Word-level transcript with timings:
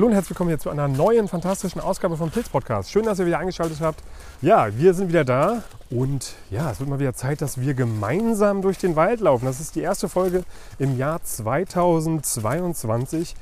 Hallo 0.00 0.06
und 0.06 0.14
herzlich 0.14 0.30
willkommen 0.30 0.48
hier 0.48 0.58
zu 0.58 0.70
einer 0.70 0.88
neuen 0.88 1.28
fantastischen 1.28 1.78
Ausgabe 1.78 2.16
vom 2.16 2.30
Pilz 2.30 2.48
Podcast. 2.48 2.90
Schön, 2.90 3.04
dass 3.04 3.18
ihr 3.18 3.26
wieder 3.26 3.38
eingeschaltet 3.38 3.82
habt. 3.82 4.02
Ja, 4.40 4.74
wir 4.78 4.94
sind 4.94 5.10
wieder 5.10 5.26
da 5.26 5.62
und 5.90 6.36
ja, 6.48 6.70
es 6.70 6.80
wird 6.80 6.88
mal 6.88 7.00
wieder 7.00 7.12
Zeit, 7.12 7.42
dass 7.42 7.60
wir 7.60 7.74
gemeinsam 7.74 8.62
durch 8.62 8.78
den 8.78 8.96
Wald 8.96 9.20
laufen. 9.20 9.44
Das 9.44 9.60
ist 9.60 9.74
die 9.74 9.82
erste 9.82 10.08
Folge 10.08 10.44
im 10.78 10.96
Jahr 10.96 11.22
2022 11.22 13.34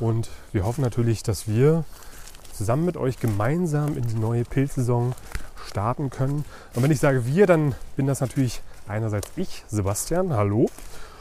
und 0.00 0.30
wir 0.50 0.64
hoffen 0.64 0.82
natürlich, 0.82 1.22
dass 1.22 1.46
wir 1.46 1.84
zusammen 2.52 2.86
mit 2.86 2.96
euch 2.96 3.20
gemeinsam 3.20 3.96
in 3.96 4.08
die 4.08 4.16
neue 4.16 4.42
Pilzsaison 4.42 5.12
starten 5.68 6.10
können. 6.10 6.44
Und 6.74 6.82
wenn 6.82 6.90
ich 6.90 6.98
sage 6.98 7.24
wir, 7.24 7.46
dann 7.46 7.76
bin 7.94 8.08
das 8.08 8.20
natürlich 8.20 8.62
einerseits 8.88 9.30
ich, 9.36 9.62
Sebastian, 9.68 10.32
hallo. 10.32 10.68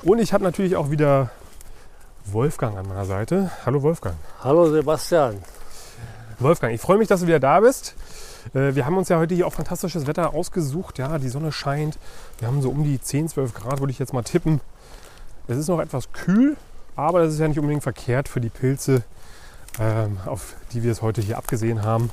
Und 0.02 0.18
ich 0.18 0.34
habe 0.34 0.44
natürlich 0.44 0.76
auch 0.76 0.90
wieder 0.90 1.30
Wolfgang 2.34 2.78
an 2.78 2.88
meiner 2.88 3.06
Seite. 3.06 3.52
Hallo 3.66 3.82
Wolfgang. 3.82 4.16
Hallo 4.44 4.70
Sebastian. 4.70 5.38
Wolfgang, 6.40 6.74
ich 6.74 6.82
freue 6.82 6.98
mich, 6.98 7.08
dass 7.08 7.22
du 7.22 7.28
wieder 7.28 7.40
da 7.40 7.60
bist. 7.60 7.96
Äh, 8.54 8.76
wir 8.76 8.86
haben 8.86 8.98
uns 8.98 9.10
ja 9.10 9.18
heute 9.18 9.36
hier 9.36 9.48
auch 9.48 9.54
fantastisches 9.54 10.08
Wetter 10.08 10.34
ausgesucht. 10.34 10.98
Ja, 10.98 11.18
die 11.18 11.30
Sonne 11.30 11.52
scheint. 11.52 11.98
Wir 12.38 12.48
haben 12.48 12.62
so 12.62 12.70
um 12.70 12.84
die 12.84 13.02
10, 13.02 13.30
12 13.30 13.54
Grad, 13.54 13.80
würde 13.80 13.92
ich 13.92 14.00
jetzt 14.00 14.14
mal 14.14 14.24
tippen. 14.24 14.62
Es 15.48 15.58
ist 15.58 15.68
noch 15.68 15.80
etwas 15.80 16.12
kühl, 16.12 16.56
aber 16.96 17.20
das 17.24 17.34
ist 17.34 17.40
ja 17.40 17.48
nicht 17.48 17.60
unbedingt 17.60 17.84
verkehrt 17.84 18.28
für 18.28 18.40
die 18.40 18.50
Pilze, 18.50 19.04
ähm, 19.80 20.18
auf 20.26 20.56
die 20.74 20.84
wir 20.84 20.92
es 20.92 21.02
heute 21.02 21.22
hier 21.22 21.38
abgesehen 21.38 21.84
haben. 21.84 22.12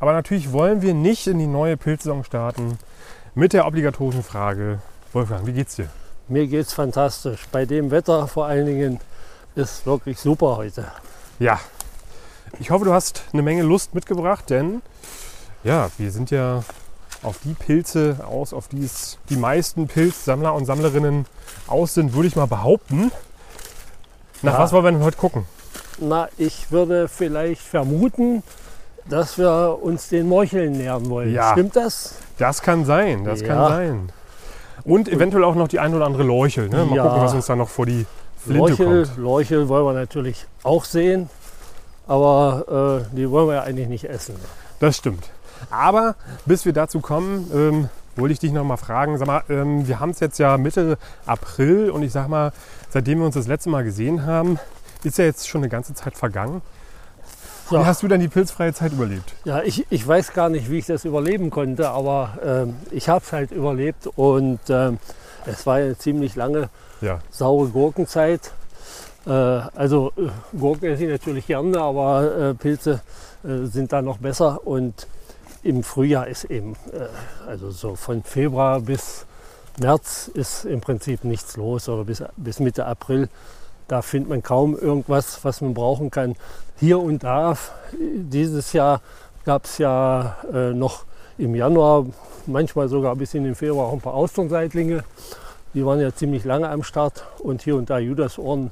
Aber 0.00 0.12
natürlich 0.12 0.52
wollen 0.52 0.82
wir 0.82 0.94
nicht 0.94 1.26
in 1.26 1.38
die 1.38 1.46
neue 1.46 1.76
Pilzsaison 1.76 2.24
starten 2.24 2.78
mit 3.34 3.52
der 3.52 3.66
obligatorischen 3.66 4.22
Frage. 4.22 4.80
Wolfgang, 5.12 5.46
wie 5.46 5.52
geht's 5.52 5.76
dir? 5.76 5.88
Mir 6.28 6.46
geht's 6.46 6.72
fantastisch. 6.72 7.46
Bei 7.52 7.66
dem 7.66 7.90
Wetter 7.90 8.26
vor 8.28 8.46
allen 8.46 8.66
Dingen 8.66 9.00
ist 9.54 9.86
wirklich 9.86 10.18
super 10.18 10.56
heute. 10.56 10.86
Ja, 11.38 11.58
ich 12.58 12.70
hoffe, 12.70 12.84
du 12.84 12.92
hast 12.92 13.22
eine 13.32 13.42
Menge 13.42 13.62
Lust 13.62 13.94
mitgebracht, 13.94 14.50
denn 14.50 14.82
ja, 15.64 15.90
wir 15.98 16.10
sind 16.10 16.30
ja 16.30 16.62
auf 17.22 17.38
die 17.44 17.54
Pilze 17.54 18.18
aus, 18.28 18.52
auf 18.52 18.68
die 18.68 18.84
es 18.84 19.18
die 19.28 19.36
meisten 19.36 19.86
Pilzsammler 19.86 20.54
und 20.54 20.66
Sammlerinnen 20.66 21.26
aus 21.68 21.94
sind, 21.94 22.14
würde 22.14 22.28
ich 22.28 22.36
mal 22.36 22.46
behaupten. 22.46 23.12
Nach 24.42 24.54
Ja. 24.54 24.58
was 24.58 24.72
wollen 24.72 24.84
wir 24.84 24.92
denn 24.92 25.04
heute 25.04 25.16
gucken? 25.18 25.46
Na, 25.98 26.28
ich 26.36 26.70
würde 26.72 27.06
vielleicht 27.08 27.62
vermuten, 27.62 28.42
dass 29.08 29.38
wir 29.38 29.78
uns 29.82 30.08
den 30.08 30.28
Morcheln 30.28 30.72
nähern 30.72 31.08
wollen. 31.10 31.32
Ja. 31.32 31.52
Stimmt 31.52 31.76
das? 31.76 32.16
Das 32.38 32.60
kann 32.62 32.84
sein, 32.84 33.24
das 33.24 33.40
kann 33.44 33.56
Ja. 33.58 33.68
sein. 33.68 34.12
Und 34.84 35.08
eventuell 35.08 35.44
auch 35.44 35.54
noch 35.54 35.68
die 35.68 35.78
ein 35.78 35.94
oder 35.94 36.06
andere 36.06 36.24
Leuchel. 36.24 36.68
Ne? 36.68 36.84
Mal 36.86 37.00
gucken, 37.02 37.20
was 37.22 37.34
uns 37.34 37.46
da 37.46 37.54
noch 37.54 37.68
vor 37.68 37.86
die 37.86 38.04
Flinte 38.44 38.76
kommt. 38.76 39.16
Leuchel 39.16 39.68
wollen 39.68 39.84
wir 39.86 39.92
natürlich 39.92 40.46
auch 40.62 40.84
sehen, 40.84 41.28
aber 42.06 43.04
äh, 43.12 43.16
die 43.16 43.30
wollen 43.30 43.48
wir 43.48 43.54
ja 43.54 43.62
eigentlich 43.62 43.88
nicht 43.88 44.04
essen. 44.04 44.34
Das 44.80 44.96
stimmt. 44.96 45.30
Aber 45.70 46.16
bis 46.44 46.64
wir 46.64 46.72
dazu 46.72 47.00
kommen, 47.00 47.50
ähm, 47.54 47.88
wollte 48.16 48.32
ich 48.32 48.40
dich 48.40 48.52
noch 48.52 48.64
mal 48.64 48.76
fragen. 48.76 49.16
Sag 49.18 49.26
mal, 49.28 49.42
ähm, 49.48 49.86
wir 49.86 50.00
haben 50.00 50.10
es 50.10 50.20
jetzt 50.20 50.38
ja 50.38 50.58
Mitte 50.58 50.98
April 51.24 51.90
und 51.90 52.02
ich 52.02 52.12
sag 52.12 52.28
mal, 52.28 52.52
seitdem 52.90 53.20
wir 53.20 53.26
uns 53.26 53.36
das 53.36 53.46
letzte 53.46 53.70
Mal 53.70 53.84
gesehen 53.84 54.26
haben, 54.26 54.58
ist 55.04 55.18
ja 55.18 55.24
jetzt 55.24 55.48
schon 55.48 55.60
eine 55.60 55.68
ganze 55.68 55.94
Zeit 55.94 56.16
vergangen. 56.16 56.62
Wie 57.70 57.76
Ja. 57.76 57.86
hast 57.86 58.02
du 58.02 58.08
denn 58.08 58.20
die 58.20 58.28
pilzfreie 58.28 58.74
Zeit 58.74 58.92
überlebt? 58.92 59.32
Ja, 59.44 59.62
ich, 59.62 59.86
ich 59.88 60.06
weiß 60.06 60.32
gar 60.34 60.48
nicht, 60.48 60.68
wie 60.70 60.78
ich 60.78 60.86
das 60.86 61.04
überleben 61.04 61.50
konnte, 61.50 61.88
aber 61.90 62.38
ähm, 62.44 62.76
ich 62.90 63.08
habe 63.08 63.24
es 63.24 63.32
halt 63.32 63.50
überlebt 63.52 64.08
und 64.16 64.58
ähm, 64.68 64.98
es 65.46 65.64
war 65.64 65.76
eine 65.76 65.96
ziemlich 65.96 66.34
lange 66.36 66.68
Ja, 67.02 67.18
saure 67.30 67.68
Gurkenzeit. 67.68 68.52
Äh, 69.26 69.30
also 69.30 70.12
äh, 70.16 70.28
Gurken 70.56 70.88
esse 70.88 71.04
ich 71.04 71.10
natürlich 71.10 71.46
gerne, 71.48 71.80
aber 71.80 72.50
äh, 72.50 72.54
Pilze 72.54 73.00
äh, 73.42 73.66
sind 73.66 73.92
da 73.92 74.02
noch 74.02 74.18
besser. 74.18 74.64
Und 74.64 75.08
im 75.64 75.82
Frühjahr 75.82 76.28
ist 76.28 76.44
eben, 76.44 76.74
also 77.46 77.70
so 77.70 77.94
von 77.94 78.24
Februar 78.24 78.80
bis 78.80 79.26
März 79.80 80.28
ist 80.34 80.64
im 80.64 80.80
Prinzip 80.80 81.22
nichts 81.22 81.56
los 81.56 81.88
oder 81.88 82.04
bis, 82.04 82.22
bis 82.36 82.58
Mitte 82.58 82.84
April. 82.84 83.28
Da 83.86 84.02
findet 84.02 84.28
man 84.28 84.42
kaum 84.42 84.76
irgendwas, 84.76 85.44
was 85.44 85.60
man 85.60 85.72
brauchen 85.72 86.10
kann. 86.10 86.34
Hier 86.80 86.98
und 86.98 87.22
da, 87.22 87.56
dieses 87.92 88.72
Jahr 88.72 89.00
gab 89.44 89.64
es 89.66 89.78
ja 89.78 90.36
äh, 90.52 90.72
noch 90.72 91.04
im 91.38 91.54
Januar, 91.54 92.06
manchmal 92.46 92.88
sogar 92.88 93.14
bis 93.16 93.34
in 93.34 93.44
den 93.44 93.54
Februar 93.54 93.86
auch 93.86 93.92
ein 93.92 94.00
paar 94.00 94.14
Austernseitlinge. 94.14 95.04
Die 95.74 95.84
waren 95.86 96.00
ja 96.00 96.14
ziemlich 96.14 96.44
lange 96.44 96.68
am 96.68 96.82
Start 96.82 97.24
und 97.38 97.62
hier 97.62 97.76
und 97.76 97.90
da 97.90 97.98
Judasohren. 97.98 98.70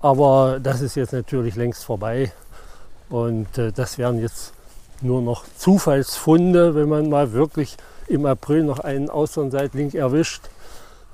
Aber 0.00 0.60
das 0.62 0.80
ist 0.80 0.94
jetzt 0.94 1.12
natürlich 1.12 1.56
längst 1.56 1.84
vorbei. 1.84 2.32
Und 3.08 3.58
äh, 3.58 3.72
das 3.72 3.98
wären 3.98 4.20
jetzt 4.20 4.52
nur 5.02 5.22
noch 5.22 5.44
Zufallsfunde, 5.56 6.74
wenn 6.74 6.88
man 6.88 7.08
mal 7.08 7.32
wirklich 7.32 7.76
im 8.06 8.26
April 8.26 8.64
noch 8.64 8.80
einen 8.80 9.10
Austernseitling 9.10 9.92
erwischt. 9.92 10.42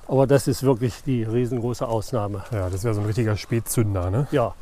Aber 0.07 0.25
das 0.25 0.47
ist 0.47 0.63
wirklich 0.63 1.03
die 1.05 1.23
riesengroße 1.23 1.87
Ausnahme. 1.87 2.43
ja 2.51 2.69
das 2.69 2.83
wäre 2.83 2.93
so 2.93 3.01
ein 3.01 3.07
richtiger 3.07 3.35
Spätzünder. 3.35 4.09
Ne? 4.09 4.27
Ja, 4.31 4.53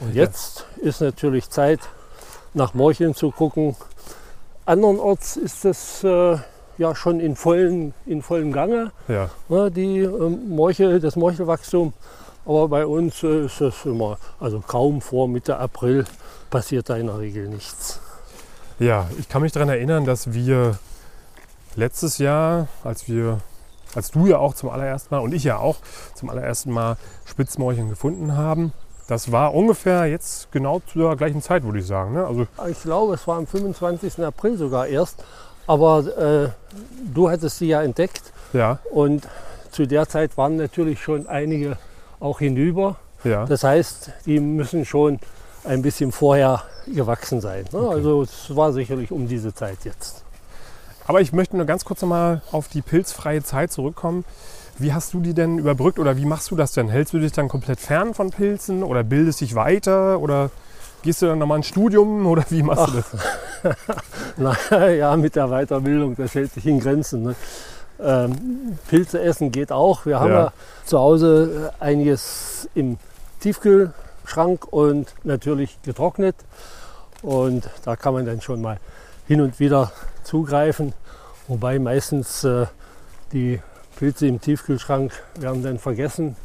und 0.00 0.14
jetzt 0.14 0.66
ist 0.76 1.00
natürlich 1.00 1.50
Zeit, 1.50 1.80
nach 2.54 2.74
Morcheln 2.74 3.14
zu 3.14 3.30
gucken. 3.30 3.76
Andernorts 4.64 5.36
ist 5.36 5.64
das 5.64 6.02
äh, 6.04 6.38
ja 6.78 6.94
schon 6.94 7.20
in 7.20 7.36
vollen, 7.36 7.92
in 8.06 8.22
vollem 8.22 8.52
Gange, 8.52 8.92
Ja. 9.08 9.30
ne, 9.48 9.70
die 9.70 9.98
ähm, 10.00 10.48
Morchel, 10.48 11.00
das 11.00 11.16
Morchelwachstum. 11.16 11.92
Aber 12.46 12.68
bei 12.68 12.86
uns 12.86 13.22
äh, 13.22 13.44
ist 13.46 13.60
das 13.60 13.84
immer, 13.84 14.16
also 14.40 14.60
kaum 14.60 15.00
vor 15.02 15.28
Mitte 15.28 15.58
April 15.58 16.04
passiert 16.50 16.88
da 16.88 16.96
in 16.96 17.06
der 17.08 17.18
Regel 17.18 17.48
nichts. 17.48 18.00
ja, 18.78 19.06
ich 19.18 19.28
kann 19.28 19.42
mich 19.42 19.52
daran 19.52 19.68
erinnern, 19.68 20.04
dass 20.06 20.32
wir 20.32 20.78
letztes 21.76 22.18
Jahr, 22.18 22.68
als 22.84 23.08
wir, 23.08 23.40
als 23.94 24.10
du 24.12 24.26
ja 24.26 24.38
auch 24.38 24.54
zum 24.54 24.70
allerersten 24.70 25.14
Mal 25.14 25.20
und 25.20 25.32
ich 25.34 25.44
ja 25.44 25.58
auch 25.58 25.76
zum 26.14 26.30
allerersten 26.30 26.70
Mal 26.72 26.96
Spitzmorcheln 27.26 27.88
gefunden 27.88 28.36
haben, 28.36 28.72
das 29.08 29.32
war 29.32 29.54
ungefähr 29.54 30.06
jetzt 30.06 30.52
genau 30.52 30.80
zur 30.92 31.16
gleichen 31.16 31.40
Zeit, 31.42 31.64
würde 31.64 31.78
ich 31.78 31.86
sagen. 31.86 32.12
Ne? 32.14 32.26
Also 32.26 32.46
Ich 32.70 32.82
glaube, 32.82 33.14
es 33.14 33.26
war 33.26 33.36
am 33.38 33.46
25. 33.46 34.22
April 34.24 34.56
sogar 34.58 34.86
erst. 34.86 35.24
Aber 35.68 35.98
äh, 36.18 36.48
du 37.14 37.30
hattest 37.30 37.58
sie 37.58 37.68
ja 37.68 37.82
entdeckt. 37.82 38.32
ja, 38.52 38.80
Und 38.90 39.28
zu 39.70 39.86
der 39.86 40.08
Zeit 40.08 40.36
waren 40.36 40.56
natürlich 40.56 41.00
schon 41.00 41.28
einige 41.28 41.76
auch 42.18 42.40
hinüber. 42.40 42.96
ja. 43.22 43.46
Das 43.46 43.62
heißt, 43.62 44.10
die 44.26 44.40
müssen 44.40 44.84
schon 44.84 45.20
ein 45.64 45.82
bisschen 45.82 46.10
vorher 46.10 46.62
gewachsen 46.86 47.40
sein. 47.40 47.64
Ne? 47.72 47.88
Also 47.88 48.22
es 48.22 48.56
war 48.56 48.72
sicherlich 48.72 49.12
um 49.12 49.28
diese 49.28 49.54
Zeit 49.54 49.78
jetzt. 49.84 50.24
Aber 51.06 51.20
ich 51.20 51.32
möchte 51.32 51.56
nur 51.56 51.66
ganz 51.66 51.84
kurz 51.84 52.02
noch 52.02 52.08
mal 52.08 52.42
auf 52.50 52.68
die 52.68 52.82
pilzfreie 52.82 53.42
Zeit 53.42 53.70
zurückkommen. 53.70 54.24
Wie 54.78 54.92
hast 54.92 55.12
du 55.12 55.20
die 55.20 55.34
denn 55.34 55.58
überbrückt 55.58 55.98
oder 55.98 56.16
wie 56.16 56.24
machst 56.24 56.50
du 56.50 56.56
das 56.56 56.72
denn? 56.72 56.88
Hältst 56.88 57.12
du 57.12 57.18
dich 57.18 57.32
dann 57.32 57.48
komplett 57.48 57.80
fern 57.80 58.14
von 58.14 58.30
Pilzen 58.30 58.82
oder 58.82 59.02
bildest 59.04 59.40
dich 59.40 59.54
weiter 59.54 60.20
oder 60.20 60.50
gehst 61.02 61.22
du 61.22 61.26
dann 61.26 61.38
nochmal 61.38 61.58
ein 61.58 61.62
Studium 61.62 62.26
oder 62.26 62.44
wie 62.50 62.62
machst 62.62 62.88
du 62.88 63.02
das? 63.62 63.76
Na 64.70 64.88
ja, 64.88 65.16
mit 65.16 65.36
der 65.36 65.48
Weiterbildung, 65.48 66.16
das 66.16 66.34
hält 66.34 66.52
sich 66.52 66.66
in 66.66 66.80
Grenzen. 66.80 67.22
Ne? 67.22 67.34
Ähm, 68.00 68.78
Pilze 68.88 69.20
essen 69.20 69.50
geht 69.50 69.72
auch. 69.72 70.06
Wir 70.06 70.20
haben 70.20 70.30
Ja. 70.30 70.44
ja, 70.44 70.52
zu 70.84 70.98
Hause 70.98 71.72
äh, 71.80 71.84
einiges 71.84 72.68
im 72.74 72.98
Tiefkühlschrank 73.40 74.66
und 74.70 75.12
natürlich 75.24 75.78
getrocknet. 75.82 76.36
Und 77.22 77.68
da 77.84 77.96
kann 77.96 78.14
man 78.14 78.26
dann 78.26 78.40
schon 78.40 78.60
mal 78.60 78.78
hin 79.26 79.40
und 79.40 79.58
wieder 79.58 79.92
zugreifen. 80.22 80.94
Wobei 81.48 81.78
meistens 81.78 82.44
äh, 82.44 82.66
die 83.32 83.60
Pilze 83.96 84.26
im 84.26 84.40
Tiefkühlschrank 84.40 85.12
werden 85.40 85.62
dann 85.62 85.78
vergessen. 85.78 86.36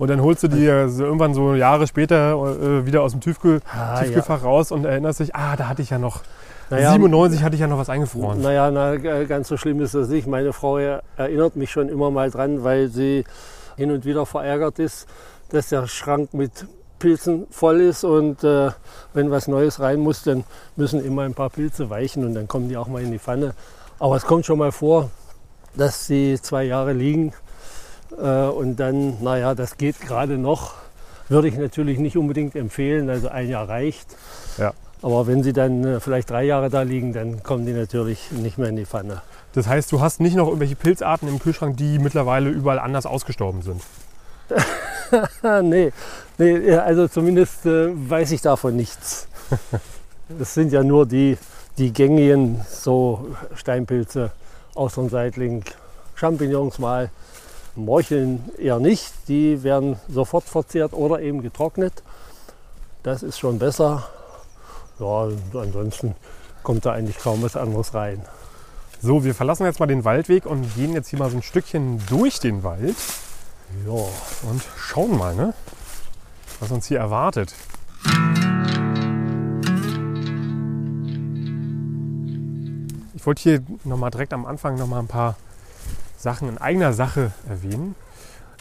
Und 0.00 0.08
dann 0.08 0.20
holst 0.22 0.42
du 0.42 0.48
die 0.48 0.64
so 0.88 1.04
irgendwann 1.04 1.34
so 1.34 1.54
Jahre 1.54 1.86
später 1.86 2.32
äh, 2.32 2.86
wieder 2.86 3.02
aus 3.02 3.12
dem 3.12 3.20
Tiefkühl, 3.20 3.60
Ah, 3.70 3.96
ja. 3.96 4.02
Tiefkühlfach 4.02 4.42
raus 4.42 4.72
und 4.72 4.84
erinnerst 4.86 5.20
dich, 5.20 5.34
ah, 5.36 5.54
da 5.56 5.68
hatte 5.68 5.82
ich 5.82 5.90
ja 5.90 5.98
noch, 5.98 6.22
Naja, 6.70 6.90
97 6.92 7.42
hatte 7.42 7.54
ich 7.54 7.60
ja 7.60 7.66
noch 7.66 7.76
was 7.78 7.90
eingefroren. 7.90 8.40
Naja, 8.40 8.70
na, 8.70 8.96
ganz 8.96 9.48
so 9.48 9.56
schlimm 9.58 9.78
ist 9.80 9.94
das 9.94 10.08
nicht. 10.08 10.26
Meine 10.26 10.52
Frau 10.54 10.78
er- 10.78 11.02
erinnert 11.18 11.54
mich 11.56 11.70
schon 11.70 11.88
immer 11.90 12.10
mal 12.10 12.30
dran, 12.30 12.64
weil 12.64 12.88
sie 12.88 13.24
hin 13.76 13.90
und 13.90 14.04
wieder 14.06 14.24
verärgert 14.24 14.78
ist, 14.78 15.06
dass 15.50 15.68
der 15.68 15.86
Schrank 15.86 16.32
mit 16.32 16.66
Pilzen 16.98 17.46
voll 17.50 17.80
ist 17.82 18.02
und 18.04 18.42
äh, 18.42 18.70
wenn 19.12 19.30
was 19.30 19.48
Neues 19.48 19.80
rein 19.80 20.00
muss, 20.00 20.22
dann 20.22 20.44
müssen 20.76 21.04
immer 21.04 21.22
ein 21.22 21.34
paar 21.34 21.50
Pilze 21.50 21.90
weichen 21.90 22.24
und 22.24 22.34
dann 22.34 22.48
kommen 22.48 22.68
die 22.70 22.76
auch 22.78 22.88
mal 22.88 23.02
in 23.02 23.10
die 23.12 23.18
Pfanne. 23.18 23.52
Aber 23.98 24.16
es 24.16 24.24
kommt 24.24 24.46
schon 24.46 24.58
mal 24.58 24.72
vor, 24.72 25.10
dass 25.76 26.06
sie 26.06 26.38
zwei 26.40 26.64
Jahre 26.64 26.92
liegen 26.94 27.28
äh, 27.28 27.49
und 28.16 28.76
dann, 28.76 29.22
naja, 29.22 29.54
das 29.54 29.76
geht 29.76 30.00
gerade 30.00 30.38
noch. 30.38 30.74
Würde 31.28 31.48
ich 31.48 31.56
natürlich 31.56 31.98
nicht 31.98 32.16
unbedingt 32.16 32.56
empfehlen, 32.56 33.08
also 33.08 33.28
ein 33.28 33.48
Jahr 33.48 33.68
reicht. 33.68 34.16
Ja. 34.58 34.72
Aber 35.02 35.26
wenn 35.26 35.42
sie 35.42 35.52
dann 35.52 35.84
äh, 35.84 36.00
vielleicht 36.00 36.30
drei 36.30 36.44
Jahre 36.44 36.68
da 36.68 36.82
liegen, 36.82 37.12
dann 37.12 37.42
kommen 37.42 37.64
die 37.66 37.72
natürlich 37.72 38.30
nicht 38.32 38.58
mehr 38.58 38.68
in 38.68 38.76
die 38.76 38.84
Pfanne. 38.84 39.22
Das 39.52 39.66
heißt, 39.66 39.90
du 39.92 40.00
hast 40.00 40.20
nicht 40.20 40.36
noch 40.36 40.46
irgendwelche 40.46 40.76
Pilzarten 40.76 41.28
im 41.28 41.38
Kühlschrank, 41.38 41.76
die 41.76 41.98
mittlerweile 41.98 42.50
überall 42.50 42.78
anders 42.78 43.06
ausgestorben 43.06 43.62
sind. 43.62 43.82
nee, 45.62 45.92
nee, 46.38 46.72
also 46.74 47.08
zumindest 47.08 47.66
äh, 47.66 47.88
weiß 47.92 48.32
ich 48.32 48.42
davon 48.42 48.76
nichts. 48.76 49.28
Das 50.38 50.54
sind 50.54 50.72
ja 50.72 50.84
nur 50.84 51.06
die, 51.06 51.36
die 51.76 51.92
gängigen 51.92 52.60
so 52.68 53.34
Steinpilze, 53.56 54.30
Austernseitling, 54.76 55.64
Champignons 56.14 56.78
mal, 56.78 57.10
Morcheln 57.76 58.44
eher 58.58 58.78
nicht. 58.78 59.12
Die 59.28 59.62
werden 59.62 59.96
sofort 60.08 60.44
verzehrt 60.44 60.92
oder 60.92 61.20
eben 61.20 61.42
getrocknet. 61.42 62.02
Das 63.02 63.22
ist 63.22 63.38
schon 63.38 63.58
besser. 63.58 64.08
Ja, 64.98 65.28
ansonsten 65.54 66.14
kommt 66.62 66.84
da 66.84 66.92
eigentlich 66.92 67.18
kaum 67.18 67.42
was 67.42 67.56
anderes 67.56 67.94
rein. 67.94 68.22
So, 69.00 69.24
wir 69.24 69.34
verlassen 69.34 69.64
jetzt 69.64 69.80
mal 69.80 69.86
den 69.86 70.04
Waldweg 70.04 70.44
und 70.44 70.74
gehen 70.74 70.92
jetzt 70.92 71.08
hier 71.08 71.18
mal 71.18 71.30
so 71.30 71.36
ein 71.38 71.42
Stückchen 71.42 72.02
durch 72.08 72.38
den 72.38 72.62
Wald. 72.62 72.96
Ja, 73.86 73.92
und 73.92 74.62
schauen 74.76 75.16
mal, 75.16 75.34
ne, 75.34 75.54
was 76.58 76.70
uns 76.70 76.86
hier 76.86 76.98
erwartet. 76.98 77.54
Ich 83.14 83.24
wollte 83.24 83.42
hier 83.42 83.62
noch 83.84 83.96
mal 83.96 84.10
direkt 84.10 84.32
am 84.32 84.44
Anfang 84.44 84.76
noch 84.76 84.86
mal 84.86 84.98
ein 84.98 85.06
paar 85.06 85.36
Sachen 86.20 86.48
in 86.48 86.58
eigener 86.58 86.92
Sache 86.92 87.32
erwähnen. 87.48 87.94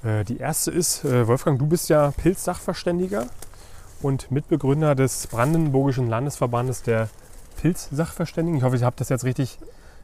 Äh, 0.04 0.24
die 0.24 0.38
erste 0.38 0.72
ist, 0.72 1.04
äh, 1.04 1.28
Wolfgang, 1.28 1.60
du 1.60 1.68
bist 1.68 1.90
ja 1.90 2.12
Pilzsachverständiger 2.12 3.26
und 4.02 4.32
Mitbegründer 4.32 4.96
des 4.96 5.28
Brandenburgischen 5.28 6.08
Landesverbandes 6.08 6.84
der 6.84 7.10
Pilzsachverständigen. 7.62 8.58
Ich 8.58 8.64
hoffe, 8.64 8.78
ich 8.78 8.84
habe 8.84 8.96
das 8.98 9.10
jetzt 9.10 9.26
richtig 9.26 9.60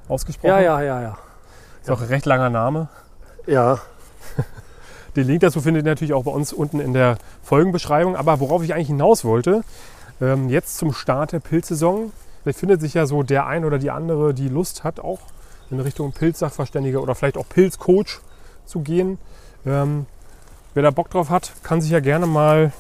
ausgesprochen. 0.10 0.50
ja, 0.50 0.60
ja, 0.60 0.82
ja. 0.82 1.02
ja. 1.02 1.18
Ist 1.82 1.90
auch 1.90 2.02
ein 2.02 2.08
recht 2.08 2.26
langer 2.26 2.50
Name. 2.50 2.90
Ja, 3.48 3.80
Den 5.16 5.28
Link 5.28 5.42
dazu 5.42 5.62
findet 5.62 5.86
ihr 5.86 5.92
natürlich 5.92 6.14
auch 6.14 6.24
bei 6.24 6.32
uns 6.32 6.52
unten 6.52 6.82
in 6.82 6.94
der 6.94 7.18
Folgenbeschreibung. 7.42 8.18
Aber 8.18 8.42
worauf 8.42 8.64
ich 8.64 8.74
eigentlich 8.74 8.88
hinaus 8.88 9.24
wollte, 9.24 9.64
ähm, 10.20 10.50
jetzt 10.50 10.78
zum 10.78 10.92
Start 10.92 11.32
der 11.32 11.40
Pilzsaison, 11.40 12.12
vielleicht 12.44 12.60
findet 12.60 12.82
sich 12.82 12.96
ja 12.96 13.06
so 13.06 13.24
der 13.24 13.46
ein 13.46 13.64
oder 13.64 13.78
die 13.78 13.92
andere, 13.92 14.34
die 14.34 14.50
Lust 14.50 14.84
hat, 14.84 15.00
auch 15.00 15.20
in 15.72 15.80
Richtung 15.80 16.12
Pilzsachverständiger 16.12 17.02
oder 17.02 17.16
vielleicht 17.16 17.38
auch 17.38 17.48
Pilzcoach 17.48 18.20
zu 18.66 18.80
gehen. 18.82 19.18
Ähm, 19.66 20.06
wer 20.74 20.84
da 20.84 20.92
Bock 20.92 21.10
drauf 21.10 21.30
hat, 21.30 21.52
kann 21.64 21.82
sich 21.82 21.92
ja 21.92 22.00
gerne 22.00 22.28
mal 22.28 22.72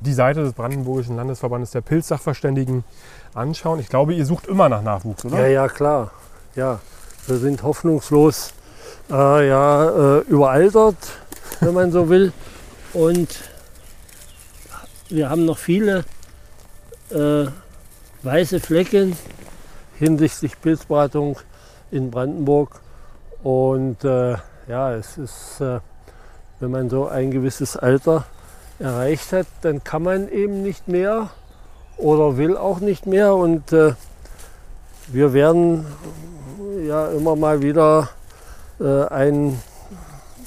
die 0.00 0.12
Seite 0.12 0.42
des 0.42 0.52
Brandenburgischen 0.52 1.16
Landesverbandes 1.16 1.70
der 1.70 1.80
Pilzsachverständigen 1.80 2.84
anschauen. 3.32 3.80
Ich 3.80 3.88
glaube, 3.88 4.14
ihr 4.14 4.26
sucht 4.26 4.46
immer 4.46 4.68
nach 4.68 4.82
Nachwuchs, 4.82 5.24
oder? 5.24 5.40
ja, 5.40 5.46
ja, 5.46 5.68
klar. 5.68 6.10
Ja, 6.54 6.80
wir 7.26 7.36
sind 7.38 7.62
hoffnungslos 7.62 8.52
äh, 9.10 9.48
ja, 9.48 10.18
äh, 10.18 10.20
überaltert, 10.20 10.96
wenn 11.60 11.74
man 11.74 11.90
so 11.90 12.08
will. 12.08 12.32
Und 12.92 13.28
wir 15.08 15.30
haben 15.30 15.44
noch 15.44 15.58
viele 15.58 16.04
äh, 17.10 17.46
weiße 18.22 18.60
Flecken 18.60 19.16
hinsichtlich 19.98 20.60
Pilzberatung 20.60 21.38
in 21.94 22.10
Brandenburg. 22.10 22.80
Und 23.42 24.04
äh, 24.04 24.36
ja, 24.68 24.94
es 24.94 25.16
ist, 25.18 25.60
äh, 25.60 25.80
wenn 26.60 26.70
man 26.70 26.90
so 26.90 27.06
ein 27.06 27.30
gewisses 27.30 27.76
Alter 27.76 28.24
erreicht 28.78 29.32
hat, 29.32 29.46
dann 29.62 29.84
kann 29.84 30.02
man 30.02 30.28
eben 30.28 30.62
nicht 30.62 30.88
mehr 30.88 31.30
oder 31.96 32.36
will 32.36 32.56
auch 32.56 32.80
nicht 32.80 33.06
mehr. 33.06 33.34
Und 33.34 33.72
äh, 33.72 33.94
wir 35.08 35.32
werden 35.32 35.86
ja 36.86 37.08
immer 37.08 37.36
mal 37.36 37.62
wieder 37.62 38.08
äh, 38.80 39.04
einen 39.06 39.60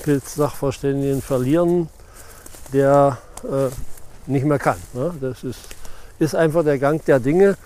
Pilzsachverständigen 0.04 1.22
verlieren, 1.22 1.90
der 2.74 3.18
äh, 3.44 3.70
nicht 4.30 4.46
mehr 4.46 4.60
kann. 4.60 4.78
Ne? 4.94 5.14
Das 5.22 5.44
ist, 5.44 5.60
ist 6.20 6.36
einfach 6.36 6.64
der 6.64 6.80
Gang 6.80 7.04
der 7.06 7.20
Dinge. 7.20 7.58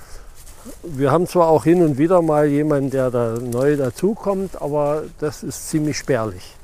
Wir 0.84 1.12
haben 1.12 1.28
zwar 1.28 1.48
auch 1.48 1.64
hin 1.64 1.82
und 1.82 1.98
wieder 1.98 2.22
mal 2.22 2.46
jemanden, 2.46 2.92
der 2.92 3.10
da 3.10 3.38
neu 3.40 3.78
dazukommt, 3.78 4.62
aber 4.62 5.04
das 5.20 5.44
ist 5.44 5.70
ziemlich 5.70 5.98
spärlich. 5.98 6.56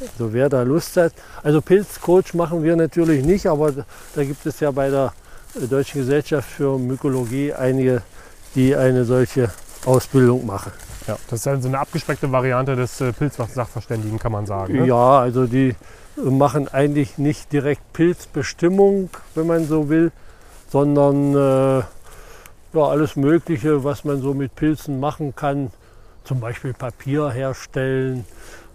Also 0.00 0.32
wer 0.32 0.48
da 0.48 0.62
Lust 0.62 0.96
hat. 0.96 1.12
Also 1.42 1.60
Pilzcoach 1.60 2.34
machen 2.34 2.62
wir 2.62 2.76
natürlich 2.76 3.24
nicht, 3.24 3.46
aber 3.46 3.72
da 4.14 4.24
gibt 4.24 4.44
es 4.46 4.60
ja 4.60 4.70
bei 4.70 4.90
der 4.90 5.12
Deutschen 5.68 6.00
Gesellschaft 6.00 6.48
für 6.48 6.78
Mykologie 6.78 7.52
einige, 7.52 8.02
die 8.54 8.74
eine 8.74 9.04
solche 9.04 9.50
Ausbildung 9.84 10.46
machen. 10.46 10.72
Ja, 11.06 11.16
das 11.28 11.40
ist 11.40 11.46
also 11.46 11.68
eine 11.68 11.78
abgespeckte 11.78 12.30
Variante 12.32 12.76
des 12.76 13.00
äh, 13.00 13.12
Pilzsachverständigen, 13.12 14.18
kann 14.18 14.32
man 14.32 14.46
sagen. 14.46 14.74
Ne? 14.74 14.86
Ja, 14.86 15.20
also 15.20 15.46
die 15.46 15.74
machen 16.16 16.68
eigentlich 16.68 17.18
nicht 17.18 17.52
direkt 17.52 17.92
Pilzbestimmung, 17.92 19.10
wenn 19.34 19.46
man 19.46 19.66
so 19.66 19.88
will, 19.88 20.12
sondern 20.74 21.36
äh, 21.36 21.84
ja, 22.72 22.82
alles 22.82 23.14
Mögliche, 23.14 23.84
was 23.84 24.04
man 24.04 24.20
so 24.20 24.34
mit 24.34 24.56
Pilzen 24.56 24.98
machen 24.98 25.36
kann. 25.36 25.70
Zum 26.24 26.40
Beispiel 26.40 26.72
Papier 26.72 27.30
herstellen 27.30 28.24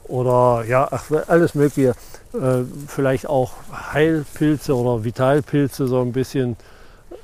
oder 0.08 0.64
ja, 0.66 0.88
ach, 0.90 1.12
alles 1.28 1.56
Mögliche. 1.56 1.96
Äh, 2.34 2.64
vielleicht 2.88 3.28
auch 3.28 3.52
Heilpilze 3.92 4.78
oder 4.78 5.04
Vitalpilze 5.04 5.88
so 5.88 6.00
ein 6.00 6.14
bisschen 6.14 6.56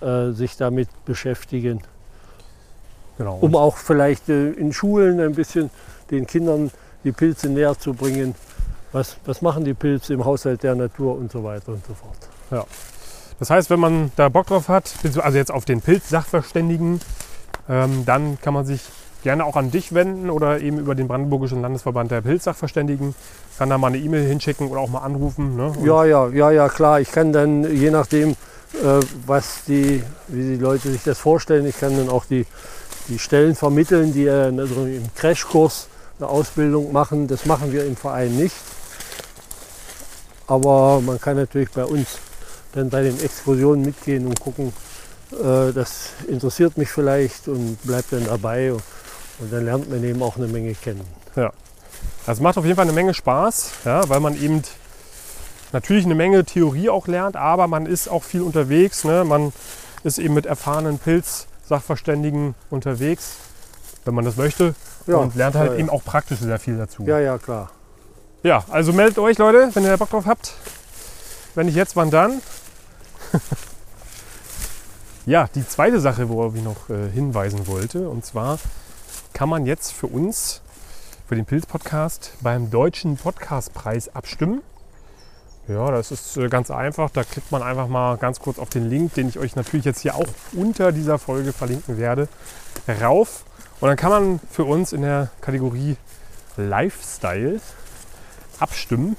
äh, 0.01 0.31
sich 0.31 0.57
damit 0.57 0.89
beschäftigen. 1.05 1.81
Genau. 3.17 3.37
um 3.39 3.55
auch 3.55 3.77
vielleicht 3.77 4.27
äh, 4.27 4.49
in 4.49 4.73
Schulen 4.73 5.21
ein 5.21 5.35
bisschen 5.35 5.69
den 6.11 6.27
Kindern 6.27 6.69
die 7.05 7.13
Pilze 7.13 7.47
näher 7.47 7.79
zu 7.79 7.93
bringen. 7.93 8.35
Was, 8.91 9.15
was 9.23 9.41
machen 9.41 9.63
die 9.63 9.73
Pilze 9.73 10.13
im 10.13 10.25
Haushalt 10.25 10.63
der 10.63 10.75
Natur 10.75 11.15
und 11.15 11.31
so 11.31 11.45
weiter 11.45 11.71
und 11.71 11.85
so 11.85 11.93
fort. 11.93 12.17
Das 13.39 13.49
heißt, 13.49 13.69
wenn 13.69 13.79
man 13.79 14.11
da 14.15 14.29
Bock 14.29 14.47
drauf 14.47 14.69
hat, 14.69 14.93
also 15.03 15.37
jetzt 15.37 15.51
auf 15.51 15.65
den 15.65 15.81
Pilzsachverständigen, 15.81 17.01
ähm, 17.69 18.03
dann 18.05 18.39
kann 18.41 18.53
man 18.53 18.65
sich 18.65 18.81
gerne 19.23 19.43
auch 19.43 19.55
an 19.55 19.71
dich 19.71 19.93
wenden 19.93 20.29
oder 20.29 20.61
eben 20.61 20.77
über 20.77 20.93
den 20.93 21.07
Brandenburgischen 21.07 21.61
Landesverband 21.61 22.11
der 22.11 22.21
Pilzsachverständigen. 22.21 23.15
Kann 23.57 23.69
da 23.69 23.77
mal 23.77 23.87
eine 23.87 23.97
E-Mail 23.97 24.27
hinschicken 24.27 24.67
oder 24.67 24.79
auch 24.79 24.89
mal 24.89 24.99
anrufen. 24.99 25.55
Ne? 25.57 25.73
Ja, 25.83 26.05
ja, 26.05 26.29
ja, 26.29 26.51
ja, 26.51 26.69
klar. 26.69 27.01
Ich 27.01 27.11
kann 27.11 27.33
dann, 27.33 27.63
je 27.75 27.89
nachdem, 27.89 28.31
äh, 28.31 28.99
was 29.25 29.63
die, 29.67 30.03
wie 30.27 30.55
die 30.55 30.57
Leute 30.57 30.91
sich 30.91 31.03
das 31.03 31.17
vorstellen, 31.17 31.65
ich 31.65 31.79
kann 31.79 31.97
dann 31.97 32.09
auch 32.09 32.25
die, 32.25 32.45
die 33.07 33.17
Stellen 33.17 33.55
vermitteln, 33.55 34.13
die 34.13 34.25
äh, 34.25 34.53
also 34.57 34.85
im 34.85 35.03
Crashkurs 35.15 35.87
eine 36.19 36.29
Ausbildung 36.29 36.93
machen. 36.93 37.27
Das 37.27 37.45
machen 37.45 37.73
wir 37.73 37.85
im 37.85 37.95
Verein 37.95 38.35
nicht. 38.35 38.55
Aber 40.47 41.01
man 41.01 41.19
kann 41.19 41.35
natürlich 41.35 41.71
bei 41.71 41.85
uns 41.85 42.19
dann 42.75 42.89
bei 42.89 43.01
den 43.01 43.19
Exkursionen 43.19 43.83
mitgehen 43.83 44.27
und 44.27 44.39
gucken, 44.39 44.73
äh, 45.31 45.73
das 45.73 46.09
interessiert 46.27 46.77
mich 46.77 46.89
vielleicht 46.89 47.47
und 47.47 47.81
bleibt 47.83 48.13
dann 48.13 48.25
dabei. 48.25 48.73
Und 48.73 49.51
dann 49.51 49.65
lernt 49.65 49.89
man 49.89 50.03
eben 50.03 50.21
auch 50.21 50.37
eine 50.37 50.47
Menge 50.47 50.73
kennen. 50.75 51.01
Das 52.25 52.39
macht 52.39 52.57
auf 52.57 52.65
jeden 52.65 52.75
Fall 52.75 52.85
eine 52.85 52.93
Menge 52.93 53.13
Spaß, 53.13 53.71
ja, 53.85 54.07
weil 54.09 54.19
man 54.19 54.41
eben 54.41 54.63
natürlich 55.71 56.05
eine 56.05 56.15
Menge 56.15 56.43
Theorie 56.43 56.89
auch 56.89 57.07
lernt, 57.07 57.35
aber 57.35 57.67
man 57.67 57.85
ist 57.85 58.07
auch 58.07 58.23
viel 58.23 58.41
unterwegs. 58.41 59.03
Ne? 59.03 59.23
Man 59.23 59.53
ist 60.03 60.17
eben 60.17 60.33
mit 60.33 60.45
erfahrenen 60.45 60.97
Pilzsachverständigen 60.97 62.55
unterwegs, 62.69 63.35
wenn 64.05 64.15
man 64.15 64.25
das 64.25 64.37
möchte. 64.37 64.73
Ja, 65.05 65.17
und 65.17 65.35
lernt 65.35 65.55
halt 65.55 65.67
ja, 65.67 65.73
ja. 65.73 65.79
eben 65.79 65.89
auch 65.91 66.03
praktisch 66.03 66.39
sehr 66.39 66.57
viel 66.57 66.77
dazu. 66.77 67.03
Ja, 67.03 67.19
ja, 67.19 67.37
klar. 67.37 67.69
Ja, 68.41 68.63
also 68.69 68.91
meldet 68.91 69.19
euch 69.19 69.37
Leute, 69.37 69.69
wenn 69.73 69.83
ihr 69.83 69.97
Bock 69.97 70.09
drauf 70.09 70.25
habt. 70.25 70.53
Wenn 71.53 71.67
nicht 71.67 71.75
jetzt, 71.75 71.95
wann 71.95 72.09
dann? 72.09 72.41
ja, 75.25 75.47
die 75.53 75.67
zweite 75.67 75.99
Sache, 75.99 76.29
worauf 76.29 76.55
ich 76.55 76.63
noch 76.63 76.89
äh, 76.89 77.09
hinweisen 77.09 77.67
wollte, 77.67 78.09
und 78.09 78.25
zwar 78.25 78.59
kann 79.33 79.49
man 79.49 79.65
jetzt 79.65 79.91
für 79.91 80.07
uns, 80.07 80.61
für 81.27 81.35
den 81.35 81.45
Pilz-Podcast, 81.45 82.33
beim 82.41 82.69
Deutschen 82.69 83.17
Podcastpreis 83.17 84.13
abstimmen. 84.15 84.61
Ja, 85.67 85.89
das 85.89 86.11
ist 86.11 86.37
äh, 86.37 86.47
ganz 86.47 86.69
einfach. 86.69 87.09
Da 87.09 87.23
klickt 87.23 87.51
man 87.51 87.63
einfach 87.63 87.87
mal 87.87 88.17
ganz 88.17 88.39
kurz 88.39 88.59
auf 88.59 88.69
den 88.69 88.87
Link, 88.87 89.15
den 89.15 89.27
ich 89.27 89.39
euch 89.39 89.55
natürlich 89.55 89.85
jetzt 89.85 90.01
hier 90.01 90.15
auch 90.15 90.27
unter 90.53 90.91
dieser 90.91 91.17
Folge 91.17 91.53
verlinken 91.53 91.97
werde, 91.97 92.27
rauf. 93.01 93.45
Und 93.81 93.89
dann 93.89 93.97
kann 93.97 94.11
man 94.11 94.39
für 94.51 94.63
uns 94.63 94.93
in 94.93 95.01
der 95.01 95.29
Kategorie 95.41 95.97
Lifestyle 96.55 97.59
abstimmen. 98.59 99.17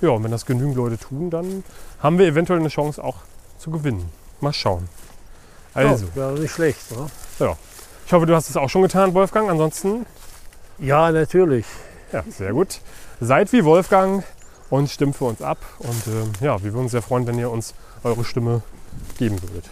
Ja, 0.00 0.10
und 0.10 0.24
wenn 0.24 0.30
das 0.30 0.46
genügend 0.46 0.76
Leute 0.76 0.98
tun, 0.98 1.30
dann 1.30 1.62
haben 2.06 2.18
wir 2.18 2.26
eventuell 2.26 2.60
eine 2.60 2.68
Chance 2.68 3.02
auch 3.02 3.16
zu 3.58 3.70
gewinnen. 3.70 4.08
Mal 4.40 4.52
schauen. 4.52 4.88
Also, 5.74 6.06
Ja, 6.06 6.14
wäre 6.14 6.32
nicht 6.38 6.52
schlecht. 6.52 6.90
Ne? 6.92 7.06
ja. 7.40 7.56
Ich 8.06 8.12
hoffe, 8.12 8.26
du 8.26 8.34
hast 8.36 8.48
es 8.48 8.56
auch 8.56 8.70
schon 8.70 8.82
getan, 8.82 9.12
Wolfgang. 9.14 9.50
Ansonsten, 9.50 10.06
Ja, 10.78 11.10
natürlich. 11.10 11.66
ja, 12.12 12.22
sehr 12.30 12.52
gut. 12.52 12.80
Seid 13.20 13.52
wie 13.52 13.64
Wolfgang 13.64 14.22
und 14.70 14.88
stimmt 14.88 15.16
für 15.16 15.24
uns 15.24 15.42
ab. 15.42 15.58
Und 15.78 16.06
ähm, 16.06 16.32
ja, 16.40 16.62
wir 16.62 16.72
würden 16.72 16.84
uns 16.84 16.92
sehr 16.92 17.02
freuen, 17.02 17.26
wenn 17.26 17.38
ihr 17.38 17.50
uns 17.50 17.74
eure 18.04 18.24
Stimme 18.24 18.62
geben 19.18 19.38
würdet. 19.42 19.64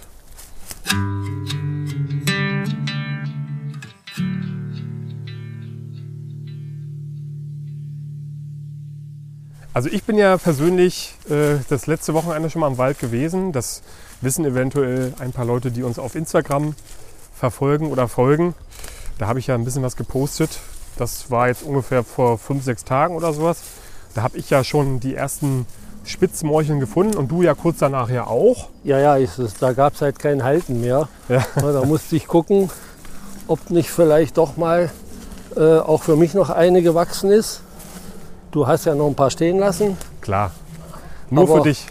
Also 9.75 9.89
ich 9.89 10.05
bin 10.05 10.17
ja 10.17 10.37
persönlich 10.37 11.17
äh, 11.29 11.57
das 11.69 11.89
letzte 11.89 12.15
Wochenende 12.15 12.49
schon 12.49 12.61
mal 12.61 12.69
im 12.69 12.79
Wald 12.79 13.01
gewesen. 13.01 13.51
Das 13.51 13.83
wissen 14.21 14.45
eventuell 14.45 15.13
ein 15.19 15.33
paar 15.33 15.45
Leute, 15.45 15.73
die 15.73 15.83
uns 15.83 15.99
auf 15.99 16.15
Instagram 16.15 16.77
verfolgen 17.35 17.91
oder 17.91 18.07
folgen. 18.07 18.55
Da 19.19 19.27
habe 19.27 19.41
ich 19.41 19.49
ja 19.49 19.57
ein 19.57 19.65
bisschen 19.65 19.83
was 19.83 19.97
gepostet. 19.97 20.61
Das 20.97 21.29
war 21.33 21.49
jetzt 21.49 21.65
ungefähr 21.65 22.05
vor 22.05 22.39
fünf, 22.39 22.63
sechs 22.63 22.85
Tagen 22.85 23.17
oder 23.17 23.33
sowas. 23.33 23.63
Da 24.15 24.23
habe 24.23 24.39
ich 24.39 24.49
ja 24.49 24.63
schon 24.63 25.01
die 25.01 25.17
ersten 25.17 25.67
Spitzmorcheln 26.05 26.79
gefunden 26.79 27.17
und 27.17 27.33
du 27.33 27.43
ja 27.43 27.55
kurz 27.55 27.79
danach 27.79 28.11
ja 28.11 28.29
auch. 28.29 28.69
Ja, 28.85 29.01
ja, 29.01 29.17
ist 29.17 29.39
es, 29.39 29.55
da 29.55 29.73
gab 29.73 29.95
es 29.95 30.03
halt 30.03 30.21
kein 30.21 30.45
Halten 30.45 30.83
mehr. 30.83 31.09
Ja, 31.29 31.45
da 31.57 31.85
musste 31.85 32.15
ich 32.15 32.29
gucken, 32.29 32.71
ob 33.49 33.71
nicht 33.71 33.91
vielleicht 33.91 34.39
doch 34.39 34.57
mal 34.57 34.93
äh, 35.57 35.79
auch 35.79 36.05
für 36.05 36.15
mich 36.15 36.33
noch 36.33 36.51
eine 36.51 36.81
gewachsen 36.81 37.33
ist. 37.33 37.64
Du 38.55 38.65
hast 38.69 38.85
ja 38.85 38.95
noch 38.95 39.09
ein 39.09 39.17
paar 39.17 39.31
stehen 39.33 39.59
lassen, 39.59 39.97
Klar. 40.21 40.53
Nur 41.29 41.43
Aber- 41.43 41.57
für 41.57 41.63
dich. 41.65 41.87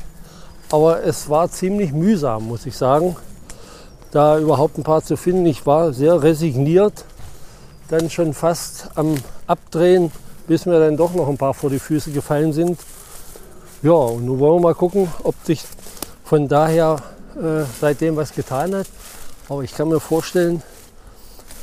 aber 0.72 1.04
es 1.04 1.28
war 1.30 1.52
ziemlich 1.52 1.92
mühsam, 1.92 2.46
muss 2.48 2.66
ich 2.66 2.78
sagen, 2.78 3.18
da 4.12 4.40
überhaupt 4.40 4.78
ein 4.78 4.84
paar 4.84 5.04
zu 5.04 5.18
finden. 5.18 5.46
Ich 5.46 5.66
war 5.66 5.92
sehr 5.92 6.24
resigniert, 6.24 7.04
dann 7.90 8.10
schon 8.10 8.34
fast 8.34 8.88
am 8.96 9.16
Abdrehen, 9.46 10.10
bis 10.48 10.66
mir 10.66 10.80
dann 10.80 10.96
doch 10.96 11.14
noch 11.14 11.28
ein 11.28 11.38
paar 11.38 11.54
vor 11.54 11.70
die 11.70 11.80
Füße 11.80 12.12
gefallen 12.12 12.54
sind. 12.54 12.80
Ja, 13.82 13.92
und 13.92 14.24
nun 14.26 14.40
wollen 14.40 14.62
wir 14.62 14.70
mal 14.70 14.74
gucken, 14.76 15.12
ob 15.24 15.36
sich 15.44 15.66
von 16.24 16.48
daher 16.48 16.96
äh, 17.36 17.66
seitdem 17.82 18.16
was 18.16 18.32
getan 18.32 18.74
hat. 18.74 18.88
Aber 19.50 19.64
ich 19.64 19.76
kann 19.76 19.90
mir 19.90 20.00
vorstellen, 20.00 20.64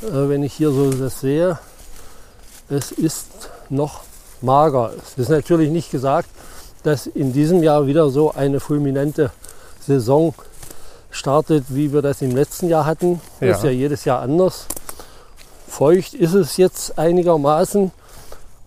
äh, 0.03 0.29
wenn 0.29 0.43
ich 0.43 0.53
hier 0.53 0.69
so 0.69 0.91
das 0.91 1.21
sehe, 1.21 1.57
es 2.69 2.91
ist 2.91 3.49
noch 3.69 4.01
mager. 4.43 4.91
Es 4.97 5.17
ist 5.17 5.29
natürlich 5.29 5.69
nicht 5.69 5.91
gesagt, 5.91 6.29
dass 6.83 7.05
in 7.07 7.33
diesem 7.33 7.61
Jahr 7.63 7.85
wieder 7.87 8.09
so 8.09 8.31
eine 8.33 8.59
fulminante 8.59 9.31
Saison 9.85 10.33
startet, 11.11 11.65
wie 11.69 11.91
wir 11.93 12.01
das 12.01 12.21
im 12.21 12.35
letzten 12.35 12.67
Jahr 12.69 12.85
hatten. 12.85 13.21
Das 13.39 13.49
Ja. 13.49 13.55
ist 13.57 13.63
ja 13.63 13.69
jedes 13.71 14.05
Jahr 14.05 14.21
anders. 14.21 14.65
Feucht 15.67 16.13
ist 16.13 16.33
es 16.33 16.57
jetzt 16.57 16.97
einigermaßen, 16.97 17.91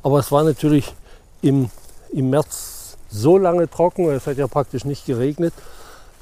aber 0.03 0.19
es 0.21 0.31
war 0.33 0.45
natürlich 0.45 0.95
im, 1.43 1.71
im 2.13 2.31
März 2.31 2.97
so 3.11 3.39
lange 3.39 3.69
trocken, 3.71 4.09
es 4.11 4.27
hat 4.27 4.37
ja 4.39 4.47
praktisch 4.47 4.85
nicht 4.85 5.07
geregnet. 5.07 5.53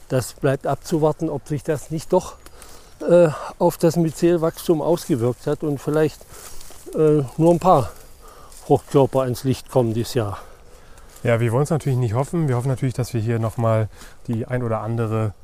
Das 0.08 0.34
bleibt 0.34 0.66
abzuwarten, 0.66 1.30
ob 1.30 1.48
sich 1.48 1.62
das 1.62 1.90
nicht 1.90 2.12
doch 2.12 2.34
äh, 3.08 3.28
auf 3.58 3.78
das 3.78 3.96
Myzelwachstum 3.96 4.82
ausgewirkt 4.82 5.46
hat 5.46 5.62
und 5.62 5.78
vielleicht 5.80 6.20
äh, 6.94 7.22
nur 7.36 7.52
ein 7.52 7.58
paar 7.58 7.90
Fruchtkörper 8.66 9.22
ans 9.22 9.44
Licht 9.44 9.70
kommen 9.70 9.92
dieses 9.94 10.14
Jahr. 10.14 10.38
Ja, 11.22 11.40
wir 11.40 11.52
wollen 11.52 11.62
es 11.64 11.70
natürlich 11.70 11.98
nicht 11.98 12.14
hoffen. 12.14 12.48
Wir 12.48 12.56
hoffen 12.56 12.68
natürlich, 12.68 12.94
dass 12.94 13.14
wir 13.14 13.20
hier 13.20 13.38
nochmal 13.38 13.88
die 14.26 14.46
ein 14.46 14.62
oder 14.62 14.80
andere 14.80 15.34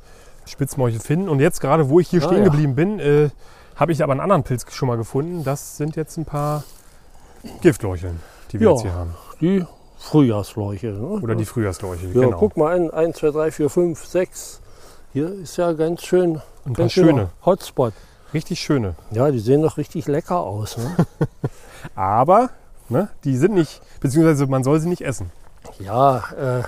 Spitzmorchel 0.46 1.00
finden. 1.00 1.28
Und 1.28 1.40
jetzt 1.40 1.60
gerade, 1.60 1.88
wo 1.88 2.00
ich 2.00 2.08
hier 2.08 2.22
Ah, 2.22 2.26
stehen 2.26 2.38
ja. 2.38 2.44
geblieben 2.44 2.74
bin, 2.74 2.98
äh, 3.00 3.30
habe 3.76 3.92
ich 3.92 4.02
aber 4.02 4.12
einen 4.12 4.20
anderen 4.20 4.42
Pilz 4.44 4.66
schon 4.72 4.88
mal 4.88 4.96
gefunden. 4.96 5.44
Das 5.44 5.76
sind 5.76 5.94
jetzt 5.96 6.16
ein 6.16 6.24
paar 6.24 6.64
Giftleucheln, 7.60 8.20
die 8.50 8.60
wir 8.60 8.66
Ja. 8.68 8.72
jetzt 8.72 8.82
hier 8.82 8.94
haben. 8.94 9.14
Die 9.40 9.64
Frühjahrsleuche. 9.98 10.88
Ne? 10.88 11.06
Oder 11.22 11.34
die 11.34 11.44
Frühjahrsleuchel, 11.44 12.14
ja, 12.14 12.20
genau. 12.22 12.36
guck 12.38 12.56
mal 12.56 12.74
an, 12.76 12.90
1, 12.90 13.16
2, 13.18 13.30
3, 13.30 13.50
4, 13.50 13.68
5, 13.70 14.04
6. 14.04 14.60
Hier 15.12 15.32
ist 15.32 15.56
ja 15.56 15.72
ganz 15.72 16.02
schön, 16.02 16.40
Ein 16.66 16.74
ganz 16.74 16.92
schöne, 16.92 17.30
Hotspot. 17.44 17.92
richtig 18.34 18.60
schöne. 18.60 18.94
Ja, 19.10 19.30
die 19.30 19.38
sehen 19.40 19.62
doch 19.62 19.76
richtig 19.76 20.06
lecker 20.06 20.38
aus. 20.40 20.76
Ne? 20.76 20.96
Aber 21.94 22.50
ne, 22.88 23.08
die 23.24 23.36
sind 23.36 23.54
nicht, 23.54 23.80
beziehungsweise 24.00 24.46
man 24.46 24.64
soll 24.64 24.80
sie 24.80 24.88
nicht 24.88 25.02
essen. 25.02 25.30
ja, 25.78 26.24
äh, 26.38 26.62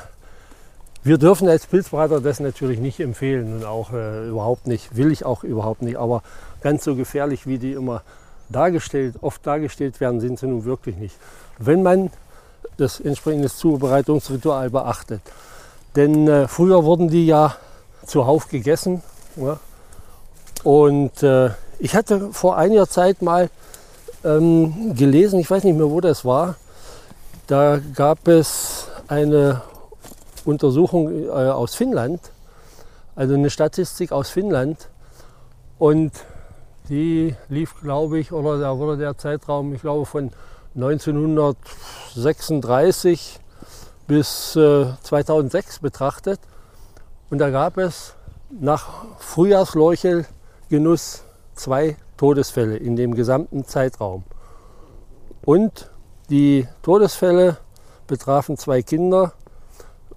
wir 1.02 1.16
dürfen 1.16 1.48
als 1.48 1.66
Pilzberater 1.66 2.20
das 2.20 2.40
natürlich 2.40 2.78
nicht 2.78 3.00
empfehlen 3.00 3.54
und 3.54 3.64
auch 3.64 3.92
äh, 3.92 4.28
überhaupt 4.28 4.66
nicht, 4.66 4.96
will 4.96 5.10
ich 5.10 5.24
auch 5.24 5.44
überhaupt 5.44 5.80
nicht. 5.80 5.96
Aber 5.96 6.22
ganz 6.60 6.84
so 6.84 6.94
gefährlich, 6.94 7.46
wie 7.46 7.58
die 7.58 7.72
immer 7.72 8.02
dargestellt, 8.50 9.14
oft 9.22 9.46
dargestellt 9.46 10.00
werden, 10.00 10.20
sind 10.20 10.38
sie 10.38 10.46
nun 10.46 10.66
wirklich 10.66 10.96
nicht. 10.96 11.16
Wenn 11.58 11.82
man 11.82 12.10
das 12.76 13.00
entsprechende 13.00 13.48
Zubereitungsritual 13.48 14.70
beachtet. 14.70 15.20
Denn 15.96 16.26
äh, 16.28 16.48
früher 16.48 16.84
wurden 16.84 17.08
die 17.08 17.26
ja 17.26 17.56
zuhauf 18.06 18.48
gegessen. 18.48 19.02
Ja? 19.36 19.58
Und 20.64 21.22
äh, 21.22 21.50
ich 21.78 21.94
hatte 21.94 22.32
vor 22.32 22.56
einiger 22.56 22.88
Zeit 22.88 23.22
mal 23.22 23.50
ähm, 24.24 24.94
gelesen, 24.94 25.40
ich 25.40 25.50
weiß 25.50 25.64
nicht 25.64 25.76
mehr, 25.76 25.90
wo 25.90 26.00
das 26.00 26.24
war, 26.24 26.54
da 27.46 27.80
gab 27.94 28.26
es 28.28 28.88
eine 29.08 29.60
Untersuchung 30.44 31.26
äh, 31.26 31.30
aus 31.30 31.74
Finnland, 31.74 32.20
also 33.16 33.34
eine 33.34 33.50
Statistik 33.50 34.12
aus 34.12 34.30
Finnland. 34.30 34.88
Und 35.78 36.12
die 36.88 37.34
lief, 37.48 37.74
glaube 37.80 38.18
ich, 38.18 38.32
oder 38.32 38.58
da 38.58 38.78
wurde 38.78 38.96
der 38.98 39.18
Zeitraum, 39.18 39.74
ich 39.74 39.80
glaube, 39.80 40.06
von 40.06 40.30
1936 40.74 43.40
bis 44.06 44.54
äh, 44.56 44.86
2006 45.02 45.80
betrachtet. 45.80 46.40
Und 47.30 47.38
da 47.38 47.50
gab 47.50 47.76
es 47.78 48.14
nach 48.50 48.88
Frühjahrsleuchelgenuss 49.18 51.24
zwei 51.54 51.96
Todesfälle 52.20 52.76
in 52.76 52.96
dem 52.96 53.14
gesamten 53.14 53.64
Zeitraum. 53.64 54.24
Und 55.42 55.90
die 56.28 56.68
Todesfälle 56.82 57.56
betrafen 58.06 58.58
zwei 58.58 58.82
Kinder, 58.82 59.32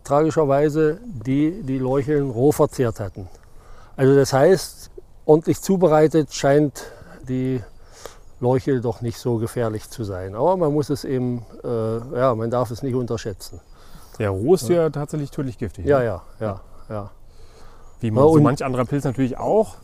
tragischerweise, 0.03 0.99
die 1.05 1.63
die 1.63 1.79
Leucheln 1.79 2.29
roh 2.29 2.51
verzehrt 2.51 2.99
hatten. 2.99 3.29
Also 3.95 4.15
das 4.15 4.33
heißt, 4.33 4.91
ordentlich 5.23 5.61
zubereitet 5.61 6.33
scheint 6.33 6.91
die 7.29 7.61
Leuchel 8.41 8.81
doch 8.81 8.99
nicht 8.99 9.17
so 9.17 9.37
gefährlich 9.37 9.89
zu 9.89 10.03
sein. 10.03 10.35
Aber 10.35 10.57
man 10.57 10.73
muss 10.73 10.89
es 10.89 11.05
eben, 11.05 11.45
äh, 11.63 12.17
ja, 12.19 12.35
man 12.35 12.51
darf 12.51 12.69
es 12.69 12.83
nicht 12.83 12.95
unterschätzen. 12.95 13.61
Der 14.19 14.31
roh 14.31 14.55
ist 14.55 14.67
ja 14.67 14.89
tatsächlich 14.89 15.31
tödlich 15.31 15.57
giftig. 15.57 15.85
Ja, 15.85 15.99
ne? 15.99 16.05
ja, 16.05 16.21
ja, 16.41 16.61
ja. 16.89 17.11
Wie 18.01 18.11
man, 18.11 18.25
Ja, 18.25 18.33
so 18.33 18.41
manch 18.41 18.65
anderer 18.65 18.83
Pilz 18.83 19.05
natürlich 19.05 19.37
auch. 19.37 19.77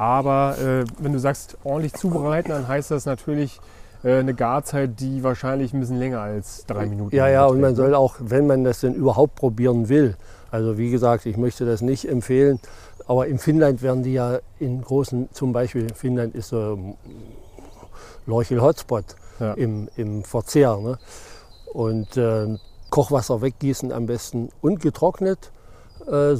Aber 0.00 0.56
äh, 0.58 0.86
wenn 0.98 1.12
du 1.12 1.18
sagst, 1.18 1.58
ordentlich 1.62 1.92
zubereiten, 1.92 2.48
dann 2.48 2.66
heißt 2.66 2.90
das 2.90 3.04
natürlich 3.04 3.60
äh, 4.02 4.14
eine 4.20 4.32
Garzeit, 4.32 4.98
die 4.98 5.22
wahrscheinlich 5.22 5.74
ein 5.74 5.80
bisschen 5.80 5.98
länger 5.98 6.22
als 6.22 6.64
drei 6.64 6.86
Minuten 6.86 7.14
Ja, 7.14 7.28
ja, 7.28 7.44
und 7.44 7.60
man 7.60 7.72
ne? 7.72 7.76
soll 7.76 7.94
auch, 7.94 8.14
wenn 8.18 8.46
man 8.46 8.64
das 8.64 8.80
denn 8.80 8.94
überhaupt 8.94 9.34
probieren 9.34 9.90
will, 9.90 10.16
also 10.50 10.78
wie 10.78 10.90
gesagt, 10.90 11.26
ich 11.26 11.36
möchte 11.36 11.66
das 11.66 11.82
nicht 11.82 12.08
empfehlen, 12.08 12.60
aber 13.08 13.26
in 13.26 13.38
Finnland 13.38 13.82
werden 13.82 14.02
die 14.02 14.14
ja 14.14 14.38
in 14.58 14.80
großen, 14.80 15.28
zum 15.32 15.52
Beispiel 15.52 15.92
Finnland 15.92 16.34
ist 16.34 16.48
so 16.48 16.76
ein 16.76 16.96
Leuchel-Hotspot 18.24 19.04
Ja. 19.38 19.52
im, 19.52 19.90
im 19.96 20.24
Verzehr. 20.24 20.78
Ne? 20.78 20.98
Und 21.74 22.16
äh, 22.16 22.56
Kochwasser 22.88 23.42
weggießen 23.42 23.92
am 23.92 24.06
besten 24.06 24.48
und 24.62 24.80
getrocknet. 24.80 25.52
Äh, 26.08 26.32
äh, 26.32 26.36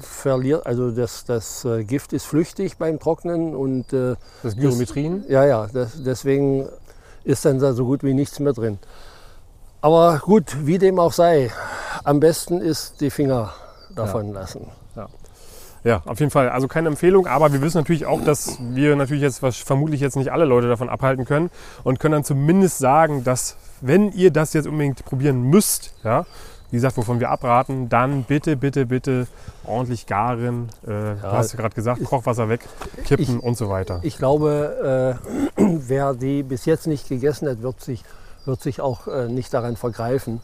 verliert, 0.00 0.66
also 0.66 0.90
das, 0.90 1.24
das 1.24 1.64
äh, 1.64 1.84
Gift 1.84 2.12
ist 2.12 2.24
flüchtig 2.24 2.76
beim 2.76 2.98
Trocknen 2.98 3.54
und 3.54 3.92
äh, 3.92 4.16
Das 4.42 4.56
Gyrometrin. 4.56 5.24
ja, 5.28 5.44
ja, 5.44 5.68
das, 5.72 6.02
deswegen 6.02 6.68
ist 7.24 7.44
dann 7.44 7.58
da 7.58 7.72
so 7.72 7.84
gut 7.84 8.02
wie 8.02 8.14
nichts 8.14 8.40
mehr 8.40 8.52
drin. 8.52 8.78
Aber 9.80 10.18
gut, 10.18 10.66
wie 10.66 10.78
dem 10.78 10.98
auch 10.98 11.12
sei, 11.12 11.50
am 12.04 12.20
besten 12.20 12.60
ist 12.60 13.00
die 13.00 13.10
Finger 13.10 13.52
davon 13.94 14.32
lassen. 14.32 14.66
Ja, 15.82 16.02
auf 16.04 16.20
jeden 16.20 16.30
Fall. 16.30 16.50
Also 16.50 16.68
keine 16.68 16.88
Empfehlung, 16.88 17.26
aber 17.26 17.54
wir 17.54 17.62
wissen 17.62 17.78
natürlich 17.78 18.04
auch, 18.04 18.22
dass 18.22 18.58
wir 18.60 18.96
natürlich 18.96 19.22
jetzt 19.22 19.42
was, 19.42 19.56
vermutlich 19.56 20.00
jetzt 20.00 20.16
nicht 20.16 20.30
alle 20.30 20.44
Leute 20.44 20.68
davon 20.68 20.90
abhalten 20.90 21.24
können 21.24 21.50
und 21.84 21.98
können 21.98 22.12
dann 22.12 22.24
zumindest 22.24 22.78
sagen, 22.78 23.24
dass 23.24 23.56
wenn 23.80 24.12
ihr 24.12 24.30
das 24.30 24.52
jetzt 24.52 24.66
unbedingt 24.66 25.02
probieren 25.06 25.40
müsst, 25.40 25.94
ja, 26.04 26.26
wie 26.70 26.76
gesagt, 26.76 26.96
wovon 26.96 27.20
wir 27.20 27.30
abraten, 27.30 27.88
dann 27.88 28.22
bitte, 28.24 28.56
bitte, 28.56 28.86
bitte 28.86 29.26
ordentlich 29.64 30.06
garen. 30.06 30.68
Äh, 30.84 30.86
du 30.86 31.18
hast 31.22 31.52
ja 31.52 31.58
gerade 31.58 31.74
gesagt, 31.74 32.04
Kochwasser 32.04 32.48
weg, 32.48 32.60
kippen 33.04 33.40
und 33.40 33.56
so 33.56 33.68
weiter. 33.68 34.00
Ich 34.02 34.18
glaube, 34.18 35.18
äh, 35.56 35.62
wer 35.86 36.14
die 36.14 36.42
bis 36.42 36.64
jetzt 36.64 36.86
nicht 36.86 37.08
gegessen 37.08 37.48
hat, 37.48 37.62
wird 37.62 37.80
sich, 37.80 38.04
wird 38.44 38.60
sich 38.62 38.80
auch 38.80 39.08
äh, 39.08 39.28
nicht 39.28 39.52
daran 39.52 39.76
vergreifen. 39.76 40.40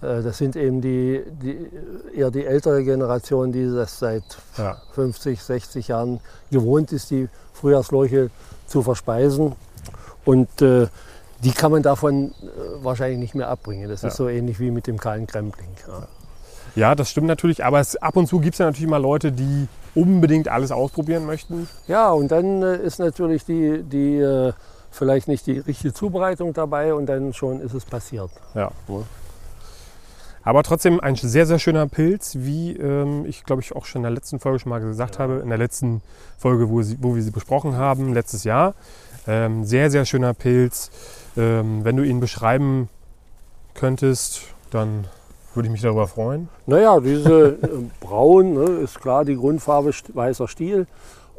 Äh, 0.00 0.22
das 0.22 0.38
sind 0.38 0.56
eben 0.56 0.80
die, 0.80 1.22
die, 1.42 1.68
eher 2.16 2.30
die 2.30 2.46
ältere 2.46 2.82
Generation, 2.84 3.52
die 3.52 3.70
das 3.70 3.98
seit 3.98 4.24
Ja. 4.56 4.78
50, 4.92 5.42
60 5.42 5.88
Jahren 5.88 6.20
gewohnt 6.50 6.92
ist, 6.92 7.10
die 7.10 7.28
Frühjahrsleuche 7.52 8.30
zu 8.66 8.82
verspeisen. 8.82 9.52
Und 10.24 10.62
äh, 10.62 10.86
die 11.44 11.52
kann 11.52 11.70
man 11.70 11.82
davon 11.82 12.32
äh, 12.42 12.84
wahrscheinlich 12.84 13.18
nicht 13.18 13.34
mehr 13.34 13.48
abbringen. 13.48 13.88
Das 13.88 14.02
Ja. 14.02 14.08
ist 14.08 14.16
so 14.16 14.28
ähnlich 14.28 14.58
wie 14.60 14.70
mit 14.70 14.86
dem 14.86 14.98
kahlen 14.98 15.26
Krempling. 15.26 15.68
Ja. 15.86 16.06
Ja, 16.74 16.94
das 16.94 17.10
stimmt 17.10 17.26
natürlich, 17.26 17.64
aber 17.64 17.80
es, 17.80 17.96
ab 17.96 18.16
und 18.16 18.26
zu 18.28 18.38
gibt 18.38 18.54
es 18.54 18.58
ja 18.58 18.66
natürlich 18.66 18.88
mal 18.88 18.98
Leute, 19.02 19.32
die 19.32 19.66
unbedingt 19.94 20.48
alles 20.48 20.70
ausprobieren 20.70 21.26
möchten. 21.26 21.68
Ja, 21.88 22.10
und 22.10 22.28
dann 22.30 22.62
äh, 22.62 22.76
ist 22.76 22.98
natürlich 23.00 23.44
die, 23.44 23.82
die 23.82 24.18
äh, 24.18 24.52
vielleicht 24.90 25.26
nicht 25.28 25.46
die 25.46 25.58
richtige 25.58 25.92
Zubereitung 25.92 26.52
dabei 26.52 26.94
und 26.94 27.06
dann 27.06 27.32
schon 27.32 27.60
ist 27.60 27.74
es 27.74 27.84
passiert. 27.84 28.30
Ja. 28.54 28.70
Aber 30.44 30.62
trotzdem 30.62 31.00
ein 31.00 31.16
sehr, 31.16 31.46
sehr 31.46 31.58
schöner 31.58 31.86
Pilz, 31.88 32.36
wie 32.38 32.72
ähm, 32.76 33.26
ich 33.26 33.44
glaube 33.44 33.60
ich 33.62 33.74
auch 33.74 33.84
schon 33.84 34.00
in 34.00 34.04
der 34.04 34.12
letzten 34.12 34.38
Folge 34.38 34.60
schon 34.60 34.70
mal 34.70 34.80
gesagt 34.80 35.18
habe, 35.18 35.40
in 35.42 35.48
der 35.48 35.58
letzten 35.58 36.00
Folge, 36.38 36.70
wo, 36.70 36.82
sie, 36.82 36.96
wo 37.00 37.14
wir 37.14 37.22
sie 37.22 37.30
besprochen 37.30 37.76
haben, 37.76 38.14
letztes 38.14 38.44
Jahr. 38.44 38.74
Ähm, 39.26 39.64
sehr, 39.64 39.90
sehr 39.90 40.04
schöner 40.04 40.32
Pilz. 40.32 40.90
Ähm, 41.38 41.84
wenn 41.84 41.96
du 41.96 42.02
ihn 42.02 42.18
beschreiben 42.18 42.88
könntest, 43.74 44.42
dann 44.70 45.06
würde 45.54 45.68
ich 45.68 45.72
mich 45.72 45.82
darüber 45.82 46.08
freuen. 46.08 46.48
Naja, 46.66 46.98
diese 46.98 47.58
äh, 47.62 47.68
Braun 48.00 48.54
ne, 48.54 48.64
ist 48.82 49.00
klar 49.00 49.24
die 49.24 49.36
Grundfarbe 49.36 49.92
weißer 50.12 50.48
Stiel 50.48 50.88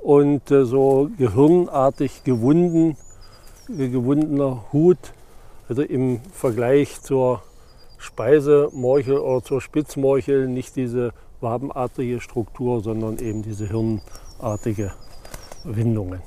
und 0.02 0.50
äh, 0.52 0.64
so 0.64 1.10
gehirnartig 1.18 2.24
gewunden, 2.24 2.96
gewundener 3.68 4.64
Hut. 4.72 4.98
Also 5.68 5.82
im 5.82 6.22
Vergleich 6.32 7.02
zur 7.02 7.44
Speisemorchel 7.98 9.18
oder 9.18 9.44
zur 9.44 9.60
Spitzmorchel 9.60 10.48
nicht 10.48 10.78
diese 10.78 11.12
wabenartige 11.42 12.22
Struktur, 12.22 12.82
sondern 12.82 13.18
eben 13.20 13.44
diese 13.44 13.68
hirnartige 13.68 14.94
Windungen. 15.66 16.22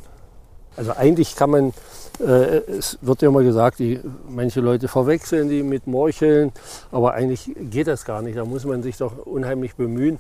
Also 0.77 0.93
eigentlich 0.93 1.37
kann 1.37 1.51
man, 1.51 1.73
äh, 2.21 2.59
es 2.79 2.99
wird 3.03 3.23
ja 3.23 3.29
immer 3.29 3.43
gesagt, 3.43 3.79
die, 3.79 4.01
manche 4.29 4.61
Leute 4.61 4.89
verwechseln 4.89 5.49
die 5.49 5.63
mit 5.63 5.87
Morcheln, 5.87 6.53
aber 6.91 7.15
eigentlich 7.15 7.51
geht 7.71 7.87
das 7.87 8.05
gar 8.05 8.23
nicht. 8.23 8.39
Da 8.39 8.45
muss 8.45 8.65
man 8.65 8.83
sich 8.83 8.97
doch 8.97 9.27
unheimlich 9.27 9.75
bemühen. 9.75 10.19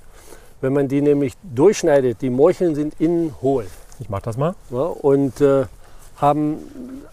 Wenn 0.60 0.72
man 0.72 0.88
die 0.88 1.00
nämlich 1.00 1.34
durchschneidet, 1.42 2.22
die 2.22 2.30
Morcheln 2.30 2.74
sind 2.74 2.94
innen 3.00 3.34
hohl 3.42 3.66
Ich 3.98 4.08
mache 4.08 4.22
das 4.22 4.36
mal. 4.36 4.54
ja, 4.70 4.78
und 4.78 5.40
äh, 5.40 5.64
haben 6.18 6.58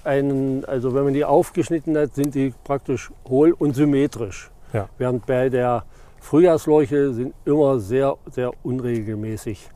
einen, 0.03 0.65
also 0.65 0.93
wenn 0.93 1.03
man 1.03 1.13
die 1.13 1.25
aufgeschnitten 1.25 1.97
hat, 1.97 2.13
sind 2.13 2.35
die 2.35 2.53
praktisch 2.63 3.09
hohl 3.27 3.55
und 3.57 3.75
symmetrisch. 3.75 4.51
Ja. 4.71 4.87
Während 4.99 5.25
bei 5.25 5.49
der 5.49 5.83
Frühjahrsleuche 6.21 7.13
sind 7.13 7.33
immer 7.45 7.79
sehr, 7.79 8.17
sehr 8.31 8.51
unregelmäßig 8.61 9.67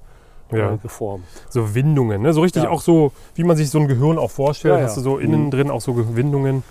Ja. 0.52 0.76
geformt. 0.82 1.24
So 1.50 1.74
Windungen, 1.74 2.22
ne? 2.22 2.34
so 2.34 2.42
richtig 2.42 2.64
Ja. 2.64 2.70
auch 2.70 2.82
so, 2.82 3.12
wie 3.36 3.44
man 3.44 3.58
sich 3.58 3.70
so 3.70 3.80
ein 3.80 3.88
Gehirn 3.88 4.18
auch 4.20 4.30
vorstellt. 4.32 4.78
Ja. 4.80 4.86
Hast 4.86 4.98
du 4.98 5.02
so 5.02 5.18
innen 5.18 5.46
Mhm. 5.46 5.52
drin 5.52 5.72
auch 5.72 5.82
so 5.82 6.16
Windungen. 6.16 6.64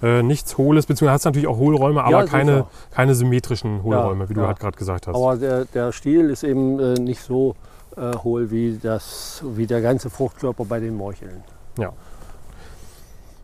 Äh, 0.00 0.22
nichts 0.22 0.56
Hohles, 0.56 0.86
beziehungsweise 0.86 1.12
hast 1.14 1.24
du 1.24 1.28
natürlich 1.30 1.48
auch 1.48 1.56
Hohlräume, 1.56 2.04
aber 2.04 2.24
keine, 2.24 2.66
keine 2.92 3.16
symmetrischen 3.16 3.82
Hohlräume, 3.82 4.28
wie 4.28 4.34
du 4.34 4.46
halt 4.46 4.60
gerade 4.60 4.76
gesagt 4.78 5.08
hast. 5.08 5.16
Aber 5.16 5.36
der, 5.36 5.64
der 5.64 5.90
Stiel 5.90 6.30
ist 6.30 6.44
eben 6.44 6.78
äh, 6.78 6.94
nicht 7.00 7.20
so 7.20 7.56
äh, 7.96 8.14
hohl 8.18 8.52
wie, 8.52 8.78
das, 8.80 9.42
wie 9.56 9.66
der 9.66 9.80
ganze 9.80 10.08
Fruchtkörper 10.08 10.64
bei 10.66 10.78
den 10.78 10.94
Morcheln. 10.96 11.42
Ja. 11.78 11.92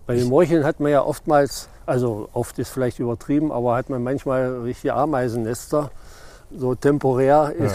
Bei 0.06 0.14
den 0.14 0.28
Morcheln 0.28 0.64
hat 0.64 0.78
man 0.80 0.92
ja 0.92 1.02
oftmals, 1.02 1.68
also 1.86 2.28
oft 2.32 2.56
ist 2.60 2.68
vielleicht 2.70 2.98
übertrieben, 3.00 3.50
aber 3.50 3.74
hat 3.74 3.88
man 3.90 4.02
manchmal 4.04 4.60
richtige 4.60 4.94
Ameisennester, 4.94 5.90
so 6.56 6.74
temporär 6.74 7.52
in, 7.58 7.70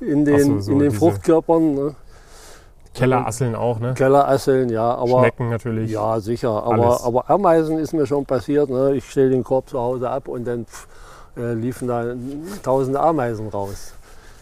in 0.06 0.24
den, 0.24 0.44
so, 0.44 0.60
so 0.60 0.72
in 0.72 0.78
den 0.80 0.90
Fruchtkörpern. 0.90 1.74
Ne? 1.74 1.94
Kellerasseln 2.94 3.54
auch, 3.54 3.78
ne? 3.78 3.94
Kellerasseln, 3.94 4.68
ja, 4.68 4.94
aber 4.94 5.20
Schnecken 5.20 5.48
natürlich. 5.48 5.90
ja, 5.90 6.20
sicher. 6.20 6.50
Aber, 6.50 7.04
aber 7.04 7.30
Ameisen 7.30 7.78
ist 7.78 7.92
mir 7.92 8.06
schon 8.06 8.26
passiert. 8.26 8.68
Ne? 8.68 8.94
Ich 8.96 9.08
stelle 9.08 9.30
den 9.30 9.44
Korb 9.44 9.68
zu 9.68 9.78
Hause 9.78 10.10
ab 10.10 10.28
und 10.28 10.44
dann 10.44 10.66
pff, 10.66 10.88
äh, 11.36 11.54
liefen 11.54 11.88
da 11.88 12.14
tausende 12.62 13.00
Ameisen 13.00 13.48
raus. 13.48 13.94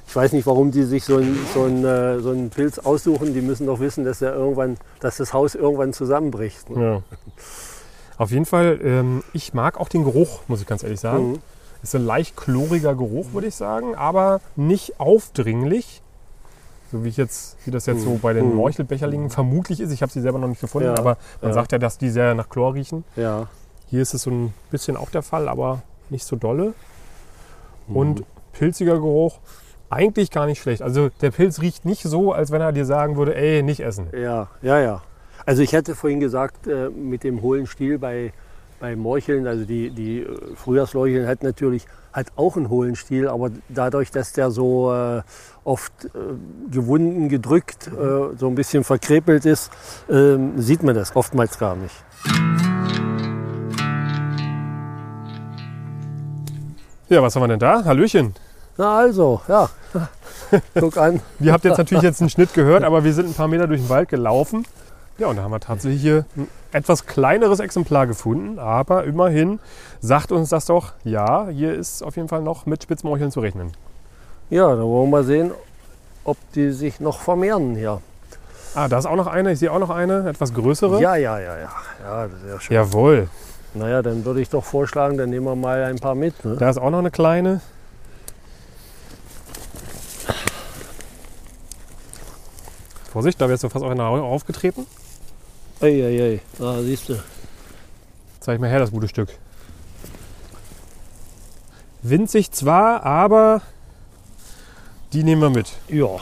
Ich 0.06 0.16
weiß 0.16 0.32
nicht, 0.32 0.46
warum 0.46 0.70
die 0.70 0.84
sich 0.84 1.04
so 1.04 1.18
einen 1.18 1.38
so 1.52 1.64
ein, 1.64 1.84
äh, 1.84 2.20
so 2.20 2.30
einen 2.30 2.48
Pilz 2.48 2.78
aussuchen. 2.78 3.34
Die 3.34 3.42
müssen 3.42 3.66
doch 3.66 3.80
wissen, 3.80 4.04
dass, 4.04 4.20
der 4.20 4.34
irgendwann, 4.34 4.78
dass 5.00 5.18
das 5.18 5.34
Haus 5.34 5.54
irgendwann 5.54 5.92
zusammenbricht. 5.92 6.70
Ne? 6.70 6.82
Ja. 6.82 7.02
Auf 8.16 8.30
jeden 8.30 8.46
Fall, 8.46 8.80
ähm, 8.82 9.22
ich 9.34 9.52
mag 9.52 9.78
auch 9.78 9.88
den 9.88 10.04
Geruch, 10.04 10.40
muss 10.48 10.62
ich 10.62 10.66
ganz 10.66 10.82
ehrlich 10.82 11.00
sagen. 11.00 11.32
Mhm. 11.32 11.38
Ist 11.82 11.94
ein 11.94 12.04
leicht 12.04 12.36
chloriger 12.36 12.94
Geruch, 12.94 13.26
würde 13.32 13.46
ich 13.48 13.54
sagen, 13.54 13.94
aber 13.94 14.40
nicht 14.56 14.98
aufdringlich. 15.00 16.02
So 16.90 17.04
wie 17.04 17.08
ich 17.08 17.16
jetzt, 17.18 17.56
wie 17.66 17.70
das 17.70 17.86
jetzt 17.86 18.02
so 18.02 18.18
bei 18.20 18.32
den 18.32 18.48
Mhm. 18.50 18.56
Morchelbecherlingen 18.56 19.30
vermutlich 19.30 19.80
ist. 19.80 19.92
Ich 19.92 20.00
habe 20.02 20.10
sie 20.10 20.20
selber 20.22 20.38
noch 20.38 20.48
nicht 20.48 20.60
gefunden, 20.60 20.88
Ja, 20.88 20.96
aber 20.96 21.18
man 21.42 21.50
ja. 21.50 21.52
sagt 21.54 21.72
ja, 21.72 21.78
dass 21.78 21.98
die 21.98 22.08
sehr 22.10 22.34
nach 22.34 22.48
Chlor 22.48 22.74
riechen. 22.74 23.04
Ja. 23.14 23.46
Hier 23.86 24.02
ist 24.02 24.14
es 24.14 24.22
so 24.22 24.30
ein 24.30 24.54
bisschen 24.70 24.96
auch 24.96 25.10
der 25.10 25.22
Fall, 25.22 25.48
aber 25.48 25.82
nicht 26.10 26.24
so 26.24 26.34
dolle. 26.36 26.72
Mhm. 27.86 27.96
Und 27.96 28.24
pilziger 28.52 28.94
Geruch, 28.94 29.38
eigentlich 29.90 30.30
gar 30.30 30.46
nicht 30.46 30.60
schlecht. 30.60 30.82
Also 30.82 31.10
der 31.20 31.30
Pilz 31.30 31.60
riecht 31.60 31.84
nicht 31.84 32.02
so, 32.02 32.32
als 32.32 32.50
wenn 32.50 32.60
er 32.60 32.72
dir 32.72 32.84
sagen 32.86 33.16
würde, 33.16 33.34
ey, 33.36 33.62
nicht 33.62 33.80
essen. 33.80 34.08
Ja, 34.12 34.48
ja, 34.62 34.78
ja. 34.80 35.02
Also 35.46 35.62
ich 35.62 35.74
hatte 35.74 35.94
vorhin 35.94 36.20
gesagt, 36.20 36.66
äh, 36.66 36.88
mit 36.90 37.22
dem 37.24 37.40
hohlen 37.42 37.66
Stiel 37.66 37.98
bei, 37.98 38.32
bei 38.80 38.96
Morcheln, 38.96 39.46
also 39.46 39.64
die, 39.64 39.90
die 39.90 40.20
äh, 40.20 40.54
Frühjahrsleucheln 40.56 41.26
hat 41.26 41.42
natürlich 41.42 41.86
hat 42.12 42.28
auch 42.36 42.56
einen 42.56 42.68
hohlen 42.68 42.96
Stiel, 42.96 43.28
aber 43.28 43.50
dadurch, 43.68 44.10
dass 44.10 44.32
der 44.32 44.50
so 44.50 44.92
äh, 44.92 45.22
oft 45.64 45.92
äh, 46.06 46.08
gewunden, 46.70 47.28
gedrückt, 47.28 47.88
äh, 47.88 48.36
so 48.36 48.48
ein 48.48 48.54
bisschen 48.54 48.82
verkrepelt 48.82 49.44
ist, 49.44 49.70
ähm, 50.10 50.60
sieht 50.60 50.82
man 50.82 50.94
das 50.94 51.14
oftmals 51.14 51.58
gar 51.58 51.76
nicht. 51.76 51.94
Ja, 57.08 57.22
was 57.22 57.36
haben 57.36 57.42
wir 57.42 57.48
denn 57.48 57.58
da? 57.58 57.84
Hallöchen. 57.84 58.34
Na 58.76 58.98
also, 58.98 59.40
ja, 59.48 59.70
guck 60.78 60.96
an. 60.96 61.20
Ihr 61.40 61.52
habt 61.52 61.64
jetzt 61.64 61.78
natürlich 61.78 62.02
jetzt 62.04 62.20
einen 62.20 62.30
Schnitt 62.30 62.54
gehört, 62.54 62.84
aber 62.84 63.04
wir 63.04 63.12
sind 63.12 63.28
ein 63.28 63.34
paar 63.34 63.48
Meter 63.48 63.66
durch 63.66 63.80
den 63.80 63.88
Wald 63.88 64.08
gelaufen. 64.08 64.66
Ja, 65.18 65.26
und 65.28 65.36
da 65.36 65.42
haben 65.42 65.50
wir 65.50 65.60
tatsächlich 65.60 66.00
hier 66.00 66.26
ein 66.36 66.46
etwas 66.72 67.06
kleineres 67.06 67.60
Exemplar 67.60 68.06
gefunden. 68.06 68.58
Aber 68.58 69.04
immerhin 69.04 69.60
sagt 70.00 70.32
uns 70.32 70.50
das 70.50 70.66
doch, 70.66 70.92
ja, 71.04 71.48
hier 71.48 71.74
ist 71.74 72.02
auf 72.02 72.16
jeden 72.16 72.28
Fall 72.28 72.42
noch 72.42 72.66
mit 72.66 72.82
Spitzmorcheln 72.82 73.30
zu 73.30 73.40
rechnen. 73.40 73.72
Ja, 74.50 74.68
dann 74.70 74.84
wollen 74.84 75.10
wir 75.10 75.18
mal 75.18 75.24
sehen, 75.24 75.52
ob 76.24 76.36
die 76.54 76.72
sich 76.72 77.00
noch 77.00 77.20
vermehren 77.20 77.74
hier. 77.74 78.00
Ah, 78.74 78.88
da 78.88 78.98
ist 78.98 79.06
auch 79.06 79.16
noch 79.16 79.26
eine. 79.26 79.52
Ich 79.52 79.58
sehe 79.58 79.72
auch 79.72 79.78
noch 79.78 79.90
eine, 79.90 80.28
etwas 80.28 80.54
größere. 80.54 81.00
Ja, 81.00 81.16
ja, 81.16 81.38
ja, 81.38 81.58
ja. 81.58 81.70
Ja, 82.04 82.28
sehr 82.44 82.60
schön. 82.60 82.74
Jawohl. 82.74 83.28
Naja, 83.74 84.02
dann 84.02 84.24
würde 84.24 84.40
ich 84.40 84.48
doch 84.48 84.64
vorschlagen, 84.64 85.18
dann 85.18 85.30
nehmen 85.30 85.46
wir 85.46 85.56
mal 85.56 85.84
ein 85.84 85.96
paar 85.96 86.14
mit. 86.14 86.44
Ne? 86.44 86.56
Da 86.56 86.70
ist 86.70 86.78
auch 86.78 86.90
noch 86.90 86.98
eine 86.98 87.10
kleine. 87.10 87.60
Vorsicht, 93.12 93.40
da 93.40 93.48
wärst 93.48 93.64
du 93.64 93.68
fast 93.68 93.84
auch 93.84 93.90
einer 93.90 94.04
aufgetreten. 94.04 94.86
Eieiei, 95.80 96.40
da 96.58 96.82
siehst 96.82 97.08
du. 97.08 97.22
Zeig 98.40 98.60
mal 98.60 98.68
her, 98.68 98.80
das 98.80 98.90
gute 98.90 99.08
Stück. 99.08 99.28
Winzig 102.02 102.50
zwar, 102.52 103.04
aber 103.04 103.62
die 105.12 105.22
nehmen 105.22 105.42
wir 105.42 105.50
mit. 105.50 105.72
Ja. 105.88 106.18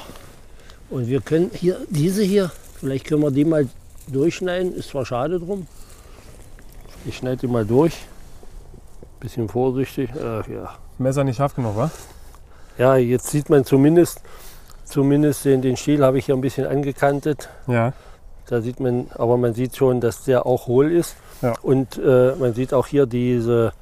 Und 0.91 1.09
wir 1.09 1.21
können 1.21 1.51
hier, 1.53 1.79
diese 1.89 2.23
hier, 2.23 2.51
vielleicht 2.79 3.07
können 3.07 3.23
wir 3.23 3.31
die 3.31 3.45
mal 3.45 3.69
durchschneiden. 4.09 4.75
Ist 4.75 4.91
zwar 4.91 5.05
schade 5.05 5.39
drum. 5.41 5.67
Ich 7.05 7.17
schneide 7.17 7.39
die 7.39 7.47
mal 7.47 7.65
durch. 7.65 7.95
Bisschen 9.21 9.49
vorsichtig. 9.49 10.11
Ach, 10.17 10.47
ja. 10.49 10.77
Messer 10.99 11.25
nicht 11.25 11.37
scharf 11.37 11.55
genug, 11.55 11.77
wa? 11.77 11.91
ja, 12.79 12.97
jetzt 12.97 13.29
sieht 13.29 13.51
man 13.51 13.65
zumindest, 13.65 14.21
zumindest 14.85 15.45
den, 15.45 15.63
den 15.63 15.77
Stiel 15.77 16.05
habe 16.05 16.19
ich 16.19 16.27
hier 16.27 16.35
ein 16.35 16.41
bisschen 16.41 16.67
angekantet. 16.67 17.49
Ja. 17.67 17.93
Da 18.49 18.61
sieht 18.61 18.79
man, 18.81 19.09
aber 19.15 19.37
man 19.37 19.55
sieht 19.55 19.77
schon, 19.77 20.01
dass 20.01 20.25
der 20.25 20.47
auch 20.47 20.67
hohl 20.67 20.93
ist. 20.93 21.17
Ja. 21.43 21.55
Und 21.63 21.99
äh, 21.99 22.35
man 22.39 22.55
sieht 22.55 22.73
auch 22.73 22.87
hier 22.87 23.07
diese, 23.07 23.73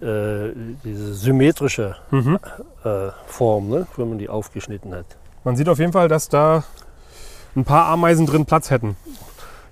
äh, 0.00 0.50
diese 0.84 1.14
symmetrische 1.14 1.96
Mhm. 2.10 2.38
äh, 2.84 3.08
Form, 3.26 3.68
ne, 3.68 3.86
wenn 3.96 4.08
man 4.08 4.18
die 4.18 4.28
aufgeschnitten 4.28 4.94
hat. 4.94 5.06
Man 5.44 5.56
sieht 5.56 5.68
auf 5.68 5.78
jeden 5.78 5.92
Fall, 5.92 6.08
dass 6.08 6.28
da 6.28 6.64
ein 7.54 7.64
paar 7.64 7.86
Ameisen 7.86 8.26
drin 8.26 8.44
Platz 8.46 8.70
hätten. 8.70 8.96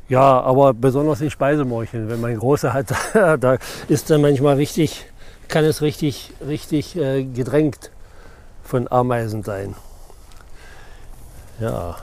Ja, 0.09 0.41
aber 0.41 0.75
besonders 0.75 1.21
in 1.21 1.31
Speisemorcheln, 1.31 2.09
wenn 2.09 2.21
man 2.21 2.37
große 2.37 2.73
hat, 2.73 2.87
da 3.15 3.59
ist 3.89 4.11
dann 4.11 4.21
manchmal 4.21 4.57
richtig, 4.57 5.07
kann 5.49 5.65
es 5.65 5.83
richtig, 5.83 6.33
richtig 6.47 6.97
äh, 6.97 7.25
gedrängt 7.25 7.91
von 8.65 8.91
Ameisen 8.91 9.43
sein. 9.43 9.75
Ja. 11.61 11.97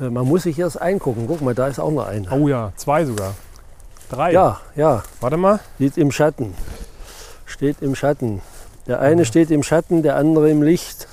Äh, 0.00 0.10
Man 0.10 0.26
muss 0.26 0.44
sich 0.44 0.58
erst 0.58 0.80
eingucken. 0.80 1.26
Guck 1.26 1.40
mal, 1.40 1.54
da 1.54 1.68
ist 1.68 1.78
auch 1.78 1.90
noch 1.90 2.06
eine. 2.06 2.30
Oh 2.30 2.48
ja, 2.48 2.72
zwei 2.76 3.04
sogar. 3.04 3.34
Drei. 4.10 4.32
Ja, 4.32 4.60
ja, 4.76 5.02
Warte 5.20 5.36
mal. 5.36 5.60
sieht 5.78 5.96
im 5.96 6.12
Schatten. 6.12 6.54
Steht 7.46 7.80
im 7.80 7.94
Schatten. 7.94 8.42
Der 8.86 9.00
eine 9.00 9.24
steht 9.24 9.50
im 9.50 9.62
Schatten, 9.62 10.02
der 10.02 10.16
andere 10.16 10.50
im 10.50 10.62
Licht. 10.62 11.08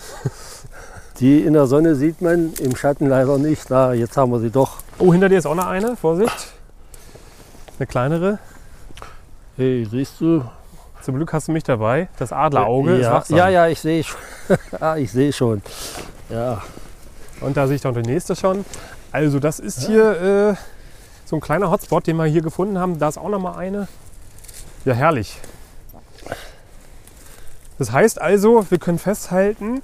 Die 1.19 1.41
in 1.41 1.53
der 1.53 1.67
Sonne 1.67 1.95
sieht 1.95 2.21
man, 2.21 2.53
im 2.59 2.75
Schatten 2.75 3.07
leider 3.07 3.37
nicht. 3.37 3.69
Na, 3.69 3.93
jetzt 3.93 4.17
haben 4.17 4.31
wir 4.31 4.39
sie 4.39 4.49
doch. 4.49 4.77
Oh, 4.97 5.11
hinter 5.13 5.29
dir 5.29 5.37
ist 5.37 5.45
auch 5.45 5.55
noch 5.55 5.67
eine. 5.67 5.95
Vorsicht. 5.95 6.51
Eine 7.77 7.87
kleinere. 7.87 8.39
Hey, 9.55 9.87
siehst 9.89 10.19
du? 10.19 10.43
Zum 11.01 11.15
Glück 11.15 11.31
hast 11.33 11.47
du 11.47 11.51
mich 11.51 11.63
dabei. 11.63 12.09
Das 12.17 12.31
Adlerauge 12.33 12.99
ja, 12.99 13.23
ja, 13.29 13.49
ja, 13.49 13.67
ich 13.67 13.79
sehe 13.79 14.03
schon. 14.03 14.19
ah, 14.79 14.97
ich 14.97 15.11
sehe 15.11 15.31
schon. 15.31 15.61
Ja, 16.29 16.61
Und 17.41 17.57
da 17.57 17.67
sehe 17.67 17.75
ich 17.75 17.81
dann 17.81 17.93
die 17.93 18.01
nächste 18.01 18.35
schon. 18.35 18.65
Also 19.11 19.39
das 19.39 19.59
ist 19.59 19.85
hier 19.85 20.51
äh, 20.51 20.55
so 21.25 21.35
ein 21.35 21.41
kleiner 21.41 21.69
Hotspot, 21.69 22.07
den 22.07 22.17
wir 22.17 22.25
hier 22.25 22.41
gefunden 22.41 22.77
haben. 22.77 22.99
Da 22.99 23.09
ist 23.09 23.17
auch 23.17 23.29
noch 23.29 23.39
mal 23.39 23.57
eine. 23.57 23.87
Ja, 24.85 24.93
herrlich. 24.93 25.37
Das 27.77 27.91
heißt 27.91 28.21
also, 28.21 28.65
wir 28.69 28.77
können 28.77 28.99
festhalten, 28.99 29.81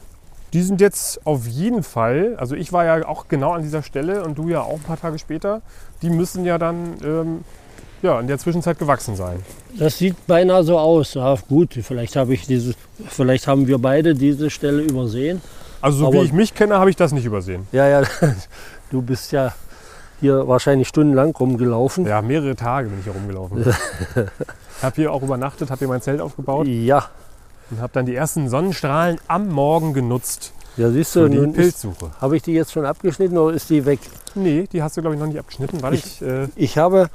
die 0.53 0.61
sind 0.61 0.81
jetzt 0.81 1.25
auf 1.25 1.45
jeden 1.47 1.83
Fall, 1.83 2.35
also 2.37 2.55
ich 2.55 2.71
war 2.71 2.85
ja 2.85 3.07
auch 3.07 3.27
genau 3.27 3.53
an 3.53 3.63
dieser 3.63 3.83
Stelle 3.83 4.23
und 4.23 4.37
du 4.37 4.49
ja 4.49 4.61
auch 4.61 4.75
ein 4.75 4.83
paar 4.83 4.99
Tage 4.99 5.19
später, 5.19 5.61
die 6.01 6.09
müssen 6.09 6.45
ja 6.45 6.57
dann 6.57 6.97
ähm, 7.03 7.43
ja, 8.01 8.19
in 8.19 8.27
der 8.27 8.37
Zwischenzeit 8.37 8.77
gewachsen 8.79 9.15
sein. 9.15 9.43
Das 9.77 9.97
sieht 9.97 10.27
beinahe 10.27 10.63
so 10.63 10.77
aus. 10.77 11.15
Ja, 11.15 11.35
gut, 11.49 11.73
vielleicht, 11.81 12.15
habe 12.15 12.33
ich 12.33 12.45
diese, 12.45 12.75
vielleicht 13.07 13.47
haben 13.47 13.67
wir 13.67 13.79
beide 13.79 14.13
diese 14.15 14.49
Stelle 14.49 14.83
übersehen. 14.83 15.41
Also 15.87 15.99
so 15.99 16.07
Aber- 16.07 16.15
wie 16.21 16.25
ich 16.25 16.33
mich 16.33 16.53
kenne, 16.53 16.77
habe 16.79 16.89
ich 16.89 16.95
das 16.95 17.11
nicht 17.11 17.25
übersehen. 17.25 17.67
Ja, 17.71 17.87
ja, 17.87 18.03
du 18.91 19.01
bist 19.01 19.31
ja 19.31 19.53
hier 20.19 20.47
wahrscheinlich 20.47 20.87
stundenlang 20.87 21.35
rumgelaufen. 21.35 22.05
Ja, 22.05 22.21
mehrere 22.21 22.55
Tage 22.55 22.89
bin 22.89 22.99
ich 22.99 23.05
hier 23.05 23.13
rumgelaufen. 23.13 23.65
habe 24.81 24.95
hier 24.95 25.11
auch 25.13 25.21
übernachtet, 25.21 25.69
habe 25.69 25.79
hier 25.79 25.87
mein 25.87 26.01
Zelt 26.01 26.21
aufgebaut 26.21 26.67
Ja, 26.67 27.05
und 27.71 27.79
habe 27.81 27.91
dann 27.93 28.05
die 28.05 28.15
ersten 28.15 28.49
Sonnenstrahlen 28.49 29.19
am 29.27 29.49
Morgen 29.49 29.93
genutzt 29.93 30.53
ja 30.75 30.89
siehst 30.91 31.15
du, 31.15 31.21
für 31.23 31.29
die 31.29 31.47
Pilzsuche. 31.47 32.11
habe 32.21 32.35
ich 32.37 32.43
die 32.43 32.53
jetzt 32.53 32.71
schon 32.71 32.85
abgeschnitten 32.85 33.37
oder 33.37 33.55
ist 33.55 33.69
die 33.69 33.85
weg? 33.85 33.99
Nee, 34.35 34.67
die 34.71 34.83
hast 34.83 34.95
du 34.97 35.01
glaube 35.01 35.15
ich 35.15 35.19
noch 35.19 35.27
nicht 35.27 35.39
abgeschnitten, 35.39 35.81
weil 35.81 35.95
ich, 35.95 36.21
äh, 36.21 36.47
Ich 36.55 36.77
habe, 36.77 37.09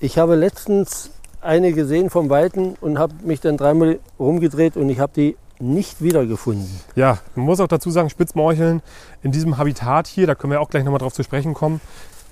ich 0.00 0.16
habe 0.18 0.34
letztens 0.36 1.10
eine 1.42 1.72
gesehen 1.74 2.08
vom 2.08 2.30
Weiten 2.30 2.74
und 2.80 2.98
habe 2.98 3.12
mich 3.22 3.40
dann 3.40 3.56
dreimal 3.58 3.98
rumgedreht 4.18 4.76
und 4.78 4.88
ich 4.88 5.00
habe 5.00 5.12
die 5.14 5.36
nicht 5.58 6.02
wiedergefunden. 6.02 6.68
ja, 6.96 7.18
man 7.34 7.46
muss 7.46 7.60
auch 7.60 7.68
dazu 7.68 7.90
sagen, 7.90 8.10
Spitzmorcheln 8.10 8.82
in 9.22 9.32
diesem 9.32 9.56
Habitat 9.56 10.06
hier, 10.06 10.26
da 10.26 10.34
können 10.34 10.52
wir 10.52 10.60
auch 10.60 10.68
gleich 10.70 10.84
nochmal 10.84 10.98
drauf 10.98 11.12
zu 11.14 11.22
sprechen 11.22 11.54
kommen. 11.54 11.80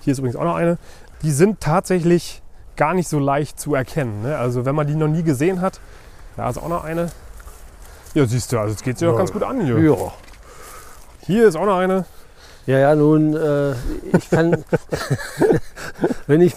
Hier 0.00 0.12
ist 0.12 0.18
übrigens 0.18 0.36
auch 0.36 0.44
noch 0.44 0.56
eine. 0.56 0.78
Die 1.22 1.30
sind 1.30 1.60
tatsächlich 1.60 2.42
gar 2.76 2.94
nicht 2.94 3.08
so 3.08 3.18
leicht 3.18 3.60
zu 3.60 3.74
erkennen. 3.74 4.22
Ne? 4.22 4.36
Also 4.36 4.64
wenn 4.64 4.74
man 4.74 4.86
die 4.86 4.94
noch 4.96 5.08
nie 5.08 5.22
gesehen 5.22 5.60
hat, 5.60 5.78
da 6.36 6.48
ist 6.50 6.58
auch 6.58 6.68
noch 6.68 6.82
eine. 6.84 7.10
Ja, 8.14 8.26
siehst 8.26 8.50
du, 8.52 8.58
also 8.58 8.74
es 8.74 8.82
geht 8.82 8.98
sich 8.98 9.06
auch 9.06 9.12
Ja. 9.12 9.18
ganz 9.18 9.32
gut 9.32 9.42
an 9.42 9.64
hier. 9.64 9.78
Ja. 9.78 9.96
Hier 11.20 11.46
ist 11.46 11.56
auch 11.56 11.66
noch 11.66 11.78
eine. 11.78 12.04
Ja, 12.66 12.78
ja, 12.78 12.94
nun, 12.94 13.34
äh, 13.36 13.72
ich 14.16 14.30
kann, 14.30 14.64
wenn 16.26 16.40
ich, 16.40 16.54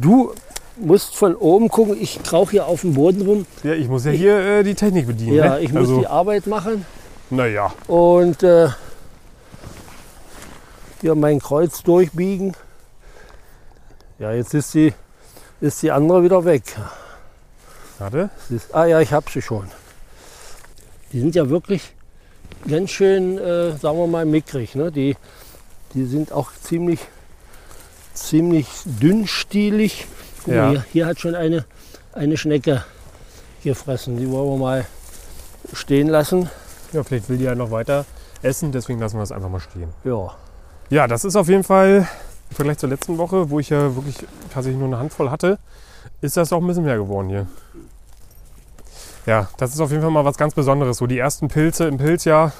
du 0.00 0.32
musst 0.80 1.16
von 1.16 1.34
oben 1.34 1.68
gucken, 1.68 1.96
ich 2.00 2.22
krauche 2.22 2.52
hier 2.52 2.66
auf 2.66 2.82
dem 2.82 2.94
Boden 2.94 3.22
rum. 3.22 3.46
Ja, 3.62 3.72
ich 3.72 3.88
muss 3.88 4.04
ja 4.04 4.10
hier 4.10 4.38
äh, 4.38 4.62
die 4.62 4.74
Technik 4.74 5.06
bedienen. 5.06 5.34
Ja, 5.34 5.54
ne? 5.54 5.60
ich 5.60 5.72
muss 5.72 5.88
also, 5.88 6.00
die 6.00 6.06
Arbeit 6.06 6.46
machen 6.46 6.84
Naja, 7.30 7.72
und 7.86 8.42
äh, 8.42 8.68
hier 11.00 11.14
mein 11.14 11.38
Kreuz 11.38 11.82
durchbiegen. 11.82 12.54
Ja, 14.18 14.32
jetzt 14.32 14.54
ist 14.54 14.74
die, 14.74 14.92
ist 15.60 15.82
die 15.82 15.90
andere 15.90 16.22
wieder 16.22 16.44
weg. 16.44 16.64
warte. 17.98 18.30
Ist, 18.50 18.74
ah 18.74 18.86
ja, 18.86 19.00
ich 19.00 19.12
habe 19.12 19.30
sie 19.30 19.42
schon. 19.42 19.68
Die 21.12 21.20
sind 21.20 21.34
ja 21.34 21.48
wirklich 21.48 21.92
ganz 22.68 22.90
schön, 22.90 23.38
äh, 23.38 23.76
sagen 23.76 23.98
wir 23.98 24.06
mal, 24.06 24.26
mickrig. 24.26 24.74
Ne? 24.74 24.90
Die, 24.90 25.16
die 25.94 26.04
sind 26.04 26.32
auch 26.32 26.50
ziemlich, 26.62 27.00
ziemlich 28.12 28.66
dünnstielig. 28.84 30.06
Guck 30.44 30.54
Ja. 30.54 30.62
mal, 30.66 30.70
hier, 30.72 30.84
hier 30.92 31.06
hat 31.06 31.20
schon 31.20 31.34
eine, 31.34 31.64
eine 32.12 32.36
Schnecke 32.36 32.84
gefressen. 33.62 34.16
Die 34.16 34.30
wollen 34.30 34.50
wir 34.50 34.56
mal 34.58 34.86
stehen 35.72 36.08
lassen. 36.08 36.48
Ja, 36.92 37.02
vielleicht 37.02 37.28
will 37.28 37.38
die 37.38 37.44
ja 37.44 37.54
noch 37.54 37.70
weiter 37.70 38.04
essen, 38.42 38.72
deswegen 38.72 38.98
lassen 39.00 39.16
wir 39.16 39.20
das 39.20 39.32
einfach 39.32 39.48
mal 39.50 39.60
stehen. 39.60 39.92
Ja, 40.04 40.34
Ja, 40.90 41.06
das 41.06 41.24
ist 41.24 41.36
auf 41.36 41.48
jeden 41.48 41.64
Fall 41.64 42.08
im 42.50 42.56
Vergleich 42.56 42.78
zur 42.78 42.88
letzten 42.88 43.18
Woche, 43.18 43.50
wo 43.50 43.58
ich 43.60 43.68
ja 43.68 43.94
wirklich 43.94 44.16
tatsächlich 44.52 44.78
nur 44.78 44.86
eine 44.88 44.98
Handvoll 44.98 45.30
hatte, 45.30 45.58
ist 46.22 46.36
das 46.36 46.52
auch 46.52 46.60
ein 46.60 46.66
bisschen 46.66 46.84
mehr 46.84 46.96
geworden 46.96 47.28
hier. 47.28 47.46
Ja, 49.26 49.48
das 49.58 49.74
ist 49.74 49.80
auf 49.80 49.90
jeden 49.90 50.02
Fall 50.02 50.10
mal 50.10 50.24
was 50.24 50.38
ganz 50.38 50.54
Besonderes. 50.54 50.96
So 50.96 51.06
die 51.06 51.18
ersten 51.18 51.48
Pilze 51.48 51.86
im 51.86 51.98
Pilzjahr. 51.98 52.52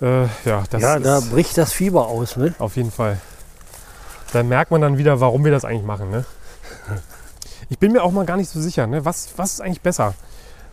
Äh, 0.00 0.24
ja, 0.44 0.62
das 0.70 0.82
ja 0.82 0.98
da 1.00 1.20
bricht 1.20 1.58
das 1.58 1.72
Fieber 1.72 2.06
aus. 2.06 2.36
Ne? 2.36 2.54
auf 2.58 2.76
jeden 2.76 2.92
Fall. 2.92 3.18
Da 4.32 4.42
merkt 4.42 4.70
man 4.70 4.80
dann 4.80 4.98
wieder, 4.98 5.20
warum 5.20 5.44
wir 5.44 5.50
das 5.50 5.64
eigentlich 5.64 5.84
machen. 5.84 6.10
Ne? 6.10 6.24
Ich 7.68 7.78
bin 7.78 7.92
mir 7.92 8.02
auch 8.02 8.12
mal 8.12 8.26
gar 8.26 8.36
nicht 8.36 8.50
so 8.50 8.60
sicher, 8.60 8.86
ne? 8.86 9.04
was, 9.04 9.28
was 9.36 9.54
ist 9.54 9.60
eigentlich 9.60 9.80
besser? 9.80 10.14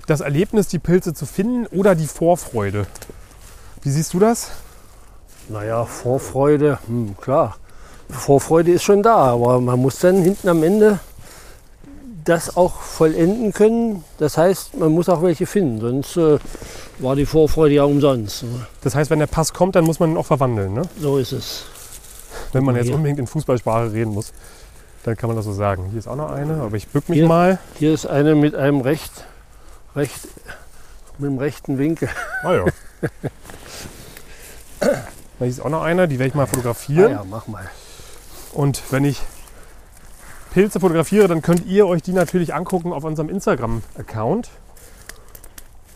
Das 0.06 0.22
Erlebnis, 0.22 0.68
die 0.68 0.80
Pilze 0.80 1.14
zu 1.14 1.26
finden 1.26 1.66
oder 1.68 1.96
die 1.96 2.08
Vorfreude? 2.08 2.86
Wie 3.82 3.90
siehst 3.90 4.14
du 4.14 4.20
das? 4.20 4.52
Naja, 5.50 5.86
Vorfreude, 5.86 6.80
hm, 6.88 7.16
klar. 7.20 7.58
Vorfreude 8.10 8.72
ist 8.72 8.84
schon 8.84 9.02
da, 9.02 9.16
aber 9.16 9.60
man 9.60 9.80
muss 9.80 10.00
dann 10.00 10.22
hinten 10.22 10.50
am 10.50 10.64
Ende 10.64 11.00
das 12.24 12.56
auch 12.56 12.82
vollenden 12.82 13.54
können. 13.54 14.04
Das 14.18 14.38
heißt, 14.38 14.78
man 14.78 14.92
muss 14.92 15.10
auch 15.10 15.22
welche 15.22 15.46
finden, 15.46 15.82
sonst 15.82 16.18
äh, 16.18 16.40
war 17.00 17.16
die 17.16 17.26
Vorfreude 17.26 17.76
ja 17.76 17.84
umsonst. 17.84 18.44
ne? 18.44 18.68
Das 18.82 18.96
heißt, 18.96 19.10
wenn 19.10 19.20
der 19.20 19.28
Pass 19.28 19.54
kommt, 19.54 19.76
dann 19.76 19.84
muss 19.84 20.00
man 20.00 20.12
ihn 20.12 20.18
auch 20.18 20.26
verwandeln. 20.26 20.74
Ne? 20.74 20.84
So 21.00 21.18
ist 21.18 21.32
es. 21.32 21.66
Wenn 22.52 22.64
man 22.64 22.76
jetzt 22.76 22.92
unbedingt 22.92 23.20
in 23.20 23.28
Fußballsprache 23.28 23.92
reden 23.94 24.14
muss, 24.14 24.32
dann 25.04 25.16
kann 25.18 25.28
man 25.28 25.36
das 25.36 25.46
so 25.46 25.54
sagen. 25.54 25.86
Hier 25.90 26.00
ist 26.00 26.08
auch 26.08 26.16
noch 26.16 26.32
eine, 26.32 26.62
aber 26.62 26.76
ich 26.78 26.88
bück 26.88 27.10
mich 27.10 27.20
Hier. 27.20 27.28
mal. 27.28 27.60
Hier 27.78 27.94
ist 27.94 28.06
eine 28.06 28.36
mit 28.36 28.56
einem 28.56 28.82
recht, 28.82 29.12
recht, 29.96 30.28
mit 31.18 31.30
einem 31.30 31.40
rechten 31.40 31.78
Winkel. 31.78 32.10
Ah 32.44 32.54
ja. 32.54 32.66
Hier 35.40 35.48
ist 35.48 35.62
auch 35.62 35.70
noch 35.70 35.84
eine, 35.84 36.08
die 36.08 36.20
werde 36.20 36.30
ich 36.30 36.36
mal 36.36 36.44
Ah, 36.44 36.48
fotografieren. 36.48 37.12
ja, 37.12 37.24
mach 37.30 37.48
mal. 37.48 37.70
Und 38.54 38.82
wenn 38.92 39.04
ich 39.04 39.22
Pilze 40.54 40.80
fotografiere, 40.80 41.28
dann 41.28 41.42
könnt 41.42 41.66
ihr 41.66 41.88
euch 41.88 42.02
die 42.02 42.14
natürlich 42.14 42.54
angucken 42.54 42.94
auf 42.94 43.04
unserem 43.04 43.30
Instagram-Account. 43.30 44.50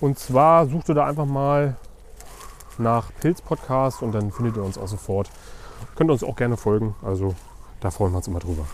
Und 0.02 0.20
zwar 0.20 0.68
sucht 0.68 0.90
ihr 0.90 0.96
da 0.96 1.06
einfach 1.06 1.26
mal 1.26 1.76
nach 2.78 3.12
Pilz-Podcast 3.22 4.02
und 4.02 4.12
dann 4.14 4.32
findet 4.32 4.58
ihr 4.58 4.64
uns 4.64 4.78
auch 4.78 4.88
sofort. 4.88 5.30
Könnt 5.96 6.12
uns 6.12 6.24
auch 6.24 6.36
gerne 6.36 6.58
folgen, 6.58 6.96
also 7.04 7.36
da 7.80 7.92
freuen 7.92 8.12
wir 8.14 8.18
uns 8.18 8.28
immer 8.28 8.40
drüber. 8.40 8.66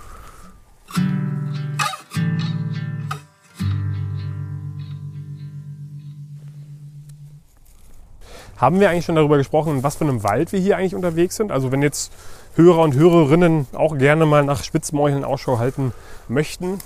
Haben 8.63 8.79
wir 8.79 8.89
eigentlich 8.89 9.03
schon 9.03 9.15
darüber 9.15 9.35
gesprochen, 9.35 9.75
in 9.75 9.83
was 9.83 9.97
für 9.97 10.05
einem 10.05 10.23
Wald 10.23 10.53
wir 10.53 10.59
hier 10.61 10.77
eigentlich 10.77 10.95
unterwegs 10.95 11.35
sind? 11.35 11.51
Also 11.51 11.73
wenn 11.73 11.81
jetzt 11.81 12.13
Hörer 12.55 12.79
und 12.79 12.95
Hörerinnen 12.95 13.67
auch 13.73 13.97
gerne 13.97 14.25
mal 14.25 14.45
nach 14.45 14.63
Spitzmorcheln 14.63 15.25
Ausschau 15.25 15.59
halten 15.59 15.91
möchten, 16.29 16.79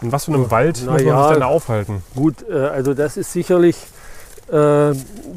in 0.00 0.12
was 0.12 0.24
für 0.24 0.32
einem 0.32 0.50
Wald 0.50 0.80
na 0.86 0.92
muss 0.92 1.02
man 1.02 1.08
ja. 1.14 1.24
sich 1.24 1.34
denn 1.34 1.42
aufhalten? 1.42 2.02
Gut, 2.16 2.36
äh, 2.48 2.54
also 2.54 2.94
das 2.94 3.18
ist 3.18 3.34
sicherlich 3.34 3.76
äh, 4.50 4.94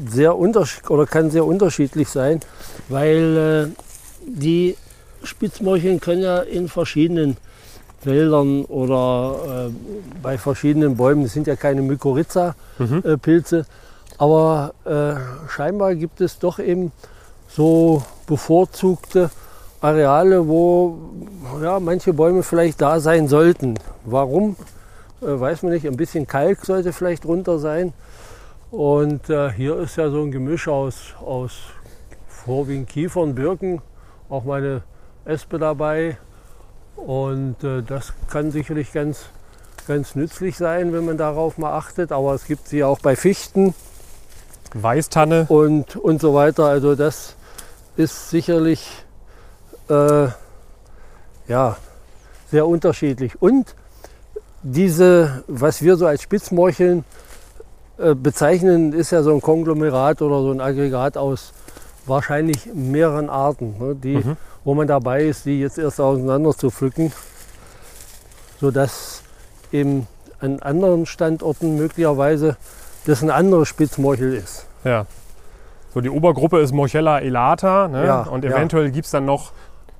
sehr 0.08 0.38
unterschiedlich 0.38 0.88
oder 0.88 1.04
kann 1.04 1.30
sehr 1.30 1.44
unterschiedlich 1.44 2.08
sein, 2.08 2.40
weil 2.88 3.74
äh, 3.76 3.82
die 4.26 4.78
Spitzmorcheln 5.22 6.00
können 6.00 6.22
ja 6.22 6.38
in 6.38 6.70
verschiedenen 6.70 7.36
Wäldern 8.04 8.64
oder 8.64 9.68
äh, 9.68 9.70
bei 10.22 10.38
verschiedenen 10.38 10.96
Bäumen, 10.96 11.24
das 11.24 11.34
sind 11.34 11.46
ja 11.46 11.56
keine 11.56 11.82
Mhm. 12.78 13.18
Aber 14.22 14.72
äh, 14.84 15.48
scheinbar 15.50 15.96
gibt 15.96 16.20
es 16.20 16.38
doch 16.38 16.60
eben 16.60 16.92
so 17.48 18.04
bevorzugte 18.28 19.30
Areale, 19.80 20.46
wo 20.46 20.96
ja, 21.60 21.80
manche 21.80 22.12
Bäume 22.12 22.44
vielleicht 22.44 22.80
da 22.80 23.00
sein 23.00 23.26
sollten. 23.26 23.80
Warum? 24.04 24.54
Äh, 25.22 25.40
weiß 25.40 25.64
man 25.64 25.72
nicht. 25.72 25.88
Ein 25.88 25.96
bisschen 25.96 26.28
Kalk 26.28 26.64
sollte 26.64 26.92
vielleicht 26.92 27.24
drunter 27.24 27.58
sein. 27.58 27.94
Und 28.70 29.28
äh, 29.28 29.50
hier 29.50 29.76
ist 29.80 29.96
ja 29.96 30.08
so 30.08 30.22
ein 30.22 30.30
Gemisch 30.30 30.68
aus, 30.68 31.14
aus 31.20 31.54
vorwiegend 32.28 32.90
Kiefern, 32.90 33.34
Birken, 33.34 33.82
auch 34.28 34.44
meine 34.44 34.82
Espe 35.24 35.58
dabei. 35.58 36.16
Und 36.94 37.64
äh, 37.64 37.82
das 37.82 38.12
kann 38.30 38.52
sicherlich 38.52 38.92
ganz, 38.92 39.24
ganz 39.88 40.14
nützlich 40.14 40.56
sein, 40.56 40.92
wenn 40.92 41.06
man 41.06 41.18
darauf 41.18 41.58
mal 41.58 41.76
achtet. 41.76 42.12
Aber 42.12 42.34
es 42.34 42.44
gibt 42.44 42.68
sie 42.68 42.84
auch 42.84 43.00
bei 43.00 43.16
Fichten 43.16 43.74
Weißtanne, 44.74 45.46
und, 45.48 45.96
und 45.96 46.20
so 46.20 46.34
weiter. 46.34 46.66
Also 46.66 46.94
das 46.94 47.36
ist 47.96 48.30
sicherlich 48.30 48.88
äh, 49.88 50.28
ja, 51.48 51.76
sehr 52.50 52.66
unterschiedlich. 52.66 53.40
Und 53.40 53.74
diese, 54.62 55.42
was 55.48 55.82
wir 55.82 55.96
so 55.96 56.06
als 56.06 56.22
Spitzmorcheln 56.22 57.04
äh, 57.98 58.14
bezeichnen, 58.14 58.92
ist 58.92 59.10
ja 59.10 59.22
so 59.22 59.32
ein 59.34 59.40
Konglomerat 59.40 60.22
oder 60.22 60.40
so 60.40 60.52
ein 60.52 60.60
Aggregat 60.60 61.16
aus 61.16 61.52
wahrscheinlich 62.06 62.66
mehreren 62.74 63.28
Arten, 63.30 63.76
ne, 63.78 63.94
die, 63.94 64.16
Mhm. 64.16 64.36
wo 64.64 64.74
man 64.74 64.86
dabei 64.86 65.24
ist, 65.24 65.46
die 65.46 65.60
jetzt 65.60 65.78
erst 65.78 66.00
auseinander 66.00 66.56
zu 66.56 66.70
pflücken, 66.70 67.12
sodass 68.60 69.22
eben 69.72 70.06
an 70.40 70.58
anderen 70.60 71.06
Standorten 71.06 71.76
möglicherweise 71.76 72.56
das 73.06 73.22
ein 73.22 73.30
anderes 73.30 73.68
Spitzmorchel 73.68 74.34
ist. 74.34 74.66
ja. 74.84 75.06
So 75.94 76.00
die 76.00 76.08
Obergruppe 76.08 76.58
ist 76.60 76.72
Morchella 76.72 77.20
elata 77.20 77.86
ne? 77.86 78.06
Ja, 78.06 78.22
und 78.22 78.44
ja. 78.44 78.52
eventuell 78.52 78.90
gibt 78.90 79.04
es 79.04 79.10
dann 79.10 79.26
noch, 79.26 79.52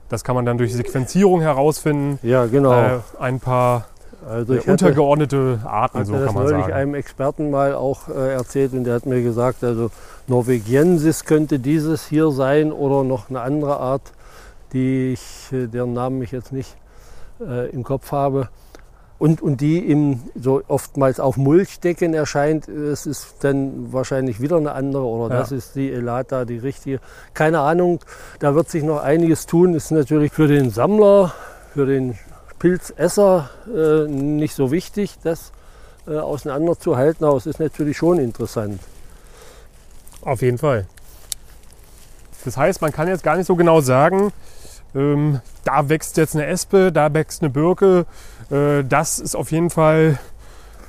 das 0.09 0.25
kann 0.25 0.35
man 0.35 0.47
dann 0.47 0.57
durch 0.57 0.73
Sequenzierung 0.75 1.43
herausfinden, 1.43 2.19
Ja, 2.23 2.47
genau. 2.47 2.73
äh, 2.73 3.01
ein 3.21 3.41
paar 3.41 3.85
Also 4.27 4.55
äh, 4.55 4.57
ich 4.57 4.63
hatte, 4.63 4.71
untergeordnete 4.71 5.61
Arten, 5.67 6.07
so 6.07 6.15
das 6.15 6.25
kann 6.25 6.35
man 6.35 6.45
neulich 6.45 6.63
sagen. 6.63 6.73
einem 6.73 6.95
Experten 6.95 7.51
mal 7.51 7.75
auch 7.75 8.09
äh, 8.09 8.33
erzählt 8.33 8.73
und 8.73 8.85
der 8.85 8.95
hat 8.95 9.05
mir 9.05 9.23
gesagt, 9.23 9.63
also 9.65 9.91
Norwegiensis 10.29 11.25
könnte 11.27 11.59
dieses 11.59 12.07
hier 12.07 12.31
sein 12.31 12.73
oder 12.73 13.05
noch 13.05 13.29
eine 13.29 13.43
andere 13.43 13.77
Art, 13.79 14.13
die 14.73 15.13
ich, 15.13 15.53
äh, 15.53 15.67
deren 15.67 15.93
Namen 15.93 16.23
ich 16.23 16.33
jetzt 16.33 16.53
nicht 16.53 16.75
äh, 17.47 17.69
im 17.69 17.83
Kopf 17.85 18.13
habe. 18.13 18.49
Und, 19.23 19.41
und 19.41 19.61
die 19.61 19.79
im, 19.79 20.19
so 20.35 20.63
oftmals 20.67 21.21
auf 21.21 21.37
Mulchdecken 21.37 22.13
erscheint, 22.13 22.67
es 22.67 23.07
ist 23.07 23.37
dann 23.43 23.93
wahrscheinlich 23.93 24.41
wieder 24.41 24.57
eine 24.57 24.73
andere 24.73 25.05
oder 25.05 25.33
Ja. 25.33 25.41
das 25.41 25.53
ist 25.53 25.77
die 25.77 25.93
Elata, 25.93 26.45
die 26.45 26.59
richtige. 26.59 26.99
Keine 27.33 27.61
Ahnung, 27.61 28.01
da 28.41 28.57
wird 28.57 28.69
sich 28.69 28.83
noch 28.83 29.01
einiges 29.01 29.47
tun. 29.47 29.75
Ist 29.75 29.93
natürlich 29.93 30.33
für 30.33 30.49
den 30.49 30.71
Sammler, 30.71 31.33
für 31.73 31.87
den 31.87 32.19
Pilzesser 32.59 33.49
äh, 33.73 34.09
nicht 34.11 34.57
so 34.57 34.73
wichtig, 34.73 35.17
das 35.23 35.53
äh, 36.09 36.17
auseinanderzuhalten, 36.19 37.25
aber 37.25 37.37
es 37.37 37.47
ist 37.47 37.61
natürlich 37.61 37.99
schon 37.99 38.19
interessant. 38.19 38.81
Auf 40.23 40.43
jeden 40.43 40.59
Fall. 40.59 40.87
Das 42.45 42.57
heißt, 42.57 42.83
man 42.83 42.91
kann 42.91 43.07
jetzt 43.07 43.23
gar 43.23 43.37
nicht 43.37 43.47
so 43.47 43.55
genau 43.55 43.81
sagen, 43.83 44.33
ähm, 44.95 45.41
da 45.65 45.89
wächst 45.89 46.17
jetzt 46.17 46.35
eine 46.35 46.47
Espe, 46.47 46.93
da 46.93 47.13
wächst 47.13 47.43
eine 47.43 47.51
Birke. 47.51 48.07
Äh, 48.51 48.85
das 48.85 49.19
ist 49.19 49.35
auf 49.35 49.51
jeden 49.53 49.71
Fall 49.71 50.19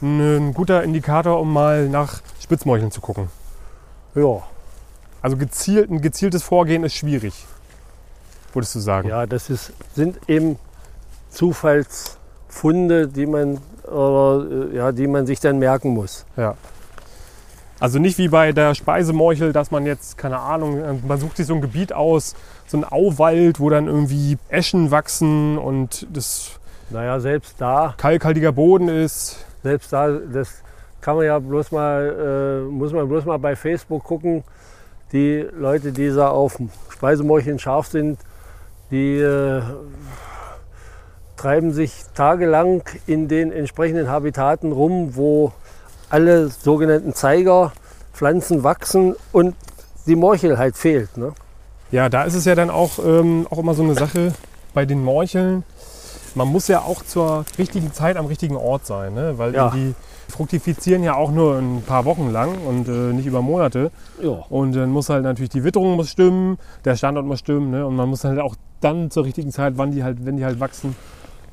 ein 0.01 0.53
guter 0.53 0.83
Indikator, 0.83 1.39
um 1.39 1.53
mal 1.53 1.87
nach 1.87 2.21
Spitzmorcheln 2.41 2.91
zu 2.91 2.99
gucken. 2.99 3.29
Ja, 4.15 4.43
Also 5.21 5.37
gezielt, 5.37 5.89
ein 5.89 6.01
gezieltes 6.01 6.43
Vorgehen 6.43 6.83
ist 6.83 6.93
schwierig, 6.93 7.45
würdest 8.53 8.75
du 8.75 8.79
sagen. 8.79 9.07
ja 9.07 9.25
das 9.25 9.49
ist, 9.49 9.71
sind 9.95 10.19
eben 10.27 10.59
Zufallsfunde, 11.29 13.07
die 13.07 13.25
man, 13.25 13.59
oder, 13.85 14.45
äh, 14.71 14.75
ja, 14.75 14.91
die 14.91 15.07
man 15.07 15.25
sich 15.25 15.39
dann 15.39 15.57
merken 15.57 15.93
muss. 15.93 16.25
Ja. 16.35 16.55
Also 17.79 17.99
nicht 17.99 18.17
wie 18.17 18.27
bei 18.27 18.51
der 18.51 18.75
Speisemorchel, 18.75 19.51
dass 19.51 19.71
man 19.71 19.85
jetzt, 19.85 20.17
keine 20.17 20.39
Ahnung, 20.39 21.01
man 21.05 21.19
sucht 21.19 21.37
sich 21.37 21.47
so 21.47 21.55
ein 21.55 21.61
Gebiet 21.61 21.91
aus, 21.91 22.35
so 22.73 22.79
ein 22.79 22.85
Auwald, 22.85 23.59
wo 23.59 23.69
dann 23.69 23.85
irgendwie 23.85 24.37
Eschen 24.49 24.89
wachsen 24.89 25.59
und 25.59 26.07
das 26.11 26.59
Naja, 26.89 27.19
selbst 27.19 27.55
da, 27.59 27.93
kalkhaltiger 27.97 28.51
Boden 28.51 28.89
ist. 28.89 29.45
selbst 29.61 29.93
da, 29.93 30.09
das 30.09 30.63
kann 30.99 31.15
man 31.15 31.25
ja 31.25 31.37
bloß 31.37 31.71
mal, 31.71 32.63
äh, 32.65 32.71
muss 32.71 32.91
man 32.91 33.07
bloß 33.07 33.25
mal 33.25 33.37
bei 33.37 33.55
Facebook 33.55 34.03
gucken. 34.03 34.43
Die 35.11 35.45
Leute, 35.55 35.91
die 35.91 36.09
da 36.09 36.29
auf 36.29 36.57
Speisemorcheln 36.89 37.59
scharf 37.59 37.87
sind, 37.87 38.17
die 38.89 39.19
äh, 39.19 39.61
treiben 41.37 41.73
sich 41.73 41.93
tagelang 42.15 42.81
in 43.05 43.27
den 43.27 43.51
entsprechenden 43.51 44.09
Habitaten 44.09 44.71
rum, 44.71 45.15
wo 45.15 45.51
alle 46.09 46.47
sogenannten 46.47 47.13
Zeigerpflanzen 47.13 48.63
wachsen 48.63 49.15
und 49.31 49.55
die 50.07 50.15
Morchel 50.15 50.57
halt 50.57 50.75
fehlt. 50.75 51.17
Ne? 51.17 51.33
Ja, 51.93 52.09
da 52.09 52.23
ist 52.23 52.33
es 52.33 52.45
ja 52.45 52.55
dann 52.55 52.71
auch, 52.71 52.97
ähm, 53.05 53.45
auch 53.51 53.59
immer 53.59 53.75
so 53.75 53.83
eine 53.83 53.93
Sache 53.93 54.33
bei 54.73 54.83
den 54.83 55.03
Morcheln. 55.03 55.63
Man 56.33 56.47
muss 56.47 56.67
ja 56.67 56.79
auch 56.79 57.03
zur 57.03 57.45
richtigen 57.59 57.93
Zeit 57.93 58.17
am 58.17 58.25
richtigen 58.25 58.55
Ort 58.55 58.87
sein, 58.87 59.13
ne? 59.13 59.37
weil 59.37 59.53
Ja. 59.53 59.69
die 59.69 59.93
fruktifizieren 60.27 61.03
ja 61.03 61.13
auch 61.13 61.29
nur 61.31 61.59
ein 61.59 61.83
paar 61.85 62.05
Wochen 62.05 62.31
lang 62.31 62.57
und 62.67 62.87
äh, 62.87 63.13
nicht 63.13 63.27
über 63.27 63.43
Monate. 63.43 63.91
Ja. 64.19 64.43
Und 64.49 64.73
dann 64.75 64.89
muss 64.89 65.09
halt 65.09 65.23
natürlich 65.23 65.51
die 65.51 65.63
Witterung 65.63 65.95
muss 65.95 66.09
stimmen, 66.09 66.57
der 66.83 66.95
Standort 66.95 67.27
muss 67.27 67.37
stimmen 67.37 67.69
ne? 67.69 67.85
und 67.85 67.95
man 67.95 68.09
muss 68.09 68.23
halt 68.23 68.39
auch 68.39 68.55
dann 68.81 69.11
zur 69.11 69.25
richtigen 69.25 69.51
Zeit, 69.51 69.73
wann 69.77 69.91
die 69.91 70.03
halt, 70.03 70.25
wenn 70.25 70.37
die 70.37 70.45
halt 70.45 70.59
wachsen, 70.59 70.95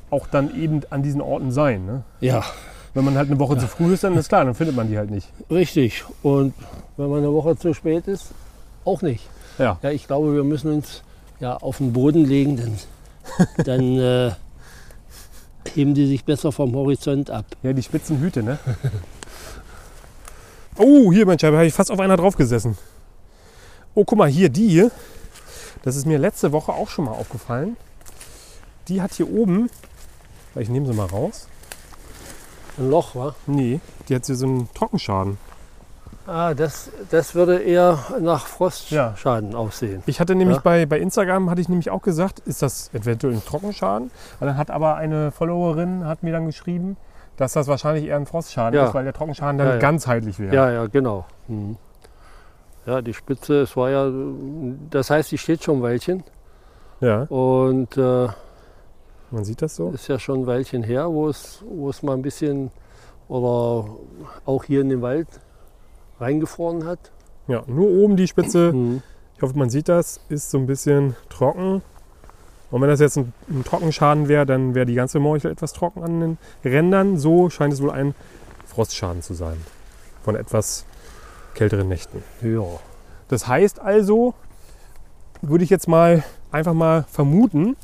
auch 0.09 0.25
dann 0.25 0.59
eben 0.59 0.81
an 0.89 1.03
diesen 1.03 1.21
Orten 1.21 1.51
sein. 1.51 1.85
Ne? 1.85 2.03
ja, 2.19 2.43
Wenn 2.95 3.05
man 3.05 3.15
halt 3.15 3.29
eine 3.29 3.37
Woche 3.37 3.59
zu 3.59 3.67
früh 3.67 3.93
ist, 3.93 4.03
dann 4.03 4.17
ist 4.17 4.29
klar, 4.29 4.43
dann 4.43 4.55
findet 4.55 4.75
man 4.75 4.87
die 4.89 4.97
halt 4.97 5.11
nicht. 5.11 5.31
richtig. 5.51 6.03
Und 6.23 6.55
wenn 6.97 7.11
man 7.11 7.19
eine 7.19 7.31
Woche 7.31 7.55
zu 7.55 7.75
spät 7.75 8.07
ist, 8.07 8.31
auch 8.85 9.03
nicht. 9.03 9.29
Ja, 9.61 9.77
Ja, 9.83 9.91
ich 9.91 10.07
glaube, 10.07 10.33
wir 10.33 10.43
müssen 10.43 10.71
uns 10.71 11.03
ja 11.39 11.55
auf 11.57 11.77
den 11.77 11.93
Boden 11.93 12.25
legen, 12.25 12.57
denn 12.57 12.77
dann 13.65 13.97
äh, 13.99 14.31
heben 15.75 15.93
die 15.93 16.07
sich 16.07 16.25
besser 16.25 16.51
vom 16.51 16.73
Horizont 16.73 17.29
ab. 17.29 17.45
ja 17.61 17.71
die 17.71 17.83
spitzen 17.83 18.19
Hüte, 18.19 18.43
ne? 18.43 18.57
Oh, 20.77 21.11
hier, 21.11 21.25
Mensch, 21.25 21.41
da 21.41 21.47
habe 21.51 21.65
ich 21.65 21.73
fast 21.73 21.91
auf 21.91 21.99
einer 21.99 22.15
drauf 22.17 22.37
gesessen. 22.37 22.77
Oh, 23.93 24.05
guck 24.05 24.17
mal, 24.17 24.29
hier, 24.29 24.49
die 24.49 24.69
hier. 24.69 24.89
Das 25.83 25.95
ist 25.95 26.05
mir 26.05 26.17
letzte 26.17 26.53
Woche 26.53 26.71
auch 26.71 26.87
schon 26.87 27.05
mal 27.05 27.11
aufgefallen. 27.11 27.75
Die 28.87 29.01
hat 29.01 29.13
hier 29.13 29.29
oben, 29.29 29.69
ich 30.55 30.69
nehme 30.69 30.87
sie 30.87 30.93
mal 30.93 31.07
raus. 31.07 31.47
Ein 32.77 32.89
Loch, 32.89 33.15
wa? 33.15 33.35
Nee, 33.47 33.79
die 34.07 34.15
hat 34.15 34.25
hier 34.25 34.35
so 34.35 34.47
einen 34.47 34.73
Trockenschaden. 34.73 35.37
Ah, 36.27 36.53
das, 36.53 36.89
das 37.09 37.33
würde 37.35 37.57
eher 37.59 37.97
nach 38.19 38.43
Ja. 38.43 38.47
Frostschaden 38.47 39.55
aussehen. 39.55 40.03
Ich 40.05 40.19
hatte 40.19 40.35
nämlich 40.35 40.57
Ja. 40.57 40.61
bei, 40.63 40.85
bei 40.85 40.99
Instagram, 40.99 41.49
hatte 41.49 41.61
ich 41.61 41.69
nämlich 41.69 41.89
auch 41.89 42.01
gesagt, 42.01 42.39
ist 42.39 42.61
das 42.61 42.93
eventuell 42.93 43.33
ein 43.33 43.43
Trockenschaden? 43.43 44.11
Und 44.39 44.47
dann 44.47 44.55
hat 44.57 44.69
aber 44.71 44.95
eine 44.95 45.31
Followerin 45.31 46.05
hat 46.05 46.21
mir 46.23 46.31
dann 46.31 46.45
geschrieben, 46.45 46.97
dass 47.37 47.53
das 47.53 47.67
wahrscheinlich 47.67 48.05
eher 48.05 48.17
ein 48.17 48.25
Frostschaden 48.27 48.77
Ja. 48.79 48.87
ist, 48.87 48.93
weil 48.93 49.03
der 49.03 49.13
Trockenschaden 49.13 49.57
dann 49.57 49.67
Ja, 49.67 49.73
ja. 49.73 49.79
ganzheitlich 49.79 50.39
wäre. 50.39 50.53
Ja, 50.55 50.71
ja, 50.71 50.87
genau. 50.87 51.25
Mhm. 51.47 51.77
Ja, 52.85 53.01
die 53.01 53.13
Spitze, 53.13 53.61
es 53.61 53.75
war 53.77 53.89
ja, 53.89 54.09
das 54.89 55.09
heißt, 55.09 55.31
die 55.31 55.37
steht 55.37 55.63
schon 55.63 55.77
ein 55.79 55.81
Weilchen 55.83 56.23
ja, 56.99 57.23
und 57.23 57.95
äh, 57.97 58.27
man 59.31 59.43
sieht 59.43 59.61
das 59.61 59.75
so. 59.75 59.89
ist 59.91 60.07
ja 60.07 60.17
schon 60.19 60.41
ein 60.41 60.47
Weilchen 60.47 60.83
her, 60.83 61.11
wo 61.11 61.27
es, 61.29 61.63
wo 61.67 61.89
es 61.89 62.01
mal 62.03 62.13
ein 62.13 62.21
bisschen 62.21 62.71
oder 63.27 63.85
auch 64.45 64.63
hier 64.65 64.81
in 64.81 64.89
den 64.89 65.01
Wald 65.01 65.27
reingefroren 66.21 66.85
hat. 66.85 67.11
Ja, 67.47 67.63
nur 67.67 67.89
oben 67.89 68.15
die 68.15 68.27
Spitze, 68.27 68.71
Mhm. 68.71 69.01
ich 69.35 69.41
hoffe, 69.41 69.57
man 69.57 69.69
sieht 69.69 69.89
das, 69.89 70.21
ist 70.29 70.51
so 70.51 70.57
ein 70.57 70.67
bisschen 70.67 71.15
trocken. 71.29 71.81
Und 72.69 72.81
wenn 72.81 72.87
das 72.89 73.01
jetzt 73.01 73.17
ein, 73.17 73.33
ein 73.49 73.63
Trockenschaden 73.65 74.29
wäre, 74.29 74.45
dann 74.45 74.75
wäre 74.75 74.85
die 74.85 74.93
ganze 74.95 75.19
Morchel 75.19 75.51
etwas 75.51 75.73
trocken 75.73 76.03
an 76.03 76.19
den 76.21 76.37
Rändern. 76.63 77.17
So 77.17 77.49
scheint 77.49 77.73
es 77.73 77.81
wohl 77.81 77.91
ein 77.91 78.15
Frostschaden 78.65 79.21
zu 79.21 79.33
sein. 79.33 79.57
Von 80.23 80.35
etwas 80.37 80.85
kälteren 81.53 81.89
Nächten. 81.89 82.23
Ja. 82.41 82.63
Das 83.27 83.47
heißt 83.47 83.81
also, 83.81 84.33
würde 85.41 85.63
ich 85.65 85.69
jetzt 85.69 85.87
mal 85.89 86.23
einfach 86.51 86.73
mal 86.73 87.03
vermuten, 87.09 87.75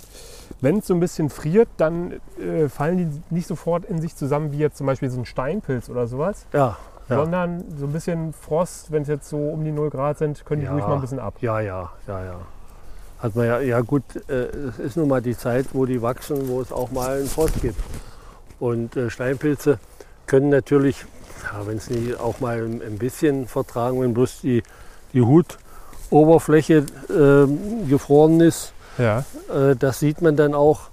wenn 0.61 0.77
es 0.79 0.87
so 0.87 0.93
ein 0.93 0.99
bisschen 1.01 1.29
friert, 1.29 1.67
dann 1.77 2.13
äh, 2.39 2.69
fallen 2.69 2.97
die 2.97 3.35
nicht 3.35 3.47
sofort 3.47 3.83
in 3.85 3.99
sich 4.01 4.15
zusammen 4.15 4.51
wie 4.53 4.57
jetzt 4.59 4.77
zum 4.77 4.87
Beispiel 4.87 5.09
so 5.09 5.19
ein 5.19 5.25
Steinpilz 5.25 5.89
oder 5.89 6.07
sowas, 6.07 6.45
Ja, 6.53 6.77
ja. 7.09 7.17
sondern 7.17 7.63
so 7.77 7.85
ein 7.85 7.93
bisschen 7.93 8.33
Frost, 8.33 8.91
wenn 8.91 9.03
es 9.03 9.07
jetzt 9.07 9.29
so 9.29 9.37
um 9.37 9.63
die 9.63 9.71
0 9.71 9.89
Grad 9.89 10.17
sind, 10.17 10.45
können 10.45 10.61
die 10.61 10.67
Ja. 10.67 10.73
ruhig 10.73 10.85
mal 10.85 10.95
ein 10.95 11.01
bisschen 11.01 11.19
ab. 11.19 11.35
Ja, 11.41 11.59
ja, 11.59 11.91
ja, 12.07 12.23
ja. 12.23 12.35
Hat 13.19 13.35
man 13.35 13.47
ja, 13.47 13.59
ja 13.59 13.81
gut, 13.81 14.03
äh, 14.27 14.33
es 14.33 14.79
ist 14.79 14.97
nun 14.97 15.07
mal 15.07 15.21
die 15.21 15.35
Zeit, 15.35 15.67
wo 15.73 15.85
die 15.85 16.01
wachsen, 16.01 16.47
wo 16.49 16.61
es 16.61 16.71
auch 16.71 16.91
mal 16.91 17.17
einen 17.17 17.27
Frost 17.27 17.61
gibt. 17.61 17.79
Und 18.59 18.95
äh, 18.95 19.09
Steinpilze 19.09 19.79
können 20.27 20.49
natürlich, 20.49 21.05
ja, 21.43 21.65
wenn 21.65 21.77
es 21.77 21.89
nicht 21.89 22.19
auch 22.19 22.39
mal 22.39 22.59
ein, 22.59 22.97
bisschen 22.97 23.47
vertragen, 23.47 24.01
wenn 24.01 24.13
bloß 24.13 24.41
die, 24.41 24.61
die 25.13 25.21
Hutoberfläche 25.21 26.85
ähm, 27.09 27.87
gefroren 27.89 28.39
ist, 28.39 28.73
Ja, 28.97 29.23
äh, 29.53 29.75
das 29.75 29.99
sieht 29.99 30.21
man 30.21 30.35
dann 30.35 30.53
auch. 30.53 30.89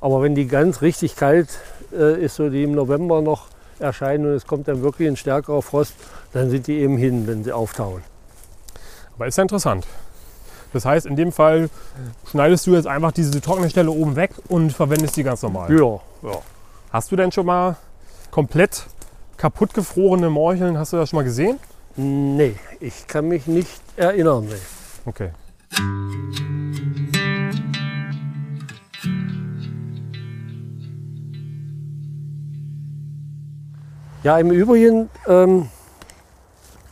Aber 0.00 0.22
wenn 0.22 0.34
die 0.34 0.46
ganz 0.46 0.82
richtig 0.82 1.14
kalt 1.14 1.50
äh, 1.92 2.20
ist, 2.24 2.36
so 2.36 2.48
die 2.48 2.64
im 2.64 2.72
November 2.72 3.20
noch 3.22 3.48
erscheinen 3.80 4.26
und 4.26 4.32
es 4.32 4.46
kommt 4.46 4.68
dann 4.68 4.82
wirklich 4.82 5.08
ein 5.08 5.16
stärkerer 5.16 5.62
Frost, 5.62 5.94
dann 6.32 6.50
sind 6.50 6.66
die 6.66 6.78
eben 6.78 6.96
hin, 6.96 7.26
wenn 7.26 7.44
sie 7.44 7.52
auftauen. 7.52 8.02
aber 9.16 9.26
ist 9.26 9.36
ja 9.36 9.42
interessant. 9.42 9.86
Das 10.72 10.84
heißt, 10.84 11.06
in 11.06 11.16
dem 11.16 11.32
Fall 11.32 11.68
schneidest 12.30 12.66
du 12.66 12.74
jetzt 12.74 12.86
einfach 12.86 13.12
diese 13.12 13.40
trockene 13.40 13.68
Stelle 13.70 13.90
oben 13.90 14.14
weg 14.16 14.30
und 14.48 14.72
verwendest 14.72 15.16
die 15.16 15.24
ganz 15.24 15.42
normal. 15.42 15.72
Ja, 15.72 16.00
ja. 16.22 16.38
Hast 16.92 17.10
du 17.10 17.16
denn 17.16 17.32
schon 17.32 17.46
mal 17.46 17.76
komplett 18.30 18.86
kaputt 19.36 19.74
gefrorene 19.74 20.30
Morcheln, 20.30 20.78
hast 20.78 20.92
du 20.92 20.96
das 20.96 21.10
schon 21.10 21.18
mal 21.18 21.24
gesehen? 21.24 21.58
Nee, 21.96 22.54
ich 22.78 23.06
kann 23.08 23.26
mich 23.26 23.46
nicht 23.46 23.80
erinnern. 23.96 24.46
Nee. 24.48 24.54
Okay. 25.06 25.30
Ja, 34.22 34.38
im 34.38 34.50
Übrigen, 34.50 35.08
ähm, 35.26 35.68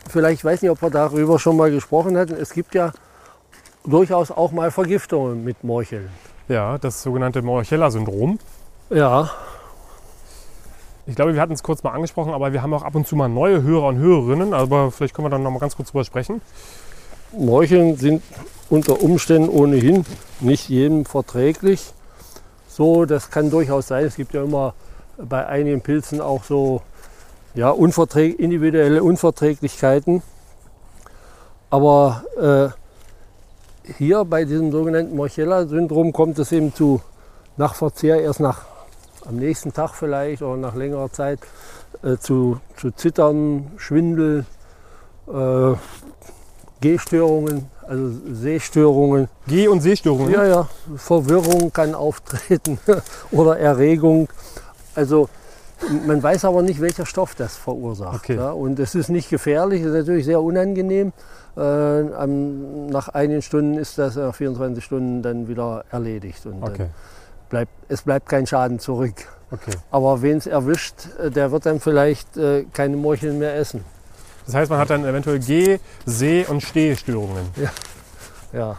vielleicht 0.09 0.43
weiß 0.43 0.61
nicht, 0.61 0.71
ob 0.71 0.81
wir 0.81 0.89
darüber 0.89 1.37
schon 1.37 1.57
mal 1.57 1.69
gesprochen 1.69 2.17
hatten. 2.17 2.33
Es 2.33 2.53
gibt 2.53 2.73
ja 2.73 2.91
durchaus 3.85 4.31
auch 4.31 4.51
mal 4.51 4.71
Vergiftungen 4.71 5.43
mit 5.43 5.63
Morcheln. 5.63 6.09
Ja, 6.47 6.77
das 6.79 7.03
sogenannte 7.03 7.41
Morchella-Syndrom. 7.41 8.39
Ja, 8.89 9.29
Ich 11.05 11.15
glaube, 11.15 11.33
wir 11.33 11.41
hatten 11.41 11.53
es 11.53 11.63
kurz 11.63 11.81
mal 11.83 11.91
angesprochen, 11.91 12.33
aber 12.33 12.53
wir 12.53 12.61
haben 12.61 12.73
auch 12.73 12.83
ab 12.83 12.93
und 12.93 13.07
zu 13.07 13.15
mal 13.15 13.29
neue 13.29 13.63
Hörer 13.63 13.87
und 13.87 13.97
Hörerinnen. 13.97 14.53
Aber 14.53 14.91
vielleicht 14.91 15.15
können 15.15 15.25
wir 15.25 15.29
dann 15.31 15.41
noch 15.43 15.49
mal 15.51 15.59
ganz 15.59 15.75
kurz 15.75 15.89
drüber 15.91 16.03
sprechen. 16.03 16.41
Morcheln 17.31 17.95
sind 17.97 18.23
unter 18.69 19.01
Umständen 19.01 19.49
ohnehin 19.49 20.05
nicht 20.39 20.69
jedem 20.69 21.05
verträglich. 21.05 21.93
So, 22.67 23.05
das 23.05 23.31
kann 23.31 23.49
durchaus 23.49 23.87
sein. 23.87 24.05
Es 24.05 24.15
gibt 24.15 24.33
ja 24.33 24.43
immer 24.43 24.73
bei 25.17 25.47
einigen 25.47 25.81
Pilzen 25.81 26.21
auch 26.21 26.43
so 26.43 26.81
ja, 27.53 27.69
unverträg 27.69 28.39
individuelle 28.39 29.03
Unverträglichkeiten. 29.03 30.21
Aber 31.69 32.23
äh, 32.37 33.93
hier 33.97 34.25
bei 34.25 34.45
diesem 34.45 34.71
sogenannten 34.71 35.15
Morchella-Syndrom 35.15 36.13
kommt 36.13 36.39
es 36.39 36.51
eben 36.51 36.73
zu 36.73 37.01
Nachverzehr 37.57 38.21
erst 38.21 38.39
nach 38.39 38.65
am 39.27 39.35
nächsten 39.35 39.73
Tag 39.73 39.93
vielleicht 39.93 40.41
oder 40.41 40.57
nach 40.57 40.75
längerer 40.75 41.11
Zeit 41.11 41.39
äh, 42.03 42.17
zu, 42.17 42.59
zu 42.77 42.91
Zittern, 42.91 43.71
Schwindel, 43.77 44.45
äh, 45.27 45.73
Gehstörungen, 46.81 47.69
also 47.87 48.11
Sehstörungen. 48.31 49.27
Geh- 49.47 49.67
und 49.67 49.81
Sehstörungen? 49.81 50.31
Ja, 50.31 50.45
ja, 50.45 50.69
Verwirrung 50.95 51.73
kann 51.73 51.93
auftreten 51.93 52.79
oder 53.31 53.59
Erregung. 53.59 54.29
Also 54.95 55.29
man 56.05 56.21
weiß 56.21 56.45
aber 56.45 56.61
nicht, 56.61 56.81
welcher 56.81 57.05
Stoff 57.05 57.35
das 57.35 57.55
verursacht. 57.55 58.15
Okay. 58.15 58.35
Ja, 58.35 58.51
und 58.51 58.79
es 58.79 58.95
ist 58.95 59.09
nicht 59.09 59.29
gefährlich, 59.29 59.81
es 59.81 59.87
ist 59.87 59.93
natürlich 59.93 60.25
sehr 60.25 60.41
unangenehm. 60.41 61.13
Äh, 61.57 61.61
am, 61.61 62.87
nach 62.87 63.09
einigen 63.09 63.41
Stunden 63.41 63.77
ist 63.77 63.97
das 63.97 64.15
nach 64.15 64.35
24 64.35 64.83
Stunden 64.83 65.21
dann 65.21 65.47
wieder 65.47 65.83
erledigt. 65.91 66.45
Und 66.45 66.61
Okay, 66.63 66.87
bleibt, 67.49 67.71
es 67.87 68.01
bleibt 68.01 68.29
kein 68.29 68.45
Schaden 68.45 68.79
zurück. 68.79 69.15
okay. 69.51 69.71
Aber 69.91 70.21
wen 70.21 70.37
es 70.37 70.47
erwischt, 70.47 71.07
äh, 71.19 71.31
der 71.31 71.51
wird 71.51 71.65
dann 71.65 71.79
vielleicht 71.79 72.37
äh, 72.37 72.65
keine 72.73 72.97
Morcheln 72.97 73.39
mehr 73.39 73.55
essen. 73.55 73.83
Das 74.45 74.55
heißt, 74.55 74.71
man 74.71 74.79
hat 74.79 74.89
dann 74.89 75.05
eventuell 75.05 75.39
Geh-, 75.39 75.79
Seh- 76.05 76.45
und 76.45 76.61
Stehstörungen. 76.61 77.45
Ja. 78.51 78.77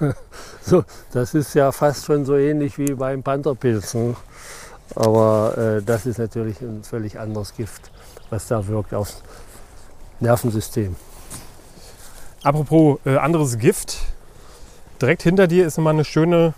so, 0.62 0.82
das 1.12 1.34
ist 1.34 1.54
ja 1.54 1.72
fast 1.72 2.06
schon 2.06 2.24
so 2.24 2.36
ähnlich 2.36 2.78
wie 2.78 2.94
beim 2.94 3.22
Pantherpilz. 3.22 3.92
Ne? 3.94 4.14
Aber 4.94 5.56
äh, 5.56 5.82
das 5.82 6.06
ist 6.06 6.18
natürlich 6.18 6.60
ein 6.60 6.82
völlig 6.82 7.18
anderes 7.18 7.54
Gift, 7.54 7.90
was 8.30 8.46
da 8.48 8.66
wirkt 8.66 8.94
aufs 8.94 9.22
Nervensystem. 10.20 10.96
Apropos 12.42 12.98
äh, 13.04 13.16
anderes 13.16 13.58
Gift. 13.58 13.98
Direkt 15.00 15.22
hinter 15.22 15.46
dir 15.46 15.66
ist 15.66 15.78
immer 15.78 15.90
eine 15.90 16.04
schöne 16.04 16.54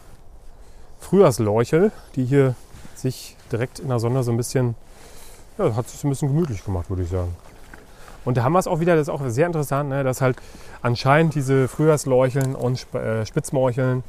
Frühjahrsleuchel, 1.01 1.93
die 2.17 2.25
hier 2.25 2.55
sich 2.95 3.37
direkt 3.51 3.79
in 3.79 3.89
der 3.89 3.99
Sonne 3.99 4.23
so 4.23 4.31
ein 4.31 4.37
bisschen, 4.37 4.75
ja, 5.59 5.77
hat 5.77 5.89
sich 5.89 6.03
ein 6.03 6.11
bisschen 6.11 6.29
gemütlich 6.29 6.65
gemacht, 6.65 6.89
würde 6.89 7.03
ich 7.03 7.11
sagen. 7.11 7.37
Und 8.25 8.37
da 8.37 8.45
haben 8.45 8.53
wir 8.53 8.61
es 8.61 8.67
auch 8.67 8.81
wieder, 8.81 8.95
das 8.95 9.09
ist 9.09 9.15
auch 9.15 9.21
sehr 9.27 9.47
interessant, 9.47 9.91
ne, 9.91 10.05
dass 10.05 10.21
halt 10.21 10.37
anscheinend 10.81 11.35
diese 11.35 11.69
Frühjahrsleucheln 11.69 12.55
und 12.55 12.87
äh, 12.95 13.27
Spitzmorcheln 13.27 14.05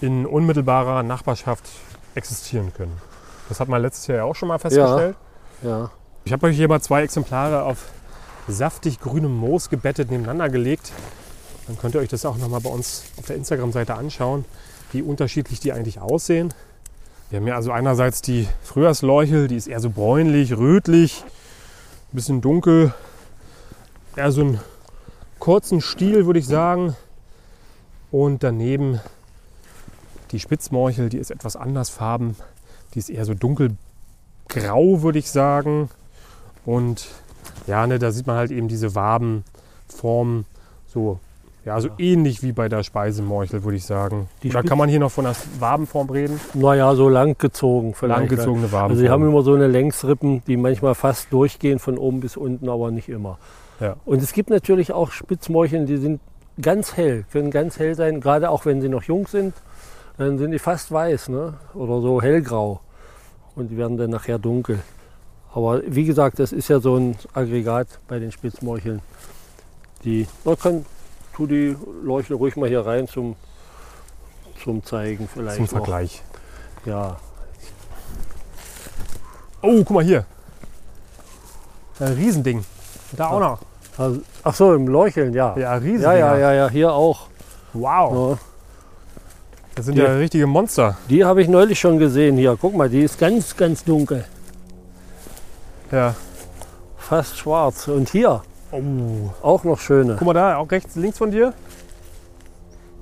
in 0.00 0.26
unmittelbarer 0.26 1.02
Nachbarschaft 1.02 1.68
existieren 2.14 2.72
können. 2.72 3.09
Das 3.50 3.58
hat 3.58 3.68
man 3.68 3.82
letztes 3.82 4.06
Jahr 4.06 4.18
ja 4.18 4.24
auch 4.24 4.36
schon 4.36 4.46
mal 4.48 4.58
festgestellt. 4.58 5.16
Ja, 5.62 5.90
Ich 6.24 6.32
habe 6.32 6.46
euch 6.46 6.56
hier 6.56 6.68
mal 6.68 6.80
zwei 6.80 7.02
Exemplare 7.02 7.64
auf 7.64 7.88
saftig 8.46 9.00
grünem 9.00 9.36
Moos 9.36 9.68
gebettet 9.68 10.08
nebeneinander 10.08 10.48
gelegt. 10.48 10.92
Dann 11.66 11.76
könnt 11.76 11.96
ihr 11.96 12.00
euch 12.00 12.08
das 12.08 12.24
auch 12.24 12.38
nochmal 12.38 12.60
bei 12.60 12.70
uns 12.70 13.02
auf 13.18 13.26
der 13.26 13.34
Instagram-Seite 13.34 13.96
anschauen, 13.96 14.44
wie 14.92 15.02
unterschiedlich 15.02 15.58
die 15.58 15.72
eigentlich 15.72 16.00
aussehen. 16.00 16.54
Wir 17.28 17.38
haben 17.38 17.44
hier 17.44 17.56
also 17.56 17.72
einerseits 17.72 18.22
die 18.22 18.48
Frühjahrsleuchel, 18.62 19.48
die 19.48 19.56
ist 19.56 19.66
eher 19.66 19.80
so 19.80 19.90
bräunlich, 19.90 20.56
rötlich, 20.56 21.24
ein 22.12 22.16
bisschen 22.16 22.40
dunkel. 22.40 22.94
Eher 24.14 24.30
so 24.30 24.42
einen 24.42 24.60
kurzen 25.40 25.80
Stiel, 25.80 26.24
würde 26.24 26.38
ich 26.38 26.46
sagen. 26.46 26.94
Und 28.12 28.44
daneben 28.44 29.00
die 30.30 30.38
Spitzmorchel, 30.38 31.08
die 31.08 31.18
ist 31.18 31.32
etwas 31.32 31.56
andersfarben. 31.56 32.36
Die 32.94 32.98
ist 32.98 33.10
eher 33.10 33.24
so 33.24 33.34
dunkelgrau, 33.34 35.02
würde 35.02 35.18
ich 35.18 35.30
sagen. 35.30 35.90
Und 36.64 37.08
ja, 37.66 37.86
ne, 37.86 37.98
da 37.98 38.10
sieht 38.10 38.26
man 38.26 38.36
halt 38.36 38.50
eben 38.50 38.68
diese 38.68 38.94
Wabenform 38.94 40.44
so, 40.86 41.18
ja, 41.64 41.80
so 41.80 41.90
ähnlich 41.98 42.42
wie 42.42 42.52
bei 42.52 42.68
der 42.68 42.82
Speisemorchel, 42.82 43.62
würde 43.64 43.76
ich 43.76 43.84
sagen. 43.84 44.28
Die 44.42 44.50
Oder 44.50 44.62
kann 44.62 44.78
man 44.78 44.88
hier 44.88 44.98
noch 44.98 45.12
von 45.12 45.24
der 45.24 45.36
Wabenform 45.58 46.10
reden? 46.10 46.40
naja, 46.54 46.94
so 46.94 47.08
langgezogen 47.08 47.94
vielleicht. 47.94 48.18
Langgezogene 48.18 48.72
Wabenform. 48.72 48.90
Also 48.90 49.02
sie 49.02 49.10
haben 49.10 49.24
immer 49.24 49.42
so 49.42 49.54
eine 49.54 49.66
Längsrippen, 49.66 50.42
die 50.46 50.56
manchmal 50.56 50.94
fast 50.94 51.32
durchgehen 51.32 51.78
von 51.78 51.98
oben 51.98 52.20
bis 52.20 52.36
unten, 52.36 52.68
aber 52.68 52.90
nicht 52.90 53.08
immer. 53.08 53.38
Ja. 53.78 53.96
Und 54.04 54.22
es 54.22 54.32
gibt 54.32 54.50
natürlich 54.50 54.92
auch 54.92 55.10
Spitzmorcheln, 55.10 55.86
die 55.86 55.96
sind 55.96 56.20
ganz 56.60 56.96
hell, 56.96 57.24
können 57.32 57.50
ganz 57.50 57.78
hell 57.78 57.94
sein, 57.94 58.20
gerade 58.20 58.50
auch 58.50 58.66
wenn 58.66 58.80
sie 58.80 58.88
noch 58.88 59.04
jung 59.04 59.26
sind, 59.26 59.54
dann 60.20 60.38
sind 60.38 60.50
die 60.50 60.58
fast 60.58 60.92
weiß 60.92 61.28
ne? 61.28 61.54
oder 61.74 62.00
so 62.00 62.20
hellgrau 62.20 62.80
und 63.56 63.68
die 63.68 63.76
werden 63.76 63.96
dann 63.96 64.10
nachher 64.10 64.38
dunkel. 64.38 64.80
Aber 65.52 65.82
wie 65.86 66.04
gesagt, 66.04 66.38
das 66.38 66.52
ist 66.52 66.68
ja 66.68 66.78
so 66.78 66.96
ein 66.96 67.16
Aggregat 67.32 67.88
bei 68.06 68.18
den 68.18 68.30
Spitzmorcheln. 68.30 69.02
Die, 70.04 70.28
man 70.44 70.58
kann, 70.58 70.86
tu 71.34 71.46
die 71.46 71.76
Leuchte 72.02 72.34
ruhig 72.34 72.56
mal 72.56 72.68
hier 72.68 72.86
rein 72.86 73.08
zum, 73.08 73.34
zum 74.62 74.84
Zeigen 74.84 75.28
vielleicht. 75.32 75.56
Zum 75.56 75.64
noch. 75.64 75.70
Vergleich. 75.70 76.22
Ja, 76.84 77.16
Oh, 79.62 79.84
guck 79.84 79.90
mal 79.90 80.04
hier. 80.04 80.24
Ein 81.98 82.14
Riesending. 82.14 82.64
Da 83.12 83.28
auch 83.28 83.40
noch. 83.40 83.58
also, 83.98 84.20
ach 84.42 84.54
so, 84.54 84.74
im 84.74 84.88
Leucheln, 84.88 85.34
ja. 85.34 85.54
Ja, 85.58 85.74
Riesending. 85.74 86.02
Ja, 86.02 86.14
ja, 86.14 86.38
ja, 86.38 86.52
ja, 86.52 86.70
hier 86.70 86.92
auch. 86.92 87.26
Wow. 87.74 88.38
Ja. 88.38 88.49
Das 89.80 89.86
sind 89.86 89.96
Ja. 89.96 90.08
ja 90.08 90.16
richtige 90.16 90.46
Monster. 90.46 90.98
Die 91.08 91.24
habe 91.24 91.40
ich 91.40 91.48
neulich 91.48 91.80
schon 91.80 91.98
gesehen 91.98 92.36
hier. 92.36 92.54
Guck 92.60 92.76
mal, 92.76 92.90
die 92.90 93.00
ist 93.00 93.18
ganz, 93.18 93.56
ganz 93.56 93.82
dunkel. 93.82 94.26
Ja. 95.90 96.14
Fast 96.98 97.38
schwarz. 97.38 97.88
Und 97.88 98.10
hier 98.10 98.42
Oh. 98.72 99.30
auch 99.40 99.64
noch 99.64 99.80
schöne. 99.80 100.16
Guck 100.18 100.26
mal 100.26 100.34
da, 100.34 100.58
auch 100.58 100.70
rechts, 100.70 100.96
links 100.96 101.16
von 101.16 101.30
dir. 101.30 101.54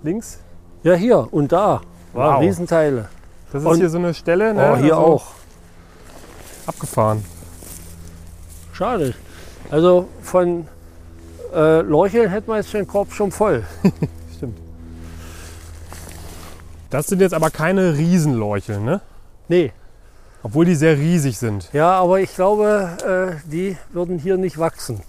Links. 0.05 0.39
Ja, 0.85 0.95
hier 0.95 1.27
und 1.33 1.51
da. 1.51 1.81
Wow. 2.13 2.41
Riesenteile. 2.43 3.09
Das 3.53 3.63
ist 3.63 3.69
Und- 3.69 3.79
hier 3.79 3.91
so 3.91 3.99
eine 3.99 4.15
Stelle. 4.15 4.55
Ne? 4.55 4.71
Oh, 4.73 4.77
hier 4.77 4.97
Also 4.97 5.05
auch. 5.07 5.27
Abgefahren. 6.65 7.25
Schade. 8.73 9.15
Also 9.69 10.07
von 10.23 10.69
äh, 11.53 11.81
Leucheln 11.81 12.31
hätten 12.31 12.47
wir 12.47 12.59
jetzt 12.59 12.73
den 12.73 12.87
Korb 12.87 13.13
schon 13.13 13.33
voll. 13.33 13.65
Das 16.91 17.07
sind 17.07 17.21
jetzt 17.21 17.35
aber 17.35 17.51
keine 17.51 17.97
Riesenleuchel, 17.97 18.81
ne? 18.81 19.01
Nee. 19.49 19.73
Obwohl 20.43 20.65
die 20.65 20.75
sehr 20.75 20.97
riesig 20.97 21.39
sind. 21.39 21.69
Ja, 21.73 21.93
aber 21.99 22.21
ich 22.21 22.35
glaube, 22.35 23.37
äh, 23.45 23.51
die 23.51 23.77
würden 23.93 24.19
hier 24.19 24.37
nicht 24.37 24.59
wachsen. 24.59 25.01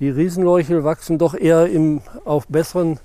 Die 0.00 0.08
Riesenleuchel 0.08 0.84
wachsen 0.84 1.18
doch 1.18 1.34
eher 1.34 1.66
im, 1.66 2.00
auf 2.24 2.46
besseren 2.46 2.98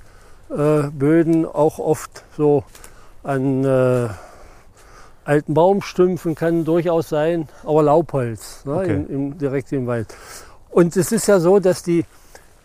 äh, 0.50 0.84
Böden, 0.92 1.46
auch 1.46 1.80
oft 1.80 2.24
so 2.36 2.64
an 3.24 3.64
äh, 3.66 4.08
alten 5.26 5.54
Baumstümpfen 5.54 6.36
kann 6.36 6.64
durchaus 6.64 7.10
sein, 7.10 7.50
aber 7.64 7.84
Laubholz, 7.84 8.64
ne, 8.66 8.74
Okay. 8.74 8.94
im, 8.94 9.10
im, 9.10 9.38
direkt 9.38 9.72
im 9.74 9.86
Wald. 9.88 10.16
Und 10.70 10.96
es 10.96 11.12
ist 11.12 11.28
ja 11.28 11.40
so, 11.40 11.60
dass 11.60 11.84
die, 11.84 12.06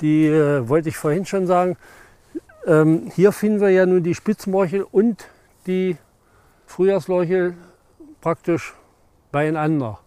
die 0.00 0.26
äh, 0.26 0.68
wollte 0.68 0.88
ich 0.88 0.96
vorhin 0.96 1.26
schon 1.26 1.46
sagen, 1.46 1.76
ähm, 2.66 3.10
hier 3.14 3.32
finden 3.32 3.60
wir 3.60 3.70
ja 3.70 3.86
nun 3.86 4.02
die 4.02 4.14
Spitzmorchel 4.14 4.86
und 4.90 5.26
die 5.66 5.96
Frühjahrsleuchel 6.66 7.54
praktisch 8.20 8.74
beieinander. 9.30 9.98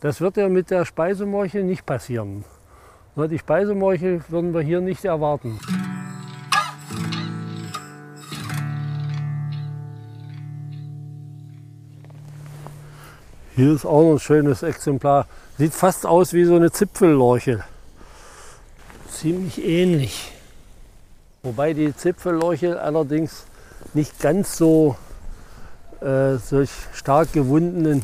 Das 0.00 0.20
wird 0.20 0.36
ja 0.36 0.48
mit 0.48 0.70
der 0.70 0.84
Speisemorchel 0.84 1.62
nicht 1.62 1.86
passieren. 1.86 2.44
Die 3.16 3.38
Speisemorchel 3.38 4.22
würden 4.28 4.54
wir 4.54 4.62
hier 4.62 4.80
nicht 4.80 5.04
erwarten. 5.04 5.58
Hier 13.56 13.74
ist 13.74 13.84
auch 13.84 14.02
noch 14.02 14.12
ein 14.12 14.18
schönes 14.20 14.62
Exemplar. 14.62 15.26
Sieht 15.58 15.74
fast 15.74 16.06
aus 16.06 16.32
wie 16.32 16.44
so 16.44 16.56
eine 16.56 16.70
Zipfellorchel. 16.70 17.62
Ziemlich 19.10 19.62
ähnlich. 19.62 20.32
Wobei 21.42 21.72
die 21.72 21.94
Zipfellorchel 21.94 22.76
allerdings 22.76 23.44
nicht 23.94 24.18
ganz 24.20 24.56
so 24.56 24.96
äh, 26.00 26.36
solch 26.36 26.70
stark 26.92 27.32
gewundenen, 27.32 28.02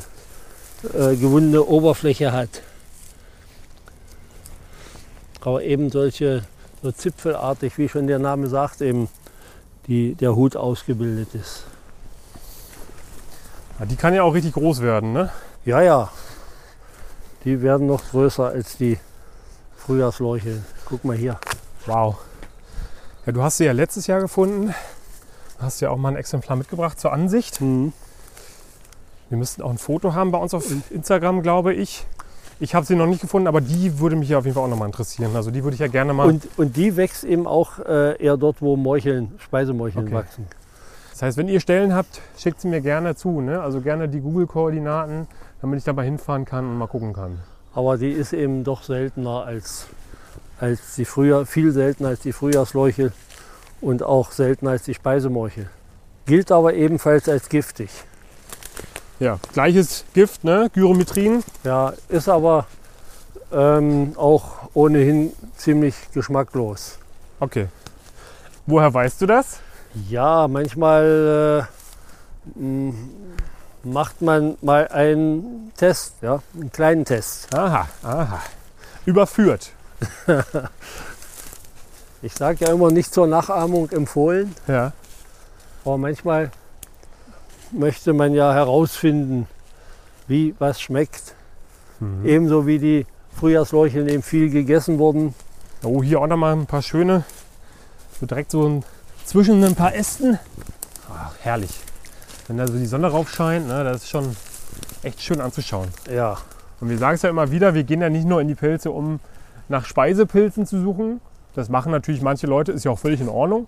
äh, 0.95 1.16
gewundene 1.16 1.62
Oberfläche 1.64 2.32
hat. 2.32 2.62
Aber 5.41 5.62
eben 5.62 5.91
solche 5.91 6.45
so 6.82 6.91
zipfelartig, 6.91 7.78
wie 7.78 7.89
schon 7.89 8.07
der 8.07 8.18
Name 8.18 8.49
sagt, 8.49 8.80
eben 8.80 9.09
die, 9.87 10.14
der 10.14 10.34
Hut 10.34 10.57
ausgebildet 10.57 11.34
ist. 11.34 11.64
Ja, 13.78 13.87
die 13.87 13.97
kann 13.97 14.14
ja 14.14 14.22
auch 14.22 14.34
richtig 14.34 14.55
groß 14.55 14.80
werden, 14.80 15.12
ne? 15.12 15.30
Ja, 15.64 15.82
ja, 15.82 16.11
die 17.45 17.62
werden 17.62 17.87
noch 17.87 18.03
größer 18.11 18.47
als 18.47 18.76
die 18.76 18.99
Frühjahrsleuchel. 19.76 20.64
Guck 20.87 21.05
mal 21.05 21.16
hier. 21.16 21.39
Wow. 21.87 22.16
Ja, 23.27 23.33
du 23.33 23.43
hast 23.43 23.57
sie 23.57 23.64
ja 23.64 23.72
letztes 23.72 24.07
Jahr 24.07 24.20
gefunden. 24.20 24.72
Du 25.59 25.62
hast 25.62 25.81
ja 25.81 25.91
auch 25.91 25.97
mal 25.97 26.11
ein 26.11 26.16
Exemplar 26.16 26.57
mitgebracht 26.57 27.01
zur 27.01 27.12
Ansicht. 27.12 27.61
Mhm. 27.61 27.93
Wir 29.29 29.39
müssten 29.39 29.62
auch 29.62 29.70
ein 29.70 29.79
Foto 29.79 30.14
haben 30.14 30.31
bei 30.31 30.39
uns 30.39 30.55
auf 30.55 30.64
Instagram, 30.91 31.43
glaube 31.43 31.74
ich. 31.74 32.07
Ich 32.61 32.74
habe 32.74 32.87
sie 32.87 32.95
noch 32.95 33.07
nicht 33.07 33.20
gefunden, 33.20 33.49
aber 33.49 33.61
die 33.61 33.99
würde 33.99 34.16
mich 34.16 34.29
ja 34.29 34.39
auf 34.39 34.45
jeden 34.45 34.55
Fall 34.55 34.62
auch 34.64 34.68
nochmal 34.68 34.87
interessieren. 34.87 35.35
Also 35.35 35.51
die 35.51 35.64
würde 35.64 35.74
ich 35.74 35.81
ja 35.81 35.89
gerne 35.89 36.14
mal. 36.14 36.27
Und, 36.27 36.49
und 36.57 36.77
die 36.77 36.97
wächst 36.97 37.24
eben 37.24 37.47
auch 37.47 37.81
äh, 37.81 38.22
eher 38.22 38.37
dort, 38.37 38.62
wo 38.62 38.77
Morcheln, 38.77 39.35
Speisemorcheln 39.39 40.07
Okay. 40.07 40.14
wachsen. 40.14 40.47
Das 41.11 41.22
heißt, 41.22 41.37
wenn 41.37 41.49
ihr 41.49 41.61
Stellen 41.61 41.95
habt, 41.95 42.20
schickt 42.39 42.61
sie 42.61 42.68
mir 42.68 42.81
gerne 42.81 43.16
zu. 43.16 43.41
Ne? 43.41 43.61
Also 43.61 43.81
gerne 43.81 44.09
die 44.09 44.20
Google-Koordinaten, 44.20 45.27
damit 45.61 45.79
ich 45.79 45.85
da 45.85 45.93
mal 45.93 46.05
hinfahren 46.05 46.45
kann 46.45 46.64
und 46.66 46.79
mal 46.79 46.87
gucken 46.87 47.12
kann. 47.12 47.41
Aber 47.74 47.99
die 47.99 48.12
ist 48.12 48.33
eben 48.33 48.64
doch 48.64 48.85
seltener 48.85 49.45
als, 49.45 49.87
als 50.61 50.95
die 50.97 51.05
Frühjahr, 51.05 51.47
viel 51.47 51.73
seltener 51.73 52.11
als 52.11 52.21
die 52.21 52.33
Frühjahrsleuchel 52.33 53.13
und 53.81 54.03
auch 54.03 54.33
seltener 54.33 54.73
als 54.73 54.85
die 54.85 54.95
Speisemorchel. 54.95 55.69
Gilt 56.27 56.51
aber 56.51 56.75
ebenfalls 56.75 57.29
als 57.29 57.49
giftig. 57.49 57.91
Ja, 59.21 59.39
gleiches 59.53 60.05
Gift, 60.13 60.45
ne? 60.45 60.71
Gyrometrin. 60.73 61.43
Ja, 61.65 61.95
ist 62.09 62.29
aber 62.29 62.67
ähm, 63.53 64.13
auch 64.17 64.69
ohnehin 64.75 65.33
ziemlich 65.57 65.95
geschmacklos. 66.13 66.99
Okay. 67.41 67.69
Woher 68.67 68.93
weißt 68.93 69.23
du 69.23 69.27
das? 69.27 69.61
Ja, 70.09 70.49
manchmal 70.49 71.69
äh, 72.55 72.93
macht 73.85 74.21
man 74.21 74.59
mal 74.61 74.89
einen 74.89 75.73
Test, 75.77 76.15
ja, 76.21 76.43
einen 76.55 76.73
kleinen 76.73 77.05
Test. 77.05 77.55
Aha, 77.55 77.89
aha. 78.03 78.43
Überführt. 79.07 79.71
Ich 82.22 82.32
sage 82.34 82.64
ja 82.64 82.72
immer 82.72 82.90
nicht 82.90 83.12
zur 83.12 83.26
Nachahmung 83.26 83.90
empfohlen, 83.90 84.55
Ja. 84.66 84.92
aber 85.84 85.99
manchmal 85.99 86.51
möchte 87.72 88.12
man 88.14 88.32
ja 88.34 88.53
herausfinden, 88.55 89.47
wie 90.26 90.55
was 90.59 90.80
schmeckt. 90.80 91.34
Mhm. 92.01 92.26
Ebenso 92.26 92.66
wie 92.66 92.78
die 92.78 93.07
Frühjahrsleucheln 93.38 94.09
eben 94.09 94.22
viel 94.22 94.51
gegessen 94.51 94.99
wurden. 94.99 95.34
Oh, 95.84 96.03
hier 96.03 96.20
auch 96.20 96.26
nochmal 96.26 96.53
ein 96.55 96.66
paar 96.66 96.82
schöne. 96.82 97.24
So 98.18 98.26
direkt 98.26 98.51
so 98.51 98.66
ein, 98.66 98.84
zwischen 99.24 99.62
ein 99.62 99.74
paar 99.74 99.94
Ästen. 99.94 100.38
Ach, 101.12 101.32
herrlich. 101.42 101.78
Wenn 102.49 102.57
da 102.57 102.66
so 102.66 102.74
die 102.78 102.86
Sonne 102.86 103.09
rauf 103.09 103.28
scheint, 103.30 103.68
ne, 103.68 103.84
das 103.84 103.99
ist 104.05 104.09
schon 104.09 104.34
echt 105.03 105.20
schön 105.22 105.40
anzuschauen. 105.40 105.88
Ja, 106.11 106.38
Und 106.80 106.88
wir 106.88 106.99
sagen 106.99 107.16
es 107.16 107.22
ja 107.22 107.28
immer 107.30 107.51
wieder, 107.51 107.74
wir 107.74 107.84
gehen 107.84 108.01
ja 108.01 108.09
nicht 108.09 108.26
nur 108.26 108.40
in 108.40 108.49
die 108.49 108.55
Pilze, 108.55 108.90
um 108.90 109.20
nach 109.69 109.85
Speisepilzen 109.85 110.67
zu 110.67 110.81
suchen. 110.81 111.21
Das 111.55 111.69
machen 111.69 111.93
natürlich 111.93 112.23
manche 112.23 112.47
Leute, 112.47 112.73
ist 112.73 112.85
ja 112.85 112.91
auch 112.91 112.99
völlig 112.99 113.21
in 113.21 113.29
Ordnung. 113.29 113.67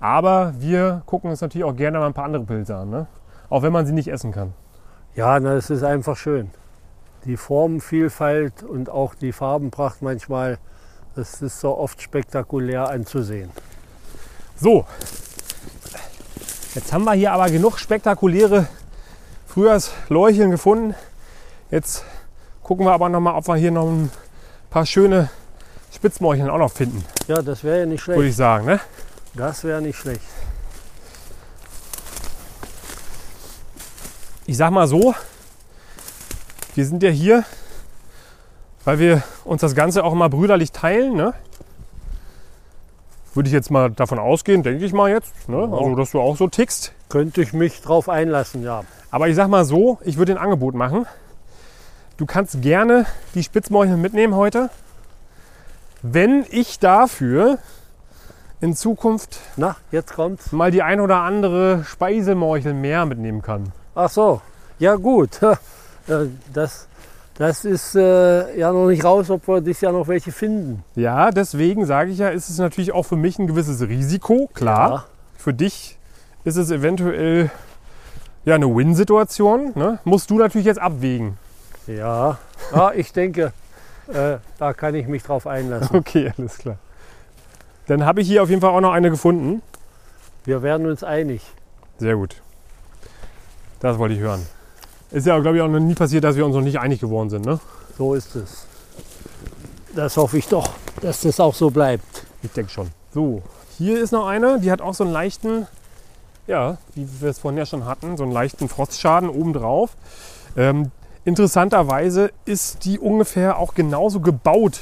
Aber 0.00 0.54
wir 0.58 1.02
gucken 1.06 1.30
uns 1.30 1.40
natürlich 1.40 1.64
auch 1.64 1.76
gerne 1.76 1.98
mal 1.98 2.06
ein 2.06 2.14
paar 2.14 2.24
andere 2.24 2.44
Pilze 2.44 2.76
an. 2.76 2.90
Ne? 2.90 3.06
Auch 3.48 3.62
wenn 3.62 3.72
man 3.72 3.86
sie 3.86 3.92
nicht 3.92 4.08
essen 4.08 4.32
kann. 4.32 4.52
ja, 5.14 5.38
na, 5.40 5.54
es 5.54 5.70
ist 5.70 5.82
einfach 5.82 6.16
schön. 6.16 6.50
Die 7.24 7.36
Formenvielfalt 7.36 8.62
und 8.62 8.90
auch 8.90 9.14
die 9.14 9.32
Farbenpracht 9.32 10.02
manchmal, 10.02 10.58
das 11.14 11.40
ist 11.40 11.60
so 11.60 11.76
oft 11.78 12.02
spektakulär 12.02 12.88
anzusehen. 12.88 13.50
So, 14.56 14.86
jetzt 16.74 16.92
haben 16.92 17.04
wir 17.04 17.12
hier 17.12 17.32
aber 17.32 17.48
genug 17.50 17.78
spektakuläre 17.78 18.66
Frühjahrsleucheln 19.46 20.50
gefunden. 20.50 20.94
Jetzt 21.70 22.04
gucken 22.62 22.86
wir 22.86 22.92
aber 22.92 23.08
noch 23.08 23.20
mal, 23.20 23.36
ob 23.36 23.46
wir 23.46 23.56
hier 23.56 23.70
noch 23.70 23.86
ein 23.86 24.10
paar 24.72 24.86
schöne 24.86 25.28
Spitzmorcheln 25.94 26.48
auch 26.48 26.58
noch 26.58 26.72
finden, 26.72 27.04
Ja, 27.28 27.42
das 27.42 27.62
wäre 27.62 27.80
ja 27.80 27.86
nicht 27.86 28.06
würde 28.08 28.20
schlecht. 28.20 28.30
ich 28.30 28.36
sagen. 28.36 28.66
Ne? 28.66 28.80
Das 29.34 29.62
wäre 29.64 29.82
nicht 29.82 29.98
schlecht. 29.98 30.22
Ich 34.46 34.56
sag 34.56 34.70
mal 34.70 34.86
so, 34.86 35.14
wir 36.74 36.86
sind 36.86 37.02
ja 37.02 37.10
hier, 37.10 37.44
weil 38.84 38.98
wir 38.98 39.22
uns 39.44 39.60
das 39.60 39.74
Ganze 39.74 40.04
auch 40.04 40.14
mal 40.14 40.28
brüderlich 40.28 40.72
teilen. 40.72 41.14
Ne? 41.14 41.34
Würde 43.34 43.48
ich 43.48 43.52
jetzt 43.52 43.70
mal 43.70 43.90
davon 43.90 44.18
ausgehen, 44.18 44.62
denke 44.62 44.84
ich 44.84 44.92
mal 44.92 45.10
jetzt. 45.10 45.48
Ne? 45.48 45.56
Ja. 45.58 45.64
Also, 45.64 45.94
dass 45.94 46.10
du 46.10 46.20
auch 46.20 46.36
so 46.36 46.48
tickst. 46.48 46.92
Könnte 47.08 47.42
ich 47.42 47.52
mich 47.52 47.80
drauf 47.82 48.08
einlassen, 48.08 48.62
ja. 48.62 48.82
Aber 49.10 49.28
ich 49.28 49.36
sag 49.36 49.48
mal 49.48 49.64
so, 49.64 49.98
ich 50.02 50.16
würde 50.16 50.32
ein 50.32 50.38
Angebot 50.38 50.74
machen. 50.74 51.06
Du 52.16 52.26
kannst 52.26 52.62
gerne 52.62 53.06
die 53.34 53.42
Spitzmorcheln 53.42 54.00
mitnehmen 54.00 54.34
heute, 54.34 54.70
wenn 56.02 56.44
ich 56.50 56.78
dafür 56.78 57.58
in 58.60 58.76
Zukunft 58.76 59.40
Na, 59.56 59.76
jetzt 59.90 60.14
kommt's. 60.14 60.52
mal 60.52 60.70
die 60.70 60.82
ein 60.82 61.00
oder 61.00 61.18
andere 61.18 61.84
Speisemorchel 61.84 62.74
mehr 62.74 63.06
mitnehmen 63.06 63.42
kann. 63.42 63.72
Ach 63.94 64.10
so, 64.10 64.40
ja 64.78 64.94
gut. 64.96 65.40
Ja, 65.40 66.22
Das, 66.52 66.88
das 67.38 67.64
ist 67.64 67.94
äh, 67.94 68.58
ja 68.58 68.72
noch 68.72 68.88
nicht 68.88 69.04
raus, 69.04 69.30
ob 69.30 69.46
wir 69.48 69.60
dieses 69.60 69.80
Jahr 69.80 69.92
noch 69.92 70.08
welche 70.08 70.32
finden. 70.32 70.84
Ja, 70.96 71.30
deswegen 71.30 71.86
sage 71.86 72.10
ich 72.10 72.18
ja, 72.18 72.28
ist 72.28 72.48
es 72.50 72.58
natürlich 72.58 72.92
auch 72.92 73.04
für 73.04 73.16
mich 73.16 73.38
ein 73.38 73.46
gewisses 73.46 73.80
Risiko, 73.82 74.50
klar. 74.52 75.06
Für 75.36 75.54
dich 75.54 75.98
ist 76.44 76.56
es 76.56 76.70
eventuell 76.70 77.50
ja 78.44 78.56
eine 78.56 78.66
Win-Situation. 78.74 79.72
Ne? 79.76 79.98
Musst 80.04 80.30
du 80.30 80.38
natürlich 80.38 80.66
jetzt 80.66 80.80
abwägen. 80.80 81.38
Ja, 81.86 82.38
ja 82.74 82.92
ich 82.92 83.12
denke, 83.12 83.52
äh, 84.08 84.38
da 84.58 84.72
kann 84.72 84.94
ich 84.94 85.06
mich 85.06 85.22
drauf 85.22 85.46
einlassen. 85.46 85.96
Okay, 85.96 86.32
alles 86.36 86.58
klar. 86.58 86.76
Dann 87.86 88.04
habe 88.04 88.20
ich 88.20 88.28
hier 88.28 88.42
auf 88.42 88.48
jeden 88.48 88.60
Fall 88.60 88.70
auch 88.70 88.80
noch 88.80 88.92
eine 88.92 89.10
gefunden. 89.10 89.62
Wir 90.44 90.62
werden 90.62 90.86
uns 90.86 91.04
einig. 91.04 91.42
Sehr 91.98 92.16
gut. 92.16 92.36
Das 93.80 93.98
wollte 93.98 94.14
ich 94.14 94.20
hören. 94.20 94.46
Ist 95.10 95.26
ja, 95.26 95.38
glaube 95.40 95.56
ich, 95.56 95.62
auch 95.62 95.68
noch 95.68 95.80
nie 95.80 95.94
passiert, 95.94 96.24
dass 96.24 96.36
wir 96.36 96.46
uns 96.46 96.54
noch 96.54 96.62
nicht 96.62 96.78
einig 96.78 97.00
geworden 97.00 97.30
sind. 97.30 97.44
Ne? 97.44 97.60
So 97.98 98.14
ist 98.14 98.34
es. 98.36 98.66
Das 99.94 100.16
hoffe 100.16 100.38
ich 100.38 100.48
doch, 100.48 100.70
dass 101.00 101.20
das 101.20 101.38
auch 101.38 101.54
so 101.54 101.70
bleibt. 101.70 102.24
Ich 102.42 102.50
denke 102.52 102.70
schon. 102.70 102.88
So, 103.12 103.42
hier 103.76 104.00
ist 104.00 104.10
noch 104.10 104.26
eine, 104.26 104.58
die 104.58 104.70
hat 104.70 104.80
auch 104.80 104.94
so 104.94 105.04
einen 105.04 105.12
leichten, 105.12 105.66
ja, 106.46 106.78
wie 106.94 107.06
wir 107.20 107.28
es 107.28 107.40
vorhin 107.40 107.58
ja 107.58 107.66
schon 107.66 107.84
hatten, 107.84 108.16
so 108.16 108.22
einen 108.22 108.32
leichten 108.32 108.68
Frostschaden 108.68 109.28
obendrauf. 109.28 109.96
Ähm, 110.56 110.90
interessanterweise 111.24 112.30
ist 112.44 112.84
die 112.84 112.98
ungefähr 112.98 113.58
auch 113.58 113.74
genauso 113.74 114.20
gebaut 114.20 114.80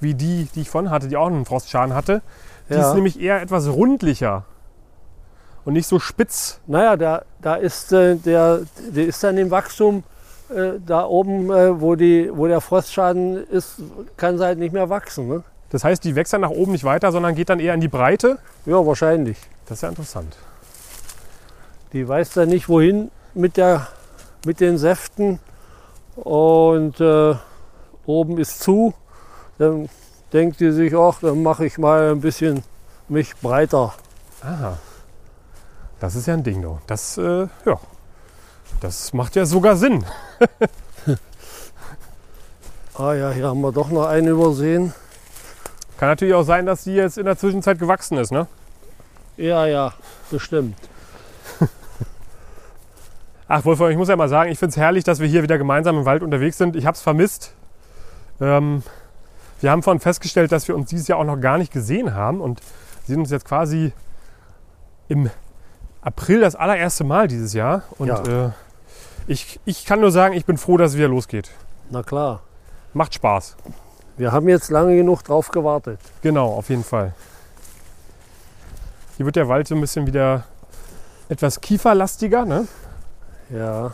wie 0.00 0.14
die, 0.14 0.48
die 0.54 0.62
ich 0.62 0.70
vorhin 0.70 0.90
hatte, 0.90 1.08
die 1.08 1.16
auch 1.16 1.26
einen 1.28 1.44
Frostschaden 1.46 1.94
hatte. 1.94 2.20
Die 2.68 2.74
Ja. 2.74 2.88
ist 2.88 2.94
nämlich 2.94 3.20
eher 3.20 3.40
etwas 3.40 3.68
rundlicher 3.68 4.44
und 5.64 5.72
nicht 5.74 5.86
so 5.86 5.98
spitz. 5.98 6.60
Naja, 6.66 6.96
da, 6.96 7.22
da 7.40 7.54
ist, 7.54 7.92
äh, 7.92 8.16
der, 8.16 8.60
der 8.90 9.06
ist 9.06 9.22
dann 9.24 9.38
im 9.38 9.50
Wachstum 9.50 10.02
äh, 10.54 10.72
da 10.84 11.06
oben, 11.06 11.50
äh, 11.50 11.80
wo, 11.80 11.94
die, 11.94 12.30
wo 12.32 12.46
der 12.46 12.60
Frostschaden 12.60 13.46
ist, 13.48 13.76
kann 14.16 14.36
sie 14.36 14.44
halt 14.44 14.58
nicht 14.58 14.72
mehr 14.72 14.90
wachsen. 14.90 15.28
Ne? 15.28 15.42
Das 15.70 15.84
heißt, 15.84 16.04
die 16.04 16.14
wächst 16.16 16.32
dann 16.32 16.42
nach 16.42 16.50
oben 16.50 16.72
nicht 16.72 16.84
weiter, 16.84 17.10
sondern 17.12 17.34
geht 17.34 17.48
dann 17.48 17.60
eher 17.60 17.72
in 17.74 17.80
die 17.80 17.88
Breite. 17.88 18.38
Ja, 18.66 18.84
wahrscheinlich. 18.84 19.38
Das 19.66 19.78
ist 19.78 19.82
ja 19.82 19.88
interessant. 19.88 20.36
Die 21.94 22.06
weiß 22.06 22.30
dann 22.32 22.48
nicht, 22.48 22.68
wohin 22.68 23.10
mit, 23.34 23.56
der, 23.56 23.86
mit 24.46 24.60
den 24.60 24.78
Säften. 24.78 25.40
Und 26.16 27.00
äh, 27.00 27.34
oben 28.06 28.38
ist 28.38 28.60
zu. 28.60 28.94
Dann 29.58 29.88
denkt 30.32 30.60
die 30.60 30.70
sich, 30.72 30.94
ach, 30.96 31.20
dann 31.20 31.42
mache 31.42 31.66
ich 31.66 31.78
mal 31.78 32.12
ein 32.12 32.20
bisschen 32.20 32.62
mich 33.08 33.36
breiter. 33.36 33.94
Aha. 34.42 34.78
Das 36.00 36.14
ist 36.16 36.26
ja 36.26 36.34
ein 36.34 36.42
Ding, 36.42 36.62
doch. 36.62 36.80
Das, 36.86 37.18
äh, 37.18 37.46
ja. 37.64 37.80
Das 38.80 39.12
macht 39.12 39.36
ja 39.36 39.46
sogar 39.46 39.76
Sinn. 39.76 40.04
Ah 42.96 43.12
ja, 43.12 43.30
hier 43.32 43.48
haben 43.48 43.60
wir 43.60 43.72
doch 43.72 43.90
noch 43.90 44.06
einen 44.06 44.28
übersehen. 44.28 44.94
Kann 45.98 46.10
natürlich 46.10 46.34
auch 46.34 46.44
sein, 46.44 46.64
dass 46.64 46.84
die 46.84 46.92
jetzt 46.92 47.18
in 47.18 47.24
der 47.24 47.36
Zwischenzeit 47.36 47.80
gewachsen 47.80 48.18
ist, 48.18 48.30
ne? 48.30 48.46
Ja, 49.36 49.66
ja, 49.66 49.92
bestimmt. 50.30 50.76
Ach, 53.46 53.64
Wolfgang, 53.64 53.90
ich 53.92 53.98
muss 53.98 54.08
ja 54.08 54.16
mal 54.16 54.28
sagen, 54.28 54.50
ich 54.50 54.58
finde 54.58 54.70
es 54.70 54.76
herrlich, 54.76 55.04
dass 55.04 55.20
wir 55.20 55.26
hier 55.28 55.42
wieder 55.42 55.58
gemeinsam 55.58 55.98
im 55.98 56.04
Wald 56.06 56.22
unterwegs 56.22 56.56
sind. 56.56 56.76
Ich 56.76 56.86
habe 56.86 56.94
es 56.94 57.02
vermisst. 57.02 57.52
Ähm, 58.40 58.82
wir 59.60 59.70
haben 59.70 59.82
vorhin 59.82 60.00
festgestellt, 60.00 60.50
dass 60.52 60.66
wir 60.66 60.74
uns 60.74 60.88
dieses 60.88 61.08
Jahr 61.08 61.18
auch 61.18 61.24
noch 61.24 61.40
gar 61.40 61.58
nicht 61.58 61.72
gesehen 61.72 62.14
haben 62.14 62.40
und 62.40 62.60
sehen 63.06 63.20
uns 63.20 63.30
jetzt 63.30 63.44
quasi 63.44 63.92
im 65.08 65.30
April 66.00 66.40
das 66.40 66.54
allererste 66.56 67.04
Mal 67.04 67.28
dieses 67.28 67.52
Jahr. 67.52 67.82
Und 67.98 68.08
Ja. 68.08 68.46
äh, 68.46 68.50
ich, 69.26 69.60
ich 69.64 69.84
kann 69.84 70.00
nur 70.00 70.10
sagen, 70.10 70.34
ich 70.34 70.46
bin 70.46 70.56
froh, 70.58 70.76
dass 70.76 70.92
es 70.92 70.96
wieder 70.98 71.08
losgeht. 71.08 71.50
Na 71.90 72.02
klar. 72.02 72.40
Macht 72.94 73.14
Spaß. 73.14 73.56
Wir 74.16 74.32
haben 74.32 74.48
jetzt 74.48 74.70
lange 74.70 74.96
genug 74.96 75.22
drauf 75.22 75.48
gewartet. 75.50 75.98
Genau, 76.22 76.46
auf 76.54 76.68
jeden 76.70 76.84
Fall. 76.84 77.14
Hier 79.16 79.26
wird 79.26 79.36
der 79.36 79.48
Wald 79.48 79.68
so 79.68 79.74
ein 79.74 79.80
bisschen 79.80 80.06
wieder 80.06 80.44
etwas 81.28 81.60
kieferlastiger. 81.60 82.44
Ne? 82.44 82.66
Ja, 83.54 83.92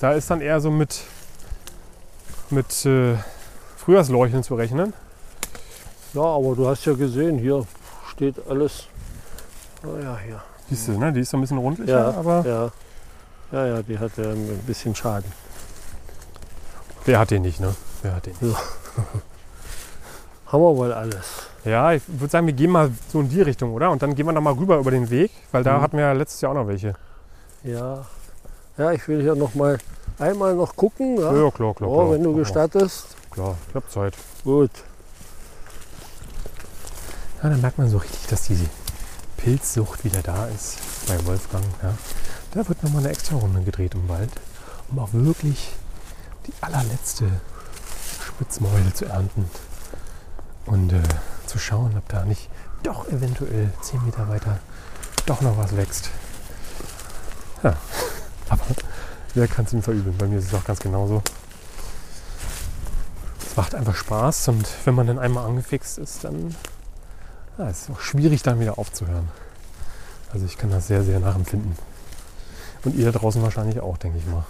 Da 0.00 0.12
ist 0.12 0.30
dann 0.30 0.40
eher 0.40 0.60
so 0.60 0.70
mit, 0.70 1.00
mit 2.50 2.86
äh, 2.86 3.16
Frühjahrsleucheln 3.76 4.42
zu 4.42 4.54
rechnen. 4.54 4.94
ja, 6.14 6.22
aber 6.22 6.54
du 6.56 6.66
hast 6.68 6.84
ja 6.86 6.94
gesehen, 6.94 7.38
hier 7.38 7.66
steht 8.10 8.36
alles. 8.48 8.86
Ah 9.82 10.02
ja, 10.02 10.18
hier. 10.24 10.42
Siehst 10.68 10.88
du, 10.88 10.92
ne? 10.98 11.12
die 11.12 11.20
ist 11.20 11.30
so 11.30 11.36
ein 11.36 11.40
bisschen 11.42 11.58
rundlicher, 11.58 11.92
Ja, 12.12 12.18
aber 12.18 12.44
ja. 12.46 12.70
Ja, 13.52 13.66
ja, 13.66 13.82
die 13.82 13.98
hatte 13.98 14.22
ein 14.30 14.58
bisschen 14.66 14.94
Schaden. 14.94 15.30
Wer 17.04 17.18
hat 17.18 17.30
den 17.30 17.42
nicht, 17.42 17.58
ne? 17.60 17.74
Wer 18.02 18.14
hat 18.14 18.26
den 18.26 18.34
nicht? 18.40 18.56
Haben 20.46 20.62
wir 20.62 20.76
wohl 20.76 20.92
alles. 20.92 21.26
Ja, 21.64 21.92
ich 21.92 22.02
würde 22.06 22.30
sagen, 22.30 22.46
wir 22.46 22.54
gehen 22.54 22.70
mal 22.70 22.90
so 23.12 23.20
in 23.20 23.28
die 23.28 23.42
Richtung, 23.42 23.72
oder? 23.74 23.90
Und 23.90 24.02
dann 24.02 24.14
gehen 24.14 24.26
wir 24.26 24.32
noch 24.32 24.40
mal 24.40 24.52
rüber 24.54 24.78
über 24.78 24.90
den 24.90 25.10
Weg, 25.10 25.30
weil 25.52 25.62
da 25.64 25.78
Mhm. 25.78 25.82
hatten 25.82 25.96
wir 25.96 26.04
ja 26.04 26.12
letztes 26.12 26.40
Jahr 26.40 26.52
auch 26.52 26.56
noch 26.56 26.68
welche. 26.68 26.94
Ja. 27.64 28.06
Ja, 28.80 28.92
ich 28.92 29.06
will 29.08 29.20
hier 29.20 29.34
noch 29.34 29.54
mal 29.54 29.76
einmal 30.18 30.54
noch 30.54 30.74
gucken. 30.74 31.18
Ja? 31.18 31.34
Ja, 31.34 31.50
klar, 31.50 31.74
klar. 31.74 31.90
oh, 31.90 31.96
klar. 31.98 32.12
wenn 32.12 32.22
du 32.22 32.30
mal. 32.30 32.38
gestattest. 32.38 33.14
Klar, 33.30 33.58
ich 33.68 33.74
hab 33.74 33.90
Zeit. 33.90 34.14
Gut. 34.42 34.70
Ja, 37.42 37.50
dann 37.50 37.60
merkt 37.60 37.76
man 37.76 37.90
so 37.90 37.98
richtig, 37.98 38.26
dass 38.28 38.44
diese 38.44 38.64
Pilzsucht 39.36 40.02
wieder 40.02 40.22
da 40.22 40.46
ist 40.46 40.78
bei 41.06 41.26
Wolfgang. 41.26 41.62
Ja. 41.82 41.92
Da 42.54 42.66
wird 42.66 42.82
nochmal 42.82 43.02
eine 43.02 43.10
extra 43.10 43.36
Runde 43.36 43.60
gedreht 43.60 43.92
im 43.92 44.08
Wald, 44.08 44.30
um 44.90 44.98
auch 44.98 45.12
wirklich 45.12 45.74
die 46.46 46.54
allerletzte 46.62 47.28
Spitzmäule 48.26 48.94
zu 48.94 49.04
ernten. 49.04 49.44
Und 50.64 50.94
äh, 50.94 51.02
zu 51.44 51.58
schauen, 51.58 51.94
ob 51.98 52.08
da 52.08 52.24
nicht 52.24 52.48
doch 52.82 53.06
eventuell 53.08 53.74
10 53.82 54.06
Meter 54.06 54.26
weiter 54.30 54.58
doch 55.26 55.42
noch 55.42 55.58
was 55.58 55.76
wächst. 55.76 56.08
Ja, 57.62 57.76
aber 58.50 58.62
wer 59.34 59.48
kann 59.48 59.64
es 59.64 59.72
ihm 59.72 59.82
verübeln? 59.82 60.16
Bei 60.18 60.26
mir 60.26 60.38
ist 60.38 60.46
es 60.46 60.54
auch 60.54 60.64
ganz 60.64 60.80
genauso. 60.80 61.22
Es 63.48 63.56
macht 63.56 63.74
einfach 63.74 63.96
Spaß 63.96 64.48
und 64.48 64.68
wenn 64.84 64.94
man 64.94 65.06
dann 65.06 65.18
einmal 65.18 65.46
angefixt 65.46 65.98
ist, 65.98 66.24
dann 66.24 66.54
ja, 67.58 67.68
es 67.68 67.82
ist 67.82 67.90
auch 67.90 68.00
schwierig, 68.00 68.42
dann 68.42 68.60
wieder 68.60 68.78
aufzuhören. 68.78 69.28
Also 70.32 70.46
ich 70.46 70.56
kann 70.56 70.70
das 70.70 70.86
sehr, 70.86 71.02
sehr 71.02 71.18
nachempfinden. 71.20 71.76
Und 72.84 72.94
ihr 72.94 73.10
da 73.10 73.18
draußen 73.18 73.42
wahrscheinlich 73.42 73.80
auch, 73.80 73.98
denke 73.98 74.18
ich 74.18 74.26
mal. 74.26 74.44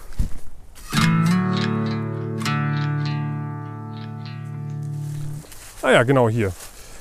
Ah 5.83 5.91
ja, 5.91 6.03
genau 6.03 6.29
hier. 6.29 6.53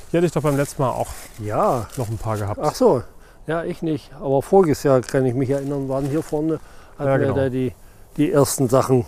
Hier 0.10 0.20
hatte 0.20 0.26
ich 0.26 0.32
doch 0.32 0.41
beim 0.41 0.56
letzten 0.58 0.82
Mal 0.82 0.89
auch 0.89 1.10
Ja. 1.39 1.88
noch 1.97 2.10
ein 2.10 2.18
paar 2.18 2.38
gehabt. 2.38 2.60
Ach 2.64 2.74
so. 2.74 3.04
Ja, 3.45 3.64
ich 3.64 3.82
nicht. 3.82 4.12
Aber 4.20 4.41
voriges 4.41 4.84
Jahr 4.84 5.02
kann 5.02 5.26
ich 5.26 5.34
mich 5.34 5.50
erinnern, 5.50 5.89
waren 5.89 6.06
hier 6.06 6.24
vorne, 6.24 6.60
hatten 7.00 7.10
Ja, 7.10 7.20
wir 7.20 7.26
genau. 7.28 7.36
da 7.36 7.50
die, 7.50 7.74
die 8.18 8.32
ersten 8.32 8.70
Sachen 8.70 9.06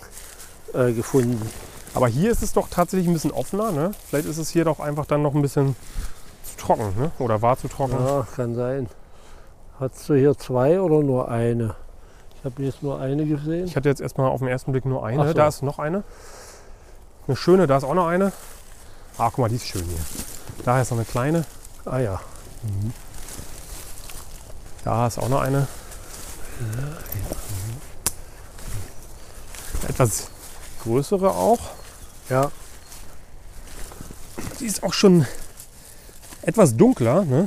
äh, 0.74 0.92
gefunden. 0.92 1.40
Aber 1.94 2.08
hier 2.08 2.30
ist 2.30 2.42
es 2.42 2.52
doch 2.52 2.68
tatsächlich 2.68 3.06
ein 3.08 3.12
bisschen 3.12 3.32
offener. 3.32 3.70
Ne? 3.70 3.92
Vielleicht 4.08 4.26
ist 4.26 4.38
es 4.38 4.48
hier 4.48 4.64
doch 4.64 4.80
einfach 4.80 5.06
dann 5.06 5.22
noch 5.22 5.34
ein 5.34 5.42
bisschen 5.42 5.76
zu 6.44 6.56
trocken. 6.56 6.94
Ne? 6.98 7.10
Oder 7.18 7.42
war 7.42 7.56
zu 7.58 7.68
trocken. 7.68 7.96
Ja, 8.04 8.26
kann 8.34 8.54
sein. 8.54 8.88
Hast 9.78 10.08
du 10.08 10.14
hier 10.14 10.36
zwei 10.38 10.80
oder 10.80 11.02
nur 11.02 11.30
eine? 11.30 11.74
Ich 12.38 12.44
habe 12.44 12.62
jetzt 12.62 12.82
nur 12.82 12.98
eine 12.98 13.26
gesehen. 13.26 13.66
Ich 13.66 13.76
hatte 13.76 13.88
jetzt 13.88 14.00
erstmal 14.00 14.28
auf 14.30 14.40
den 14.40 14.48
ersten 14.48 14.72
Blick 14.72 14.84
nur 14.84 15.04
eine. 15.04 15.28
So. 15.28 15.34
Da 15.34 15.48
ist 15.48 15.62
noch 15.62 15.78
eine. 15.78 16.02
Eine 17.28 17.36
schöne, 17.36 17.66
da 17.66 17.76
ist 17.76 17.84
auch 17.84 17.94
noch 17.94 18.08
eine. 18.08 18.32
Ah, 19.18 19.28
guck 19.28 19.38
mal, 19.38 19.48
die 19.48 19.56
ist 19.56 19.66
schön 19.66 19.84
hier. 19.84 19.98
Da 20.64 20.80
ist 20.80 20.90
noch 20.90 20.98
eine 20.98 21.04
kleine. 21.04 21.44
Ah 21.84 21.98
ja. 21.98 22.20
Da 24.84 25.06
ist 25.06 25.18
auch 25.18 25.28
noch 25.28 25.40
eine. 25.40 25.66
Etwas 30.02 30.30
größere 30.82 31.30
auch. 31.30 31.60
Ja. 32.28 32.50
Die 34.58 34.66
ist 34.66 34.82
auch 34.82 34.92
schon 34.92 35.26
etwas 36.42 36.76
dunkler. 36.76 37.24
Ne? 37.24 37.46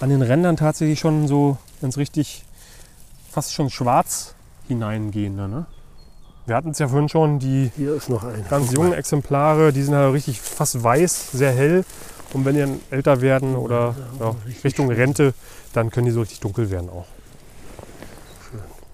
An 0.00 0.08
den 0.08 0.22
Rändern 0.22 0.56
tatsächlich 0.56 0.98
schon 0.98 1.28
so, 1.28 1.58
es 1.82 1.98
richtig 1.98 2.46
fast 3.30 3.52
schon 3.52 3.68
schwarz 3.68 4.34
hineingehende. 4.66 5.46
Ne? 5.46 5.66
Wir 6.46 6.56
hatten 6.56 6.70
es 6.70 6.78
ja 6.78 6.88
vorhin 6.88 7.10
schon, 7.10 7.38
die 7.38 7.70
Hier 7.76 7.96
ist 7.96 8.08
noch 8.08 8.24
eine. 8.24 8.42
ganz 8.44 8.72
jungen. 8.72 8.94
Exemplare, 8.94 9.74
die 9.74 9.82
sind 9.82 9.94
halt 9.94 10.14
richtig 10.14 10.40
fast 10.40 10.82
weiß, 10.82 11.32
sehr 11.32 11.52
hell. 11.52 11.84
Und 12.32 12.46
wenn 12.46 12.54
die 12.54 12.60
dann 12.60 12.80
älter 12.90 13.20
werden 13.20 13.56
oder 13.56 13.94
ja, 14.18 14.34
Richtung 14.64 14.86
schön. 14.86 14.96
Rente, 14.96 15.34
dann 15.74 15.90
können 15.90 16.06
die 16.06 16.12
so 16.12 16.20
richtig 16.20 16.40
dunkel 16.40 16.70
werden 16.70 16.88
auch. 16.88 17.04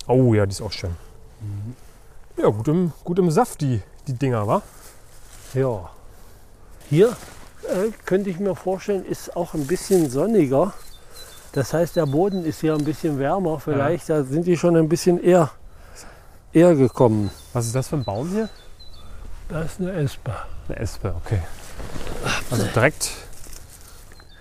Oh 0.09 0.35
ja, 0.35 0.45
die 0.45 0.51
ist 0.51 0.61
auch 0.61 0.73
schön. 0.73 0.97
Mhm. 1.41 1.77
Ja, 2.41 2.49
gut 2.51 2.68
im, 2.68 2.93
gut 3.03 3.18
im 3.18 3.30
Saft, 3.30 3.61
die, 3.61 3.82
die 4.07 4.12
Dinger, 4.12 4.47
wa? 4.47 4.62
Ja. 5.55 5.91
Hier 6.89 7.09
äh, 7.64 7.91
könnte 8.05 8.30
ich 8.30 8.39
mir 8.39 8.55
vorstellen, 8.55 9.05
ist 9.05 9.36
auch 9.36 9.55
ein 9.55 9.66
bisschen 9.66 10.09
sonniger. 10.09 10.72
Das 11.53 11.72
heißt, 11.72 11.97
der 11.97 12.07
Boden 12.07 12.45
ist 12.45 12.61
hier 12.61 12.74
ein 12.74 12.84
bisschen 12.84 13.18
wärmer. 13.18 13.59
Vielleicht 13.59 14.09
da 14.09 14.22
sind 14.22 14.47
die 14.47 14.57
schon 14.57 14.76
ein 14.76 14.89
bisschen 14.89 15.22
eher, 15.22 15.51
eher 16.53 16.76
gekommen. 16.76 17.30
Was 17.53 17.66
ist 17.66 17.74
das 17.74 17.89
für 17.89 17.97
ein 17.97 18.05
Baum 18.05 18.30
hier? 18.30 18.49
Da 19.49 19.62
ist 19.62 19.80
eine 19.80 19.93
Espe. 19.93 20.32
Eine 20.68 20.78
Espe, 20.78 21.14
okay. 21.16 21.41
Also 22.51 22.64
direkt 22.66 23.11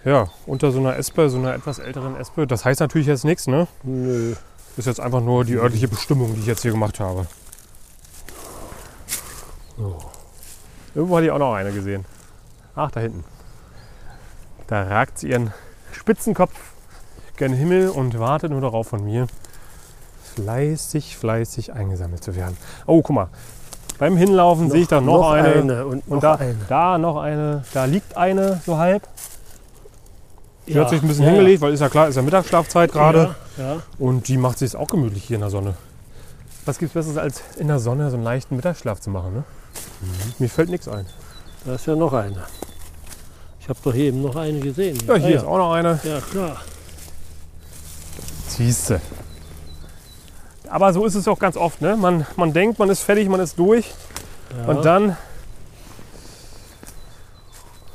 ja, 0.05 0.27
unter 0.45 0.71
so 0.71 0.79
einer 0.79 0.95
Espe, 0.97 1.29
so 1.29 1.37
einer 1.37 1.53
etwas 1.53 1.79
älteren 1.79 2.15
Espe. 2.15 2.45
Das 2.45 2.63
heißt 2.63 2.79
natürlich 2.79 3.07
jetzt 3.07 3.25
nichts, 3.25 3.47
ne? 3.47 3.67
Nö. 3.83 4.35
Ist 4.77 4.85
jetzt 4.85 4.99
einfach 4.99 5.21
nur 5.21 5.43
die 5.43 5.55
örtliche 5.55 5.87
Bestimmung, 5.87 6.35
die 6.35 6.41
ich 6.41 6.45
jetzt 6.45 6.61
hier 6.61 6.71
gemacht 6.71 6.99
habe. 6.99 7.25
So. 9.77 9.97
Irgendwo 10.95 11.17
hatte 11.17 11.25
ich 11.25 11.31
auch 11.31 11.39
noch 11.39 11.53
eine 11.53 11.71
gesehen. 11.71 12.05
Ach, 12.75 12.91
da 12.91 12.99
hinten. 12.99 13.23
Da 14.67 14.83
ragt 14.83 15.19
sie 15.19 15.29
ihren 15.29 15.53
Spitzenkopf 15.91 16.53
gen 17.37 17.53
Himmel 17.53 17.89
und 17.89 18.19
wartet 18.19 18.51
nur 18.51 18.61
darauf 18.61 18.87
von 18.87 19.03
mir, 19.05 19.27
fleißig, 20.35 21.15
fleißig 21.17 21.73
eingesammelt 21.73 22.23
zu 22.23 22.35
werden. 22.35 22.57
Oh, 22.85 23.01
guck 23.01 23.15
mal. 23.15 23.27
Beim 23.99 24.17
Hinlaufen 24.17 24.69
sehe 24.69 24.81
ich 24.81 24.87
da 24.87 25.01
noch, 25.01 25.31
eine. 25.31 25.85
und, 25.85 26.01
Und 26.07 26.09
noch 26.09 26.21
da, 26.21 26.35
eine. 26.35 26.55
da 26.67 26.97
noch 26.97 27.17
eine. 27.17 27.63
Da 27.73 27.85
liegt 27.85 28.15
eine 28.15 28.61
so 28.65 28.77
halb. 28.77 29.07
Die 30.67 30.73
Ja, 30.73 30.81
hat 30.81 30.89
sich 30.89 31.01
ein 31.01 31.07
bisschen 31.07 31.23
ja, 31.23 31.31
hingelegt, 31.31 31.61
weil 31.61 31.73
ist 31.73 31.79
ja 31.79 31.89
klar, 31.89 32.07
ist 32.07 32.15
ja 32.15 32.21
Mittagsschlafzeit 32.21 32.91
gerade. 32.91 33.35
Ja, 33.57 33.63
ja. 33.63 33.81
Und 33.97 34.27
die 34.27 34.37
macht 34.37 34.59
sich 34.59 34.75
auch 34.75 34.87
gemütlich 34.87 35.23
hier 35.23 35.35
in 35.35 35.41
der 35.41 35.49
Sonne. 35.49 35.75
Was 36.65 36.77
gibt 36.77 36.89
es 36.89 36.93
Besseres 36.93 37.17
als 37.17 37.41
in 37.57 37.67
der 37.69 37.79
Sonne 37.79 38.09
so 38.09 38.17
einen 38.17 38.23
leichten 38.25 38.55
Mittagsschlaf 38.57 38.99
zu 38.99 39.09
machen? 39.09 39.33
Ne? 39.33 39.43
Mir 40.39 40.49
fällt 40.49 40.69
nichts 40.69 40.87
ein. 40.87 41.05
Da 41.65 41.75
ist 41.75 41.85
ja 41.87 41.95
noch 41.95 42.13
eine. 42.13 42.43
Ich 43.59 43.67
habe 43.69 43.79
doch 43.83 43.93
hier 43.93 44.05
eben 44.05 44.21
noch 44.21 44.35
eine 44.35 44.59
gesehen. 44.59 44.97
Ja, 45.07 45.15
hier 45.15 45.37
Ah, 45.37 45.41
ist 45.41 45.45
auch 45.45 45.57
noch 45.57 45.73
eine. 45.73 45.99
Ja, 46.03 46.19
klar. 46.21 46.57
Siehste. 48.47 49.01
Aber 50.69 50.93
so 50.93 51.05
ist 51.05 51.15
es 51.15 51.27
auch 51.27 51.39
ganz 51.39 51.57
oft. 51.57 51.81
Ne? 51.81 51.95
Man, 51.97 52.25
man 52.35 52.53
denkt, 52.53 52.79
man 52.79 52.89
ist 52.89 53.01
fertig, 53.01 53.27
man 53.29 53.39
ist 53.39 53.57
durch. 53.59 53.93
Ja. 54.57 54.65
Und 54.73 54.85
dann 54.85 55.17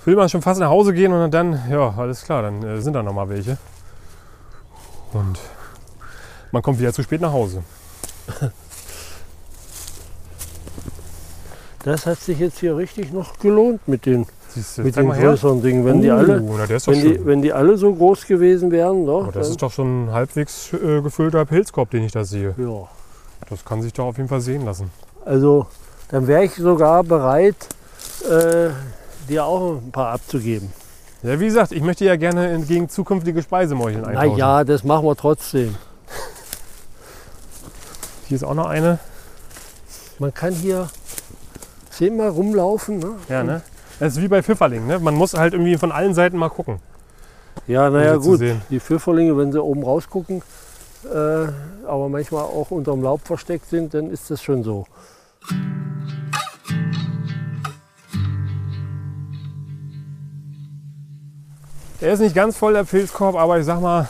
will 0.05 0.17
man 0.17 0.29
schon 0.29 0.43
fast 0.43 0.61
nach 0.61 0.69
Hause 0.69 0.93
gehen 0.93 1.13
und 1.13 1.31
dann, 1.33 1.63
ja, 1.71 1.95
alles 1.97 2.23
klar, 2.25 2.43
dann 2.43 2.63
äh, 2.63 2.81
sind 2.83 2.95
da 2.95 3.03
noch 3.03 3.13
mal 3.13 3.29
welche. 3.29 3.57
Und 5.13 5.39
man 6.51 6.63
kommt 6.63 6.79
wieder 6.81 6.93
zu 6.93 7.03
spät 7.03 7.21
nach 7.21 7.33
Hause. 7.33 7.63
das 11.85 12.07
hat 12.07 12.19
sich 12.21 12.39
jetzt 12.39 12.59
hier 12.61 12.77
richtig 12.77 13.13
noch 13.13 13.39
gelohnt 13.39 13.87
mit 13.89 14.07
den, 14.07 14.27
mit 14.77 14.97
den 14.97 15.07
mal 15.07 15.17
her. 15.17 15.31
größeren 15.31 15.63
Dingen. 15.63 15.85
Wenn, 15.85 16.01
die 16.03 16.09
Uh, 16.11 16.15
alle, 16.15 16.41
na, 16.41 16.69
wenn, 16.69 17.01
die, 17.01 17.27
wenn 17.27 17.43
die 17.43 17.53
alle 17.53 17.77
so 17.77 17.93
groß 17.95 18.27
gewesen 18.27 18.71
wären, 18.71 19.07
doch, 19.07 19.33
das 19.33 19.49
ist 19.51 19.63
doch 19.63 19.73
schon 19.73 20.07
ein 20.07 20.13
halbwegs 20.13 20.73
äh, 20.73 21.01
gefüllter 21.01 21.45
Pilzkorb, 21.45 21.91
den 21.91 22.05
ich 22.05 22.13
da 22.13 22.25
sehe. 22.25 22.55
ja. 22.57 22.89
Das 23.51 23.65
kann 23.65 23.83
sich 23.83 23.93
doch 23.93 24.07
auf 24.07 24.17
jeden 24.17 24.29
Fall 24.29 24.41
sehen 24.41 24.65
lassen. 24.65 24.91
Also 25.25 25.67
dann 26.09 26.27
wäre 26.27 26.45
ich 26.45 26.55
sogar 26.55 27.03
bereit, 27.03 27.57
äh, 28.31 28.71
dir 29.29 29.45
auch 29.45 29.79
ein 29.79 29.91
paar 29.91 30.13
abzugeben. 30.13 30.73
Ja, 31.23 31.39
wie 31.39 31.47
gesagt, 31.47 31.73
ich 31.73 31.83
möchte 31.83 32.05
ja 32.05 32.17
gerne 32.17 32.61
gegen 32.67 32.89
zukünftige 32.89 33.43
Speisemeucheln 33.43 34.03
Na 34.03 34.09
eintauschen. 34.09 34.39
ja, 34.39 34.65
das 34.65 34.85
machen 34.85 35.05
wir 35.07 35.17
trotzdem. 35.17 35.75
Hier 38.29 38.37
ist 38.37 38.45
auch 38.45 38.55
noch 38.55 38.67
eine. 38.67 38.99
Man 40.19 40.33
kann 40.33 40.53
hier 40.53 40.89
zehnmal 41.93 42.31
rumlaufen. 42.31 42.99
Ne? 42.99 43.11
Ja, 43.29 43.43
ne? 43.43 43.63
Das 44.01 44.15
ist 44.15 44.23
wie 44.23 44.29
bei 44.29 44.43
Pfifferlingen, 44.43 44.89
ne? 44.89 44.99
Man 44.99 45.15
muss 45.15 45.35
halt 45.35 45.53
irgendwie 45.53 45.77
von 45.77 45.93
allen 45.93 46.15
Seiten 46.15 46.37
mal 46.37 46.49
gucken. 46.49 46.81
Ja, 47.67 47.89
naja, 47.91 48.17
um 48.17 48.23
gut. 48.23 48.41
Die 48.71 48.81
Pfifferlinge, 48.81 49.37
wenn 49.37 49.53
sie 49.53 49.63
oben 49.63 49.85
rausgucken, 49.85 50.43
äh, 51.05 51.87
aber 51.87 52.09
manchmal 52.09 52.43
auch 52.43 52.71
unterm 52.71 53.03
Laub 53.03 53.21
versteckt 53.25 53.69
sind, 53.69 53.95
dann 53.95 54.11
ist 54.11 54.31
das 54.31 54.43
schon 54.43 54.65
so. 54.65 54.87
Der 62.01 62.13
ist 62.13 62.21
nicht 62.21 62.35
ganz 62.35 62.57
voll, 62.57 62.73
der 62.73 62.83
Pilzkorb, 62.83 63.37
aber 63.37 63.61
ich 63.61 63.65
sag 63.65 63.81
mal, 63.81 64.09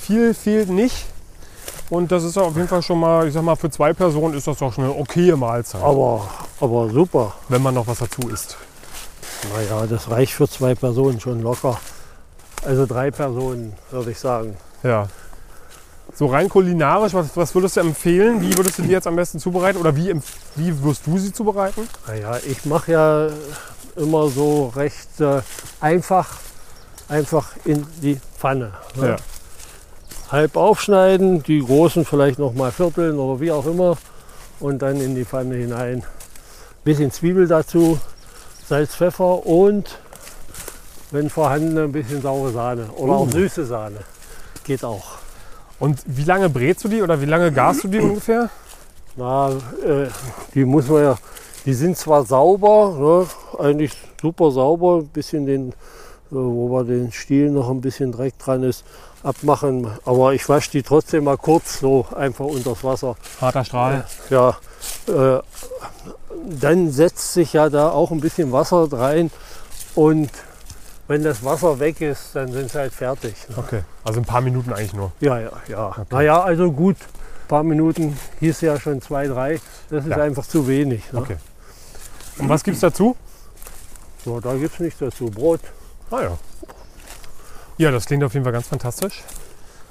viel 0.00 0.32
fehlt 0.32 0.70
nicht. 0.70 1.04
Und 1.90 2.10
das 2.10 2.24
ist 2.24 2.38
auf 2.38 2.56
jeden 2.56 2.68
Fall 2.68 2.80
schon 2.80 2.98
mal, 2.98 3.28
ich 3.28 3.34
sag 3.34 3.42
mal, 3.42 3.54
für 3.54 3.68
zwei 3.68 3.92
Personen 3.92 4.32
ist 4.32 4.46
das 4.46 4.56
doch 4.56 4.72
schon 4.72 4.84
eine 4.84 4.94
okaye 4.94 5.36
Mahlzeit, 5.36 5.82
Aber, 5.82 6.26
aber 6.62 6.88
super. 6.90 7.34
wenn 7.48 7.60
man 7.60 7.74
noch 7.74 7.88
was 7.88 7.98
dazu 7.98 8.28
isst. 8.28 8.56
Naja, 9.52 9.84
das 9.86 10.08
reicht 10.08 10.34
für 10.34 10.48
zwei 10.48 10.76
Personen 10.76 11.20
schon 11.20 11.42
locker. 11.42 11.80
Also 12.64 12.86
drei 12.86 13.10
Personen, 13.10 13.72
würde 13.90 14.12
ich 14.12 14.18
sagen. 14.20 14.56
Ja. 14.84 15.08
So 16.14 16.26
rein 16.26 16.48
kulinarisch, 16.48 17.14
was, 17.14 17.36
was 17.36 17.52
würdest 17.56 17.76
du 17.76 17.80
empfehlen? 17.80 18.40
Wie 18.40 18.56
würdest 18.56 18.78
du 18.78 18.82
die 18.82 18.90
jetzt 18.90 19.08
am 19.08 19.16
besten 19.16 19.40
zubereiten? 19.40 19.80
Oder 19.80 19.96
wie, 19.96 20.14
wie 20.54 20.84
wirst 20.84 21.04
du 21.06 21.18
sie 21.18 21.32
zubereiten? 21.32 21.88
Naja, 22.06 22.38
ich 22.46 22.64
mache 22.64 22.92
ja 22.92 23.28
immer 23.96 24.28
so 24.28 24.72
recht 24.76 25.20
äh, 25.20 25.40
einfach, 25.80 26.38
einfach 27.08 27.50
in 27.64 27.84
die 28.00 28.20
Pfanne. 28.38 28.72
ne? 28.94 29.08
Ja. 29.08 29.16
Halb 30.30 30.56
aufschneiden, 30.56 31.42
die 31.42 31.58
großen 31.58 32.04
vielleicht 32.04 32.38
noch 32.38 32.54
mal 32.54 32.70
vierteln 32.70 33.18
oder 33.18 33.40
wie 33.40 33.50
auch 33.50 33.66
immer 33.66 33.98
und 34.60 34.80
dann 34.80 35.00
in 35.00 35.16
die 35.16 35.24
Pfanne 35.24 35.56
hinein. 35.56 36.04
Bisschen 36.84 37.10
Zwiebel 37.12 37.46
dazu, 37.46 37.98
Salz, 38.68 38.94
Pfeffer 38.96 39.46
und 39.46 39.98
wenn 41.10 41.30
vorhanden 41.30 41.78
ein 41.78 41.92
bisschen 41.92 42.22
saure 42.22 42.50
Sahne 42.52 42.86
oder 42.96 43.12
Oh. 43.12 43.16
auch 43.24 43.30
süße 43.30 43.66
Sahne. 43.66 43.98
Geht 44.64 44.82
auch. 44.84 45.18
Und 45.78 46.00
wie 46.06 46.24
lange 46.24 46.48
brätst 46.48 46.84
du 46.84 46.88
die 46.88 47.02
oder 47.02 47.20
wie 47.20 47.26
lange 47.26 47.52
garst 47.52 47.84
du 47.84 47.88
die 47.88 47.98
ungefähr? 48.00 48.48
Na, 49.16 49.50
äh, 49.50 50.08
die 50.54 50.64
muss 50.64 50.88
man 50.88 51.02
ja, 51.02 51.18
die 51.66 51.74
sind 51.74 51.96
zwar 51.98 52.24
sauber, 52.24 53.26
ne, 53.58 53.62
eigentlich 53.64 53.92
super 54.20 54.50
sauber, 54.50 54.98
ein 54.98 55.08
bisschen 55.08 55.44
den, 55.44 55.68
äh, 55.70 55.74
wo 56.30 56.68
wir 56.70 56.84
den 56.84 57.12
Stiel 57.12 57.50
noch 57.50 57.68
ein 57.68 57.80
bisschen 57.80 58.10
Dreck 58.12 58.38
dran 58.38 58.62
ist, 58.62 58.84
abmachen. 59.22 59.86
Aber 60.04 60.32
ich 60.34 60.48
wasche 60.48 60.70
die 60.70 60.82
trotzdem 60.82 61.24
mal 61.24 61.36
kurz 61.36 61.80
so 61.80 62.06
einfach 62.16 62.46
unters 62.46 62.82
Wasser. 62.82 63.16
Harter 63.40 63.64
Strahl. 63.64 64.06
Ja, 64.30 64.56
äh, 65.08 65.40
dann 66.48 66.90
setzt 66.90 67.32
sich 67.32 67.52
ja 67.52 67.68
da 67.68 67.90
auch 67.90 68.10
ein 68.10 68.20
bisschen 68.20 68.52
Wasser 68.52 68.88
rein 68.92 69.30
und 69.94 70.30
wenn 71.08 71.22
das 71.24 71.44
Wasser 71.44 71.78
weg 71.78 72.00
ist, 72.00 72.34
dann 72.34 72.52
sind 72.52 72.70
sie 72.70 72.78
halt 72.78 72.92
fertig. 72.94 73.34
Ne? 73.48 73.58
Okay. 73.58 73.82
Also 74.04 74.20
ein 74.20 74.24
paar 74.24 74.40
Minuten 74.40 74.72
eigentlich 74.72 74.94
nur. 74.94 75.12
Ja, 75.20 75.38
ja, 75.40 75.50
ja. 75.68 76.06
Naja, 76.10 76.40
also 76.42 76.70
gut, 76.72 76.96
ein 77.00 77.48
paar 77.48 77.62
Minuten 77.64 78.16
hieß 78.40 78.60
ja 78.62 78.78
schon 78.80 79.02
zwei, 79.02 79.26
drei. 79.26 79.60
Das 79.90 80.04
ist 80.04 80.10
Ja. 80.10 80.18
einfach 80.22 80.46
zu 80.46 80.66
wenig. 80.68 81.12
Ne? 81.12 81.20
Okay. 81.20 81.36
Und 82.38 82.48
was 82.48 82.62
gibt's 82.64 82.80
dazu? 82.80 83.16
So, 84.24 84.40
da 84.40 84.54
gibt 84.54 84.74
es 84.74 84.80
nichts 84.80 85.00
dazu. 85.00 85.26
Brot. 85.26 85.60
Ah 86.10 86.22
ja. 86.22 86.38
Ja, 87.78 87.90
das 87.90 88.06
klingt 88.06 88.22
auf 88.24 88.32
jeden 88.32 88.44
Fall 88.44 88.52
ganz 88.52 88.68
fantastisch. 88.68 89.22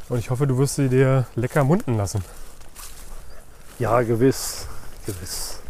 Und 0.09 0.17
ich 0.19 0.29
hoffe, 0.29 0.47
du 0.47 0.57
wirst 0.57 0.75
sie 0.75 0.87
dir 0.89 1.25
lecker 1.35 1.63
munden 1.63 1.97
lassen. 1.97 2.23
Ja, 3.79 4.01
gewiss. 4.01 4.65
Gewiss. 5.05 5.60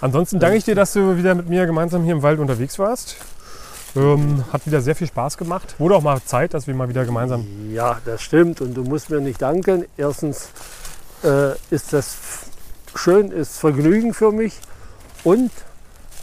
Ansonsten 0.00 0.38
danke 0.38 0.56
ich 0.56 0.64
dir, 0.64 0.74
dass 0.74 0.92
du 0.92 1.16
wieder 1.16 1.34
mit 1.34 1.48
mir 1.48 1.66
gemeinsam 1.66 2.04
hier 2.04 2.12
im 2.12 2.22
Wald 2.22 2.38
unterwegs 2.38 2.78
warst. 2.78 3.16
Ähm, 3.96 4.44
hat 4.52 4.66
wieder 4.66 4.80
sehr 4.80 4.94
viel 4.94 5.06
Spaß 5.06 5.36
gemacht. 5.38 5.74
Wurde 5.78 5.96
auch 5.96 6.02
mal 6.02 6.20
Zeit, 6.24 6.54
dass 6.54 6.66
wir 6.66 6.74
mal 6.74 6.88
wieder 6.88 7.04
gemeinsam. 7.04 7.46
Ja, 7.72 7.98
das 8.04 8.22
stimmt. 8.22 8.60
Und 8.60 8.74
du 8.74 8.84
musst 8.84 9.10
mir 9.10 9.20
nicht 9.20 9.42
danken. 9.42 9.86
Erstens 9.96 10.50
äh, 11.24 11.52
ist 11.70 11.92
das 11.92 12.16
schön, 12.94 13.32
ist 13.32 13.58
Vergnügen 13.58 14.14
für 14.14 14.30
mich. 14.30 14.60
Und 15.24 15.50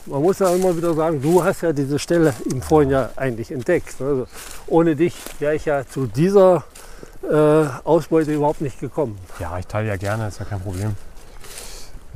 man 0.06 0.22
muss 0.22 0.40
ja 0.40 0.54
immer 0.54 0.78
wieder 0.78 0.94
sagen, 0.94 1.22
du 1.22 1.44
hast 1.44 1.62
ja 1.62 1.74
diese 1.74 2.00
Stelle 2.00 2.34
im 2.50 2.62
Vorhin 2.62 2.92
ja 2.92 3.10
eigentlich 3.16 3.52
entdeckt. 3.52 3.96
Also 4.00 4.28
ohne 4.68 4.96
dich 4.96 5.16
wäre 5.40 5.56
ich 5.56 5.66
ja 5.66 5.86
zu 5.86 6.08
dieser 6.08 6.64
äh, 7.30 7.66
Ausbeute 7.84 8.32
überhaupt 8.32 8.62
nicht 8.62 8.80
gekommen. 8.80 9.18
Ja, 9.40 9.58
ich 9.58 9.68
teile 9.68 9.88
ja 9.88 9.98
gerne, 9.98 10.28
ist 10.28 10.40
ja 10.40 10.46
kein 10.46 10.62
Problem. 10.62 10.96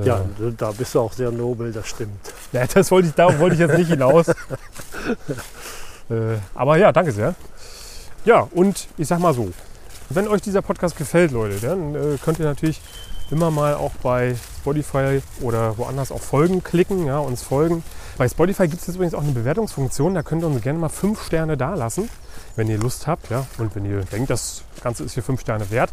Ja, 0.06 0.26
da 0.58 0.72
bist 0.72 0.96
du 0.96 1.00
auch 1.02 1.14
sehr 1.14 1.32
nobel, 1.32 1.72
das 1.72 1.88
stimmt. 1.88 2.20
Ja, 2.52 2.66
das 2.66 2.90
wollte 2.90 3.10
ich, 3.10 3.14
darauf 3.14 3.38
wollte 3.38 3.54
ich 3.54 3.60
jetzt 3.62 3.78
nicht 3.78 3.90
hinaus. 3.90 4.28
äh, 6.10 6.38
aber 6.56 6.78
ja, 6.78 6.92
danke 6.92 7.12
sehr. 7.12 7.36
Ja, 8.26 8.48
und 8.52 8.88
ich 8.98 9.08
sag 9.08 9.20
mal 9.20 9.36
so, 9.36 9.52
wenn 10.10 10.28
euch 10.28 10.42
dieser 10.42 10.64
Podcast 10.64 10.98
gefällt, 10.98 11.32
Leute, 11.32 11.60
dann 11.60 11.94
äh, 11.94 12.18
könnt 12.24 12.40
ihr 12.40 12.46
natürlich 12.46 12.82
immer 13.32 13.52
mal 13.52 13.76
auch 13.76 13.92
bei 14.02 14.36
Spotify 14.62 15.22
oder 15.42 15.78
woanders 15.78 16.12
auf 16.12 16.24
Folgen 16.24 16.64
klicken, 16.64 17.06
ja, 17.06 17.20
uns 17.20 17.44
folgen. 17.44 17.84
Bei 18.18 18.28
Spotify 18.28 18.68
gibt 18.68 18.82
es 18.82 18.88
jetzt 18.88 18.96
übrigens 18.96 19.14
auch 19.14 19.22
eine 19.22 19.32
Bewertungsfunktion, 19.32 20.16
da 20.16 20.24
könnt 20.24 20.44
ihr 20.44 20.48
uns 20.48 20.62
gerne 20.62 20.80
mal 20.80 20.90
fünf 20.90 21.24
Sterne 21.24 21.56
dalassen, 21.56 22.10
wenn 22.56 22.68
ihr 22.68 22.80
Lust 22.80 23.08
habt, 23.08 23.30
ja, 23.30 23.46
und 23.58 23.76
wenn 23.76 23.86
ihr 23.86 24.04
denkt, 24.06 24.30
das 24.30 24.64
Ganze 24.82 25.04
ist 25.04 25.14
hier 25.14 25.24
fünf 25.24 25.42
Sterne 25.42 25.70
wert. 25.70 25.92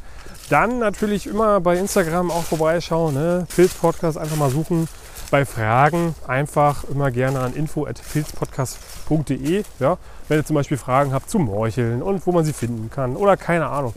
Dann 0.49 0.79
natürlich 0.79 1.27
immer 1.27 1.61
bei 1.61 1.77
Instagram 1.77 2.31
auch 2.31 2.45
vorbeischauen, 2.45 3.15
ne? 3.15 3.49
Pilz 3.55 3.75
Podcast 3.75 4.17
einfach 4.17 4.37
mal 4.37 4.51
suchen. 4.51 4.89
Bei 5.33 5.45
Fragen 5.45 6.15
einfach 6.29 6.85
immer 6.85 7.11
gerne 7.11 7.41
an 7.41 7.53
info.pilzpodcast.de. 7.53 9.65
Ja? 9.81 9.99
Wenn 10.29 10.39
ihr 10.39 10.45
zum 10.45 10.55
Beispiel 10.55 10.77
Fragen 10.77 11.13
habt 11.13 11.29
zu 11.29 11.41
Morcheln 11.41 12.01
und 12.01 12.25
wo 12.29 12.33
man 12.33 12.45
sie 12.45 12.53
finden 12.53 12.91
kann 12.91 13.17
oder 13.17 13.37
keine 13.37 13.67
Ahnung. 13.67 13.93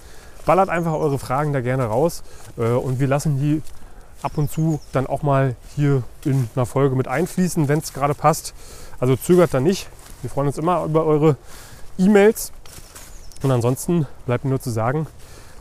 Ballert 0.45 0.69
einfach 0.69 0.93
eure 0.93 1.19
Fragen 1.19 1.53
da 1.53 1.61
gerne 1.61 1.85
raus 1.85 2.23
äh, 2.57 2.63
und 2.63 2.99
wir 2.99 3.07
lassen 3.07 3.37
die 3.37 3.61
ab 4.23 4.31
und 4.37 4.51
zu 4.51 4.79
dann 4.91 5.05
auch 5.05 5.21
mal 5.21 5.55
hier 5.75 6.01
in 6.25 6.49
einer 6.55 6.65
Folge 6.65 6.95
mit 6.95 7.07
einfließen, 7.07 7.67
wenn 7.67 7.77
es 7.79 7.93
gerade 7.93 8.15
passt. 8.15 8.55
Also 8.99 9.15
zögert 9.15 9.53
da 9.53 9.59
nicht. 9.59 9.87
Wir 10.21 10.31
freuen 10.31 10.47
uns 10.47 10.57
immer 10.57 10.83
über 10.85 11.05
eure 11.05 11.37
E-Mails. 11.99 12.51
Und 13.43 13.51
ansonsten 13.51 14.07
bleibt 14.25 14.43
mir 14.43 14.49
nur 14.49 14.59
zu 14.59 14.71
sagen, 14.71 15.05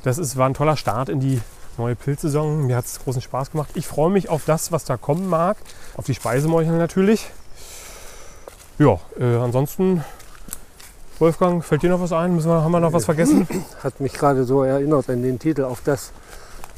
das 0.09 0.19
ist, 0.19 0.37
war 0.39 0.49
ein 0.49 0.55
toller 0.55 0.77
Start 0.77 1.11
in 1.11 1.21
die 1.21 1.41
neue 1.77 1.95
Pilzsaison. 1.95 2.67
Mir 2.67 2.77
hat 2.77 2.87
es 2.87 2.99
großen 3.01 3.21
Spaß 3.21 3.53
gemacht. 3.53 3.71
Ich 3.75 3.87
freue 3.87 4.11
mich 4.11 4.31
auf 4.31 4.45
das, 4.47 4.73
was 4.73 4.85
da 4.85 4.97
kommen 4.97 5.29
mag. 5.29 5.59
Auf 5.97 6.07
die 6.07 6.15
Speisemorcheln 6.15 6.79
natürlich. 6.79 7.31
Ja, 8.79 8.99
äh, 9.21 9.37
ansonsten, 9.37 10.03
Wolfgang, 11.19 11.63
fällt 11.63 11.83
dir 11.83 11.91
noch 11.91 12.01
was 12.01 12.13
ein? 12.13 12.35
Müssen 12.35 12.51
wir, 12.51 12.63
haben 12.63 12.73
wir 12.73 12.81
noch 12.81 12.95
was 12.95 13.05
vergessen? 13.05 13.47
Hat 13.83 14.01
mich 14.01 14.15
gerade 14.15 14.45
so 14.45 14.63
erinnert 14.63 15.11
an 15.11 15.23
den 15.23 15.39
Titel, 15.39 15.65
auf 15.65 15.83
das, 15.85 16.13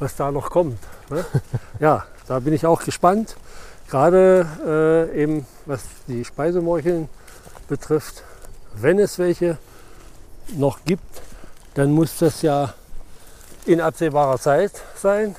was 0.01 0.17
da 0.17 0.33
noch 0.33 0.51
kommt. 0.51 0.79
Ne? 1.09 1.25
ja, 1.79 2.05
da 2.27 2.41
bin 2.41 2.53
ich 2.53 2.67
auch 2.67 2.83
gespannt. 2.83 3.37
Gerade 3.89 5.09
äh, 5.15 5.23
eben, 5.23 5.47
was 5.67 5.83
die 6.09 6.25
Speisemorcheln 6.25 7.09
betrifft, 7.69 8.25
wenn 8.75 8.99
es 8.99 9.21
welche 9.21 9.57
noch 10.57 10.85
gibt, 10.85 11.23
dann 11.75 11.93
muss 11.93 12.19
das 12.19 12.43
ja 12.43 12.75
in 13.67 13.81
absehbarer 13.81 14.39
Zeit 14.39 14.73
sein. 14.97 15.37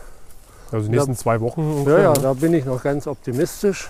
Also 0.72 0.88
die 0.88 0.96
nächsten 0.96 1.16
zwei 1.16 1.42
Wochen 1.42 1.84
Ja, 1.88 2.00
ja, 2.00 2.14
ne? 2.14 2.20
da 2.22 2.34
bin 2.34 2.54
ich 2.54 2.66
noch 2.66 2.82
ganz 2.82 3.08
optimistisch, 3.08 3.90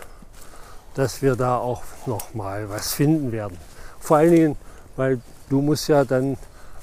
dass 0.95 1.21
wir 1.21 1.35
da 1.35 1.57
auch 1.57 1.83
noch 2.05 2.33
mal 2.33 2.69
was 2.69 2.93
finden 2.93 3.31
werden. 3.31 3.57
Vor 3.99 4.17
allen 4.17 4.31
Dingen, 4.31 4.57
weil 4.95 5.19
du 5.49 5.61
musst 5.61 5.87
ja 5.87 6.03
dann 6.05 6.37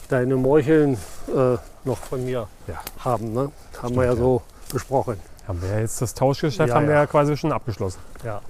deine 0.09 0.36
Morcheln 0.36 0.94
äh, 1.34 1.57
noch 1.84 1.99
von 1.99 2.24
mir 2.24 2.46
Ja. 2.66 2.80
haben. 3.05 3.32
Ne? 3.32 3.40
Haben 3.40 3.51
Stimmt, 3.78 3.96
wir 3.96 4.05
ja, 4.05 4.11
ja. 4.12 4.16
so 4.16 4.42
besprochen. 4.72 5.18
Haben 5.46 5.62
wir 5.62 5.70
ja 5.70 5.78
jetzt 5.80 6.01
das 6.01 6.14
Tauschgeschäft 6.14 6.68
Ja, 6.68 6.74
haben 6.76 6.86
wir 6.86 6.94
ja. 6.94 7.01
ja 7.01 7.07
quasi 7.07 7.36
schon 7.36 7.53
abgeschlossen. 7.53 7.99
Ja. 8.24 8.40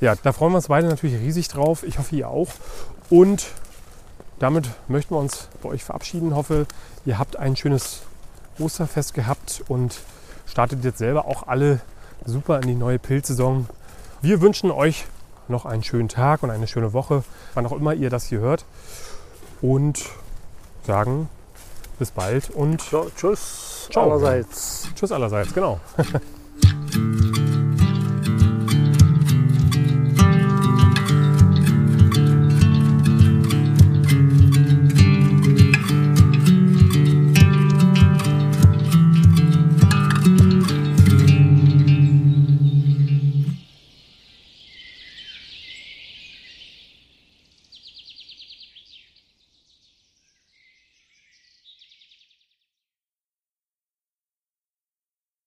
Ja, 0.00 0.14
da 0.22 0.32
freuen 0.32 0.52
wir 0.52 0.56
uns 0.56 0.68
beide 0.68 0.86
natürlich 0.88 1.20
riesig 1.20 1.48
drauf. 1.48 1.82
Ich 1.82 1.98
hoffe, 1.98 2.14
ihr 2.16 2.28
auch. 2.28 2.48
Und 3.10 3.46
damit 4.38 4.70
möchten 4.88 5.14
wir 5.14 5.18
uns 5.18 5.48
bei 5.62 5.68
euch 5.68 5.84
verabschieden. 5.84 6.34
Hoffe, 6.34 6.66
ihr 7.04 7.18
habt 7.18 7.36
ein 7.36 7.56
schönes 7.56 8.02
Osterfest 8.58 9.14
gehabt 9.14 9.62
und 9.68 10.00
startet 10.46 10.84
jetzt 10.84 10.98
selber 10.98 11.26
auch 11.26 11.46
alle 11.46 11.80
super 12.24 12.60
in 12.60 12.68
die 12.68 12.74
neue 12.74 12.98
Pilzsaison. 12.98 13.68
Wir 14.22 14.40
wünschen 14.40 14.70
euch 14.70 15.06
noch 15.48 15.66
einen 15.66 15.82
schönen 15.82 16.08
Tag 16.08 16.42
und 16.42 16.50
eine 16.50 16.66
schöne 16.66 16.92
Woche, 16.92 17.24
wann 17.54 17.66
auch 17.66 17.72
immer 17.72 17.94
ihr 17.94 18.10
das 18.10 18.26
hier 18.26 18.40
hört. 18.40 18.64
Und 19.60 20.04
sagen 20.86 21.28
bis 21.98 22.12
bald 22.12 22.50
und 22.50 22.82
tschüss 23.16 23.88
Ciao. 23.90 24.04
allerseits. 24.04 24.88
tschüss 24.94 25.12
allerseits. 25.12 25.52
Genau. 25.52 25.80